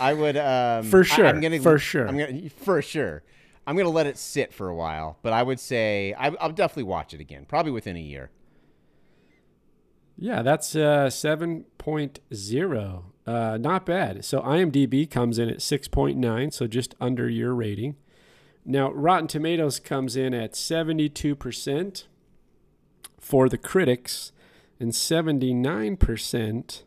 I 0.00 0.12
would, 0.12 0.36
um, 0.36 0.84
For 0.84 1.02
sure, 1.02 1.26
I'm 1.26 1.40
gonna, 1.40 1.58
for 1.58 1.80
sure. 1.80 2.06
I'm 2.06 2.16
gonna, 2.16 2.48
for 2.48 2.80
sure. 2.80 3.24
I'm 3.66 3.74
going 3.74 3.86
to 3.86 3.92
let 3.92 4.06
it 4.06 4.16
sit 4.18 4.54
for 4.54 4.68
a 4.68 4.74
while, 4.76 5.18
but 5.22 5.32
I 5.32 5.42
would 5.42 5.58
say 5.58 6.14
I, 6.16 6.28
I'll 6.40 6.52
definitely 6.52 6.84
watch 6.84 7.12
it 7.12 7.20
again, 7.20 7.44
probably 7.44 7.72
within 7.72 7.96
a 7.96 8.00
year. 8.00 8.30
Yeah, 10.22 10.42
that's 10.42 10.76
uh, 10.76 11.08
7.0. 11.08 13.02
Uh, 13.26 13.56
not 13.58 13.86
bad. 13.86 14.22
So 14.24 14.40
IMDb 14.42 15.10
comes 15.10 15.38
in 15.38 15.48
at 15.48 15.58
6.9, 15.58 16.52
so 16.52 16.66
just 16.66 16.94
under 17.00 17.26
your 17.28 17.54
rating. 17.54 17.96
Now, 18.64 18.92
Rotten 18.92 19.28
Tomatoes 19.28 19.80
comes 19.80 20.16
in 20.16 20.34
at 20.34 20.52
72% 20.52 22.04
for 23.18 23.48
the 23.48 23.56
critics 23.56 24.32
and 24.78 24.92
79% 24.92 26.82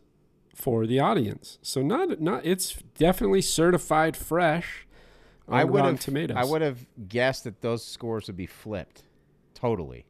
for 0.54 0.86
the 0.86 1.00
audience. 1.00 1.58
So 1.60 1.82
not 1.82 2.20
not 2.20 2.46
it's 2.46 2.76
definitely 2.96 3.42
certified 3.42 4.16
fresh 4.16 4.86
on 5.48 5.58
I 5.58 5.64
would 5.64 5.80
Rotten 5.80 5.96
have, 5.96 6.04
Tomatoes. 6.04 6.36
I 6.38 6.44
would 6.44 6.62
have 6.62 6.86
guessed 7.08 7.42
that 7.44 7.60
those 7.62 7.84
scores 7.84 8.28
would 8.28 8.36
be 8.36 8.46
flipped, 8.46 9.02
totally. 9.54 10.06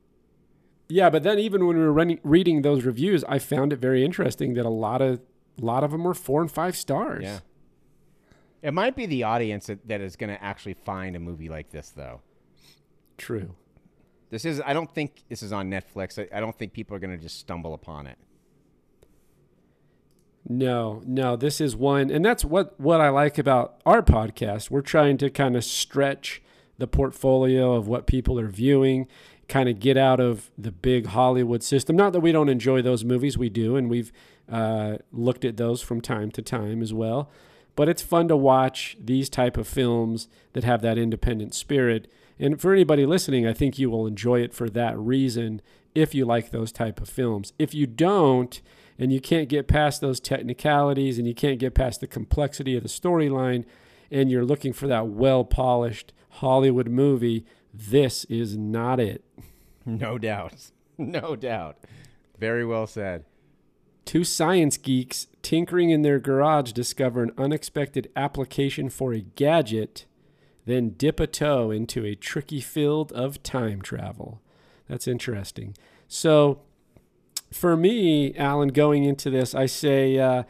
Yeah, 0.88 1.10
but 1.10 1.22
then 1.22 1.38
even 1.38 1.66
when 1.66 1.76
we 1.76 1.82
were 1.82 1.92
running, 1.92 2.20
reading 2.22 2.62
those 2.62 2.84
reviews, 2.84 3.24
I 3.24 3.38
found 3.38 3.72
it 3.72 3.78
very 3.78 4.04
interesting 4.04 4.54
that 4.54 4.66
a 4.66 4.70
lot 4.70 5.00
of 5.00 5.20
a 5.60 5.64
lot 5.64 5.84
of 5.84 5.92
them 5.92 6.04
were 6.04 6.14
four 6.14 6.40
and 6.40 6.50
five 6.50 6.76
stars. 6.76 7.22
Yeah. 7.24 7.40
It 8.62 8.72
might 8.72 8.96
be 8.96 9.06
the 9.06 9.22
audience 9.22 9.66
that, 9.66 9.86
that 9.88 10.00
is 10.00 10.16
going 10.16 10.30
to 10.30 10.42
actually 10.42 10.74
find 10.74 11.14
a 11.14 11.18
movie 11.18 11.48
like 11.48 11.70
this, 11.70 11.90
though. 11.90 12.22
True. 13.18 13.54
This 14.30 14.44
is. 14.44 14.60
I 14.64 14.72
don't 14.72 14.92
think 14.92 15.22
this 15.28 15.42
is 15.42 15.52
on 15.52 15.70
Netflix. 15.70 16.18
I, 16.18 16.36
I 16.36 16.40
don't 16.40 16.58
think 16.58 16.72
people 16.72 16.96
are 16.96 16.98
going 16.98 17.16
to 17.16 17.22
just 17.22 17.38
stumble 17.38 17.74
upon 17.74 18.06
it. 18.06 18.18
No, 20.46 21.02
no, 21.06 21.36
this 21.36 21.60
is 21.60 21.74
one, 21.74 22.10
and 22.10 22.24
that's 22.24 22.44
what 22.44 22.78
what 22.78 23.00
I 23.00 23.08
like 23.08 23.38
about 23.38 23.80
our 23.86 24.02
podcast. 24.02 24.70
We're 24.70 24.82
trying 24.82 25.16
to 25.18 25.30
kind 25.30 25.56
of 25.56 25.64
stretch 25.64 26.42
the 26.76 26.86
portfolio 26.86 27.74
of 27.74 27.86
what 27.86 28.06
people 28.06 28.38
are 28.38 28.48
viewing, 28.48 29.06
kind 29.54 29.68
of 29.68 29.78
get 29.78 29.96
out 29.96 30.18
of 30.18 30.50
the 30.58 30.72
big 30.72 31.06
Hollywood 31.06 31.62
system. 31.62 31.94
Not 31.94 32.12
that 32.12 32.18
we 32.18 32.32
don't 32.32 32.48
enjoy 32.48 32.82
those 32.82 33.04
movies, 33.04 33.38
we 33.38 33.48
do, 33.48 33.76
and 33.76 33.88
we've 33.88 34.10
uh, 34.50 34.96
looked 35.12 35.44
at 35.44 35.56
those 35.56 35.80
from 35.80 36.00
time 36.00 36.32
to 36.32 36.42
time 36.42 36.82
as 36.82 36.92
well. 36.92 37.30
But 37.76 37.88
it's 37.88 38.02
fun 38.02 38.26
to 38.28 38.36
watch 38.36 38.96
these 39.00 39.28
type 39.28 39.56
of 39.56 39.68
films 39.68 40.26
that 40.54 40.64
have 40.64 40.82
that 40.82 40.98
independent 40.98 41.54
spirit. 41.54 42.10
And 42.36 42.60
for 42.60 42.72
anybody 42.72 43.06
listening, 43.06 43.46
I 43.46 43.52
think 43.52 43.78
you 43.78 43.90
will 43.90 44.08
enjoy 44.08 44.40
it 44.40 44.54
for 44.54 44.68
that 44.70 44.98
reason 44.98 45.62
if 45.94 46.16
you 46.16 46.24
like 46.24 46.50
those 46.50 46.72
type 46.72 47.00
of 47.00 47.08
films. 47.08 47.52
If 47.56 47.74
you 47.74 47.86
don't, 47.86 48.60
and 48.98 49.12
you 49.12 49.20
can't 49.20 49.48
get 49.48 49.68
past 49.68 50.00
those 50.00 50.18
technicalities 50.18 51.16
and 51.16 51.28
you 51.28 51.34
can't 51.34 51.60
get 51.60 51.74
past 51.74 52.00
the 52.00 52.08
complexity 52.08 52.76
of 52.76 52.82
the 52.82 52.88
storyline 52.88 53.64
and 54.10 54.32
you're 54.32 54.44
looking 54.44 54.72
for 54.72 54.88
that 54.88 55.06
well 55.06 55.44
polished 55.44 56.12
Hollywood 56.40 56.88
movie, 56.88 57.44
this 57.72 58.24
is 58.24 58.56
not 58.56 58.98
it. 58.98 59.23
No 59.86 60.18
doubt. 60.18 60.70
No 60.96 61.34
doubt. 61.34 61.76
Very 62.38 62.64
well 62.64 62.86
said. 62.86 63.24
Two 64.04 64.22
science 64.22 64.76
geeks 64.76 65.26
tinkering 65.42 65.90
in 65.90 66.02
their 66.02 66.20
garage 66.20 66.70
discover 66.70 67.24
an 67.24 67.32
unexpected 67.36 68.08
application 68.14 68.88
for 68.88 69.12
a 69.12 69.20
gadget, 69.20 70.04
then 70.66 70.90
dip 70.90 71.18
a 71.18 71.26
toe 71.26 71.72
into 71.72 72.04
a 72.04 72.14
tricky 72.14 72.60
field 72.60 73.10
of 73.10 73.42
time 73.42 73.82
travel. 73.82 74.40
That's 74.88 75.08
interesting. 75.08 75.76
So, 76.06 76.60
for 77.50 77.76
me, 77.76 78.36
Alan, 78.36 78.68
going 78.68 79.02
into 79.02 79.30
this, 79.30 79.52
I 79.52 79.66
say 79.66 80.16
uh, 80.18 80.44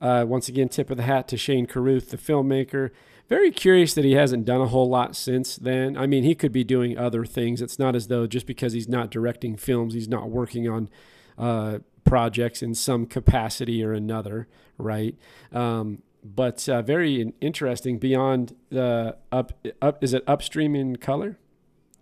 uh, 0.00 0.24
once 0.26 0.48
again, 0.48 0.68
tip 0.68 0.90
of 0.90 0.96
the 0.96 1.02
hat 1.04 1.28
to 1.28 1.36
Shane 1.36 1.66
Carruth, 1.66 2.10
the 2.10 2.18
filmmaker. 2.18 2.90
Very 3.28 3.50
curious 3.50 3.94
that 3.94 4.04
he 4.04 4.12
hasn't 4.12 4.44
done 4.44 4.60
a 4.60 4.66
whole 4.66 4.88
lot 4.88 5.16
since 5.16 5.56
then. 5.56 5.96
I 5.96 6.06
mean, 6.06 6.24
he 6.24 6.34
could 6.34 6.52
be 6.52 6.64
doing 6.64 6.98
other 6.98 7.24
things. 7.24 7.62
It's 7.62 7.78
not 7.78 7.96
as 7.96 8.08
though 8.08 8.26
just 8.26 8.46
because 8.46 8.74
he's 8.74 8.88
not 8.88 9.10
directing 9.10 9.56
films, 9.56 9.94
he's 9.94 10.08
not 10.08 10.28
working 10.28 10.68
on 10.68 10.90
uh, 11.38 11.78
projects 12.04 12.62
in 12.62 12.74
some 12.74 13.06
capacity 13.06 13.82
or 13.82 13.92
another, 13.92 14.46
right? 14.76 15.16
Um, 15.52 16.02
but 16.22 16.68
uh, 16.68 16.82
very 16.82 17.32
interesting. 17.40 17.98
Beyond 17.98 18.54
the 18.70 19.16
up, 19.32 19.52
up 19.80 20.02
is 20.02 20.14
it 20.14 20.22
upstream 20.26 20.74
in 20.74 20.96
color? 20.96 21.38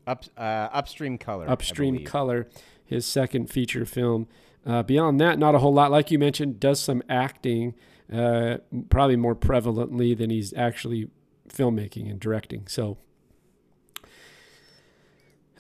Up, 0.07 0.25
uh, 0.37 0.69
upstream 0.73 1.19
color. 1.19 1.49
Upstream. 1.49 2.05
Color, 2.05 2.49
his 2.85 3.07
second 3.07 3.51
feature 3.51 3.85
film. 3.85 4.27
Uh, 4.65 4.83
beyond 4.83 5.21
that, 5.21 5.39
not 5.39 5.55
a 5.55 5.59
whole 5.59 5.75
lot. 5.75 5.91
Like 5.91 6.11
you 6.11 6.19
mentioned, 6.19 6.61
does 6.61 6.81
some 6.81 7.03
acting, 7.09 7.75
uh, 8.13 8.59
probably 8.91 9.17
more 9.17 9.35
prevalently 9.35 10.17
than 10.17 10.31
he's 10.31 10.53
actually 10.55 11.09
filmmaking 11.49 12.11
and 12.11 12.21
directing. 12.21 12.67
So, 12.67 12.99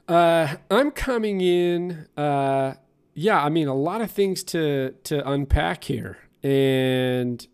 uh, 0.08 0.56
I'm 0.70 0.90
coming 0.90 1.40
in. 1.40 2.06
Uh, 2.16 2.74
yeah, 3.14 3.42
I 3.42 3.48
mean, 3.48 3.68
a 3.68 3.74
lot 3.74 4.00
of 4.00 4.10
things 4.10 4.42
to 4.44 4.94
to 5.04 5.28
unpack 5.28 5.84
here, 5.84 6.18
and 6.42 7.46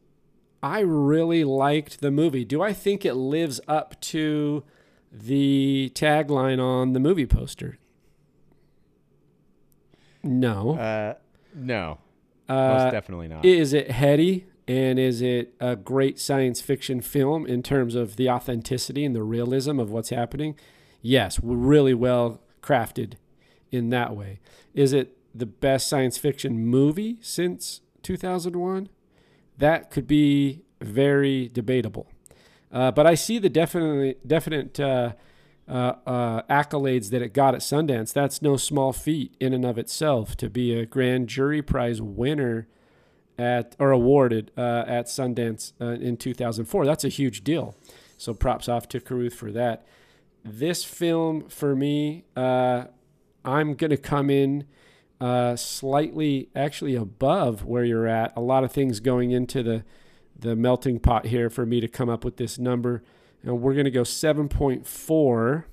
I 0.63 0.81
really 0.81 1.45
liked 1.45 2.01
the 2.01 2.11
movie. 2.11 2.45
Do 2.45 2.63
I 2.63 2.73
think 2.73 3.05
it 3.05 3.15
lives 3.15 3.61
up 3.69 4.01
to 4.03 4.65
the 5.13 5.91
tagline 5.95 6.61
on 6.61 6.93
the 6.93 7.01
movie 7.01 7.27
poster? 7.27 7.79
No. 10.23 10.77
Uh, 10.77 11.15
no. 11.55 11.99
Uh, 12.49 12.79
most 12.79 12.93
definitely 12.93 13.29
not. 13.29 13.45
Is 13.45 13.73
it 13.73 13.91
heady 13.91 14.47
and 14.69 14.99
is 14.99 15.23
it 15.23 15.55
a 15.61 15.75
great 15.75 16.21
science 16.21 16.61
fiction 16.61 17.01
film 17.01 17.47
in 17.47 17.63
terms 17.63 17.95
of 17.95 18.17
the 18.17 18.29
authenticity 18.29 19.03
and 19.03 19.17
the 19.17 19.23
realism 19.23 19.81
of 19.81 19.91
what's 19.91 20.11
happening? 20.11 20.55
Yes, 21.01 21.41
really 21.43 21.95
well 21.95 22.43
crafted 22.63 23.15
in 23.73 23.89
that 23.91 24.15
way. 24.15 24.41
Is 24.75 24.93
it 24.93 25.17
the 25.35 25.47
best 25.47 25.89
science 25.89 26.19
fiction 26.19 26.67
movie 26.67 27.19
since 27.23 27.81
2001? 28.03 28.91
That 29.57 29.91
could 29.91 30.07
be 30.07 30.65
very 30.83 31.49
debatable. 31.49 32.07
Uh, 32.71 32.91
but 32.91 33.07
I 33.07 33.15
see 33.15 33.39
the 33.39 33.49
definitely 33.49 34.17
definite 34.27 34.79
uh, 34.79 35.13
uh, 35.67 35.95
uh, 36.07 36.43
accolades 36.43 37.09
that 37.11 37.23
it 37.23 37.33
got 37.33 37.55
at 37.55 37.63
Sundance. 37.63 38.13
That's 38.13 38.43
no 38.43 38.59
small 38.59 38.93
feat 38.93 39.35
in 39.41 39.55
and 39.55 39.65
of 39.65 39.79
itself 39.79 40.37
to 40.37 40.51
be 40.51 40.79
a 40.79 40.85
grand 40.85 41.31
jury 41.31 41.63
prize 41.63 42.03
winner 42.03 42.69
at 43.39 43.77
or 43.79 43.91
awarded 43.91 44.51
uh, 44.57 44.85
at 44.87 45.07
Sundance 45.07 45.73
uh, 45.81 46.01
in 46.01 46.17
2004. 46.17 46.85
That's 46.85 47.05
a 47.05 47.09
huge 47.09 47.45
deal. 47.45 47.77
So 48.17 48.35
props 48.35 48.69
off 48.69 48.89
to 48.89 49.01
Carruth 49.01 49.35
for 49.35 49.53
that. 49.53 49.87
This 50.45 50.85
film 50.85 51.49
for 51.49 51.77
me, 51.77 52.25
uh, 52.37 52.85
I'm 53.45 53.75
gonna 53.75 53.97
come 53.97 54.31
in 54.31 54.65
uh, 55.21 55.57
slightly 55.57 56.49
actually 56.55 56.95
above 56.95 57.65
where 57.65 57.85
you're 57.85 58.07
at. 58.07 58.33
A 58.37 58.41
lot 58.41 58.65
of 58.65 58.73
things 58.73 59.01
going 59.01 59.31
into 59.31 59.63
the 59.63 59.85
the 60.39 60.55
melting 60.55 61.01
pot 61.01 61.27
here 61.27 61.51
for 61.51 61.67
me 61.67 61.81
to 61.81 61.89
come 61.89 62.09
up 62.09 62.25
with 62.25 62.37
this 62.37 62.59
number. 62.59 63.03
And 63.43 63.61
we're 63.61 63.75
going 63.75 63.85
to 63.85 63.91
go 63.91 64.03
7.4 64.03 65.65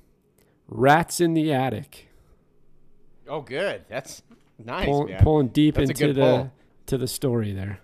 Rats 0.67 1.21
in 1.21 1.33
the 1.33 1.53
Attic. 1.53 2.09
oh, 3.27 3.41
good. 3.41 3.85
That's 3.87 4.23
nice, 4.63 4.85
Pull, 4.85 5.07
man. 5.07 5.19
pulling 5.21 5.47
deep 5.49 5.75
That's 5.75 5.89
into 5.89 6.13
the 6.13 6.21
pull. 6.21 6.51
To 6.87 6.97
the 6.97 7.07
story 7.07 7.51
there. 7.51 7.79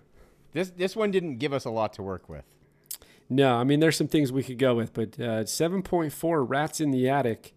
This 0.52 0.70
this 0.70 0.96
one 0.96 1.10
didn't 1.10 1.38
give 1.38 1.52
us 1.52 1.64
a 1.64 1.70
lot 1.70 1.92
to 1.94 2.02
work 2.02 2.28
with. 2.28 2.44
No, 3.28 3.56
I 3.56 3.64
mean 3.64 3.80
there's 3.80 3.96
some 3.96 4.08
things 4.08 4.30
we 4.30 4.42
could 4.42 4.58
go 4.58 4.74
with, 4.74 4.92
but 4.92 5.18
uh, 5.18 5.44
7.4 5.44 6.48
Rats 6.48 6.80
in 6.80 6.90
the 6.90 7.08
Attic 7.08 7.54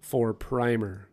for 0.00 0.32
Primer. 0.32 1.08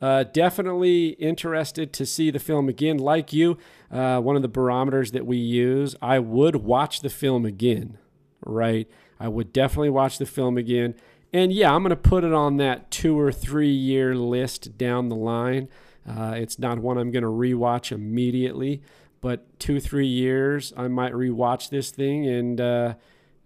Uh, 0.00 0.24
definitely 0.24 1.10
interested 1.10 1.92
to 1.92 2.04
see 2.04 2.30
the 2.30 2.40
film 2.40 2.68
again. 2.68 2.98
Like 2.98 3.32
you, 3.32 3.56
uh, 3.90 4.20
one 4.20 4.34
of 4.34 4.42
the 4.42 4.48
barometers 4.48 5.12
that 5.12 5.26
we 5.26 5.36
use, 5.36 5.94
I 6.02 6.18
would 6.18 6.56
watch 6.56 7.00
the 7.00 7.10
film 7.10 7.44
again, 7.44 7.98
right? 8.44 8.90
I 9.20 9.28
would 9.28 9.52
definitely 9.52 9.90
watch 9.90 10.18
the 10.18 10.26
film 10.26 10.58
again. 10.58 10.96
And 11.32 11.52
yeah, 11.52 11.72
I'm 11.72 11.82
going 11.82 11.90
to 11.90 11.96
put 11.96 12.24
it 12.24 12.32
on 12.32 12.56
that 12.56 12.90
two 12.90 13.18
or 13.18 13.30
three 13.30 13.70
year 13.70 14.16
list 14.16 14.76
down 14.76 15.08
the 15.08 15.16
line. 15.16 15.68
Uh, 16.08 16.34
it's 16.36 16.58
not 16.58 16.80
one 16.80 16.98
I'm 16.98 17.12
going 17.12 17.22
to 17.22 17.28
rewatch 17.28 17.92
immediately, 17.92 18.82
but 19.22 19.58
two, 19.58 19.80
three 19.80 20.06
years, 20.06 20.74
I 20.76 20.88
might 20.88 21.12
rewatch 21.14 21.70
this 21.70 21.90
thing 21.90 22.26
and 22.28 22.60
uh, 22.60 22.94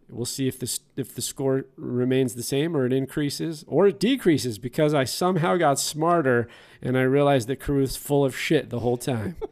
we'll 0.08 0.24
see 0.24 0.48
if 0.48 0.58
the 0.58 0.78
if 0.96 1.14
the 1.14 1.22
score 1.22 1.66
remains 1.76 2.34
the 2.34 2.42
same 2.42 2.76
or 2.76 2.86
it 2.86 2.92
increases 2.92 3.64
or 3.68 3.86
it 3.86 4.00
decreases 4.00 4.58
because 4.58 4.92
I 4.94 5.04
somehow 5.04 5.56
got 5.56 5.78
smarter 5.78 6.48
and 6.82 6.96
I 6.98 7.02
realized 7.02 7.46
that 7.48 7.60
Carruth's 7.60 7.96
full 7.96 8.24
of 8.24 8.36
shit 8.36 8.70
the 8.70 8.80
whole 8.80 8.96
time. 8.96 9.36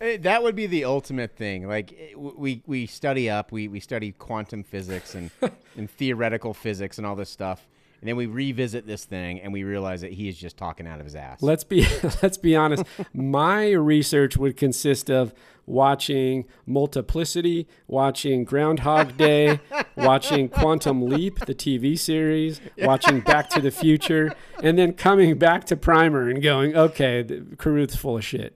Eh, 0.00 0.16
That 0.16 0.42
would 0.42 0.56
be 0.56 0.66
the 0.66 0.84
ultimate 0.84 1.36
thing. 1.36 1.68
Like 1.68 1.92
eh, 1.92 2.14
we 2.16 2.62
we 2.66 2.86
study 2.86 3.28
up, 3.28 3.52
we 3.52 3.68
we 3.68 3.80
study 3.80 4.12
quantum 4.12 4.62
physics 4.64 5.14
and 5.14 5.30
and 5.76 5.90
theoretical 5.90 6.54
physics 6.54 6.96
and 6.98 7.06
all 7.06 7.14
this 7.14 7.30
stuff, 7.30 7.66
and 8.04 8.10
then 8.10 8.16
we 8.16 8.26
revisit 8.26 8.86
this 8.86 9.06
thing 9.06 9.40
and 9.40 9.50
we 9.50 9.64
realize 9.64 10.02
that 10.02 10.12
he 10.12 10.28
is 10.28 10.36
just 10.36 10.58
talking 10.58 10.86
out 10.86 10.98
of 10.98 11.06
his 11.06 11.14
ass. 11.14 11.40
let's 11.40 11.64
be 11.64 11.86
let's 12.22 12.36
be 12.36 12.54
honest. 12.54 12.84
My 13.14 13.70
research 13.70 14.36
would 14.36 14.58
consist 14.58 15.10
of 15.10 15.32
watching 15.64 16.44
Multiplicity, 16.66 17.66
watching 17.86 18.44
Groundhog 18.44 19.16
Day, 19.16 19.58
watching 19.96 20.50
Quantum 20.50 21.06
Leap, 21.06 21.46
the 21.46 21.54
TV 21.54 21.98
series, 21.98 22.60
watching 22.76 23.20
Back 23.20 23.48
to 23.48 23.62
the 23.62 23.70
Future, 23.70 24.34
and 24.62 24.78
then 24.78 24.92
coming 24.92 25.38
back 25.38 25.64
to 25.64 25.74
Primer 25.74 26.28
and 26.28 26.42
going, 26.42 26.76
okay, 26.76 27.22
the, 27.22 27.56
Carruth's 27.56 27.96
full 27.96 28.18
of 28.18 28.24
shit. 28.26 28.54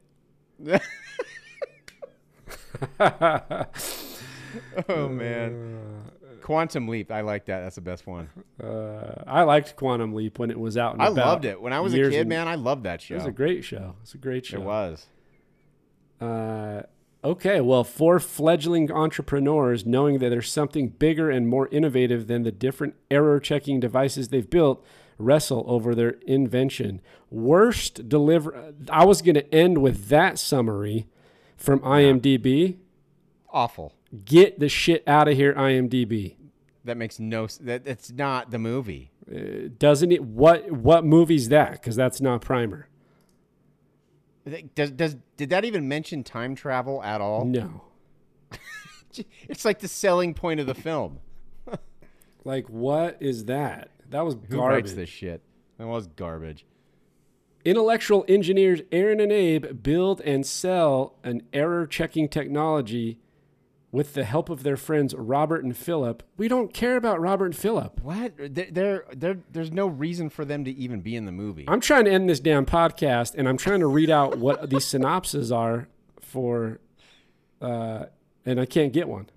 oh 3.01 3.67
man, 5.09 5.79
uh, 5.79 6.11
quantum 6.49 6.89
leap. 6.89 7.13
I 7.13 7.21
like 7.21 7.45
that. 7.47 7.61
That's 7.61 7.75
the 7.77 7.83
best 7.83 8.07
one. 8.07 8.29
Uh, 8.61 9.23
I 9.25 9.43
liked 9.45 9.77
Quantum 9.77 10.13
Leap 10.15 10.41
when 10.41 10.51
it 10.51 10.59
was 10.59 10.77
out. 10.77 10.97
I 10.99 11.07
loved 11.09 11.45
it 11.45 11.63
when 11.63 11.73
I 11.73 11.79
was 11.79 11.95
a 11.95 11.97
kid. 11.99 12.13
and- 12.15 12.29
Man, 12.29 12.49
I 12.49 12.57
loved 12.57 12.83
that 12.83 13.01
show. 13.01 13.15
It 13.15 13.19
was 13.19 13.27
a 13.27 13.31
great 13.31 13.63
show. 13.65 13.95
It's 14.03 14.15
a 14.15 14.19
great 14.19 14.45
show. 14.45 14.57
It 14.57 14.65
was. 14.65 15.07
Uh, 16.21 16.83
okay, 17.23 17.61
well, 17.61 17.85
for 17.85 18.19
fledgling 18.19 18.91
entrepreneurs, 18.91 19.87
knowing 19.87 20.19
that 20.19 20.31
there's 20.31 20.51
something 20.51 20.89
bigger 20.89 21.31
and 21.31 21.47
more 21.47 21.69
innovative 21.69 22.27
than 22.27 22.43
the 22.43 22.51
different 22.51 22.95
error 23.13 23.39
checking 23.39 23.79
devices 23.79 24.29
they've 24.29 24.51
built, 24.51 24.85
wrestle 25.19 25.65
over 25.69 25.95
their 25.95 26.17
invention. 26.27 27.01
Worst 27.31 28.09
deliver. 28.09 28.73
I 28.91 29.05
was 29.05 29.23
going 29.23 29.37
to 29.37 29.55
end 29.55 29.79
with 29.79 30.09
that 30.09 30.39
summary 30.41 31.07
from 31.57 31.79
IMDb. 31.81 32.77
Awful. 33.51 33.95
Get 34.25 34.59
the 34.59 34.69
shit 34.69 35.07
out 35.07 35.29
of 35.29 35.37
here, 35.37 35.55
IMDb. 35.55 36.35
That 36.85 36.97
makes 36.97 37.19
no. 37.19 37.47
That 37.61 37.85
that's 37.85 38.11
not 38.11 38.51
the 38.51 38.59
movie. 38.59 39.11
Uh, 39.31 39.69
doesn't 39.79 40.13
it? 40.13 40.23
What 40.25 40.71
what 40.71 41.05
movie's 41.05 41.49
that? 41.49 41.73
Because 41.73 41.97
that's 41.97 42.21
not 42.21 42.41
Primer. 42.41 42.89
Does 44.75 44.91
does 44.93 45.17
did 45.37 45.51
that 45.51 45.65
even 45.65 45.89
mention 45.89 46.25
time 46.25 46.55
travel 46.55 47.03
at 47.03 47.21
all? 47.21 47.45
No. 47.45 47.85
It's 49.49 49.65
like 49.65 49.81
the 49.81 49.89
selling 49.89 50.33
point 50.33 50.61
of 50.61 50.67
the 50.67 50.75
film. 50.75 51.19
Like 52.45 52.69
what 52.69 53.17
is 53.21 53.47
that? 53.47 53.91
That 54.11 54.25
was 54.25 54.37
garbage. 54.37 54.51
Who 54.53 54.63
writes 54.63 54.93
this 54.95 55.09
shit? 55.09 55.43
That 55.77 55.87
was 55.87 56.07
garbage. 56.07 56.65
Intellectual 57.65 58.25
engineers 58.29 58.81
Aaron 58.93 59.21
and 59.21 59.33
Abe 59.33 59.83
build 59.83 60.21
and 60.23 60.47
sell 60.47 61.17
an 61.25 61.43
error 61.53 61.87
checking 61.87 62.29
technology 62.29 63.21
with 63.91 64.15
the 64.15 64.25
help 64.25 64.51
of 64.51 64.63
their 64.63 64.77
friends 64.77 65.15
Robert 65.15 65.65
and 65.65 65.77
Philip. 65.77 66.23
We 66.37 66.47
don't 66.49 66.75
care 66.75 66.97
about 66.97 67.21
Robert 67.21 67.47
and 67.47 67.57
Philip. 67.57 68.01
What? 68.03 68.35
There, 68.37 68.67
there, 68.71 69.05
there, 69.15 69.39
there's 69.51 69.73
no 69.73 69.87
reason 69.87 70.29
for 70.29 70.45
them 70.45 70.65
to 70.65 70.71
even 70.71 71.01
be 71.01 71.17
in 71.17 71.25
the 71.25 71.33
movie. 71.33 71.65
I'm 71.67 71.81
trying 71.81 72.05
to 72.05 72.11
end 72.11 72.29
this 72.29 72.41
damn 72.41 72.67
podcast 72.67 73.35
and 73.37 73.49
I'm 73.49 73.57
trying 73.57 73.81
to 73.81 73.87
read 73.87 74.11
out 74.11 74.39
what 74.39 74.69
these 74.71 74.85
synopses 74.85 75.51
are 75.51 75.89
for, 76.21 76.81
uh, 77.63 78.07
and 78.45 78.61
I 78.61 78.67
can't 78.67 78.93
get 78.93 79.09
one. 79.09 79.31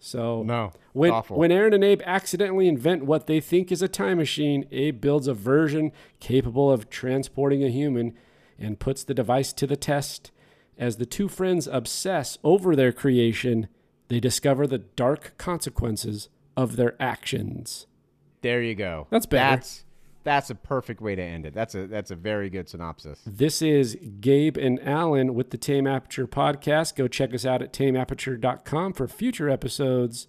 So 0.00 0.42
No, 0.42 0.72
when 0.92 1.12
awful. 1.12 1.38
when 1.38 1.52
Aaron 1.52 1.72
and 1.72 1.84
Abe 1.84 2.02
accidentally 2.04 2.66
invent 2.66 3.04
what 3.04 3.28
they 3.28 3.38
think 3.38 3.70
is 3.70 3.82
a 3.82 3.88
time 3.88 4.18
machine, 4.18 4.66
Abe 4.72 5.00
builds 5.00 5.28
a 5.28 5.34
version 5.34 5.92
capable 6.18 6.72
of 6.72 6.90
transporting 6.90 7.62
a 7.62 7.68
human 7.68 8.14
and 8.58 8.80
puts 8.80 9.04
the 9.04 9.14
device 9.14 9.52
to 9.52 9.66
the 9.66 9.76
test. 9.76 10.32
As 10.78 10.96
the 10.96 11.06
two 11.06 11.28
friends 11.28 11.66
obsess 11.66 12.38
over 12.42 12.74
their 12.74 12.92
creation, 12.92 13.68
they 14.08 14.20
discover 14.20 14.66
the 14.66 14.78
dark 14.78 15.34
consequences 15.38 16.28
of 16.56 16.76
their 16.76 17.00
actions. 17.00 17.86
there 18.42 18.62
you 18.62 18.74
go. 18.74 19.06
That's 19.10 19.26
better. 19.26 19.56
That's 19.56 19.84
that's 20.24 20.50
a 20.50 20.54
perfect 20.54 21.00
way 21.00 21.14
to 21.16 21.22
end 21.22 21.46
it. 21.46 21.54
That's 21.54 21.74
a 21.74 21.86
that's 21.86 22.10
a 22.10 22.16
very 22.16 22.48
good 22.50 22.68
synopsis. 22.68 23.20
This 23.26 23.60
is 23.62 23.96
Gabe 24.20 24.56
and 24.56 24.80
Alan 24.86 25.34
with 25.34 25.50
the 25.50 25.56
Tame 25.58 25.86
Aperture 25.86 26.26
podcast. 26.26 26.94
Go 26.94 27.08
check 27.08 27.34
us 27.34 27.44
out 27.44 27.60
at 27.62 27.72
tameaperture.com 27.72 28.92
for 28.92 29.08
future 29.08 29.48
episodes 29.48 30.28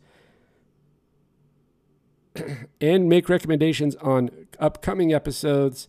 and 2.82 3.08
make 3.10 3.30
recommendations 3.30 3.96
on 3.98 4.30
upcoming 4.60 5.14
episodes. 5.14 5.88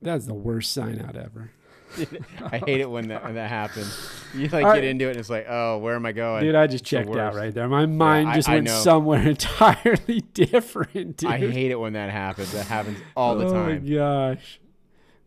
That's 0.00 0.26
the 0.26 0.34
worst 0.34 0.72
sign 0.72 1.00
out 1.00 1.16
ever. 1.16 1.52
I 2.50 2.58
hate 2.58 2.80
it 2.80 2.90
when 2.90 3.08
that 3.08 3.24
when 3.24 3.34
that 3.34 3.48
happens. 3.48 4.10
You 4.34 4.48
like 4.48 4.64
get 4.74 4.84
into 4.84 5.06
it 5.06 5.10
and 5.10 5.18
it's 5.20 5.28
like, 5.30 5.46
oh, 5.48 5.78
where 5.78 5.94
am 5.94 6.06
I 6.06 6.12
going? 6.12 6.42
Dude, 6.44 6.54
I 6.54 6.66
just 6.66 6.82
It's 6.82 6.90
checked 6.90 7.14
out 7.14 7.34
right 7.34 7.52
there. 7.52 7.68
My 7.68 7.86
mind 7.86 8.28
I- 8.30 8.34
just 8.34 8.48
I 8.48 8.54
went 8.54 8.66
know. 8.66 8.80
somewhere 8.80 9.22
entirely 9.28 10.20
different, 10.34 11.18
dude. 11.18 11.30
I 11.30 11.38
hate 11.38 11.70
it 11.70 11.78
when 11.80 11.92
that 11.94 12.10
happens. 12.10 12.52
That 12.52 12.66
happens 12.66 12.98
all 13.16 13.36
the 13.36 13.46
oh 13.46 13.52
time. 13.52 13.56
oh 13.56 13.66
time. 13.74 13.84
my 13.84 13.94
gosh. 13.94 14.60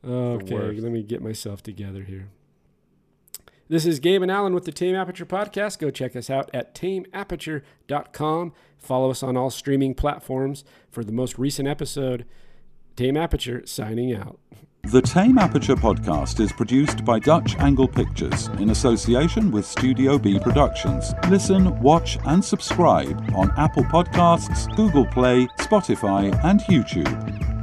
Okay, 0.08 0.80
let 0.80 0.92
me 0.92 1.02
get 1.04 1.22
myself 1.22 1.64
together 1.64 2.04
here. 2.04 2.28
This 3.68 3.88
is 3.88 4.00
Gabe 4.00 4.22
and 4.22 4.30
Alan 4.30 4.54
with 4.54 4.66
the 4.66 4.72
Tame 4.72 4.94
Aperture 4.94 5.26
Podcast. 5.26 5.80
Go 5.80 5.90
check 5.90 6.16
us 6.16 6.30
out 6.30 6.52
at 6.54 6.76
tameaperture.com. 6.76 8.54
Follow 8.78 9.10
us 9.10 9.24
on 9.24 9.36
all 9.36 9.50
streaming 9.50 9.96
platforms 9.96 10.64
for 10.92 11.04
the 11.04 11.12
most 11.12 11.40
recent 11.40 11.68
episode. 11.68 12.26
Tame 12.96 13.18
Aperture 13.18 13.66
signing 13.66 14.14
out. 14.14 14.40
The 14.88 15.02
Tame 15.02 15.40
Aperture 15.40 15.76
podcast 15.76 16.40
is 16.40 16.52
produced 16.52 17.04
by 17.04 17.18
Dutch 17.18 17.58
Angle 17.58 17.88
Pictures 17.88 18.50
in 18.60 18.70
association 18.70 19.50
with 19.50 19.66
Studio 19.66 20.20
B 20.20 20.40
Productions. 20.40 21.12
Listen, 21.28 21.78
watch, 21.82 22.20
and 22.26 22.46
subscribe 22.46 23.34
on 23.36 23.52
Apple 23.58 23.84
Podcasts, 23.84 24.74
Google 24.76 25.08
Play, 25.08 25.48
Spotify, 25.58 26.32
and 26.46 26.60
YouTube. 26.62 27.55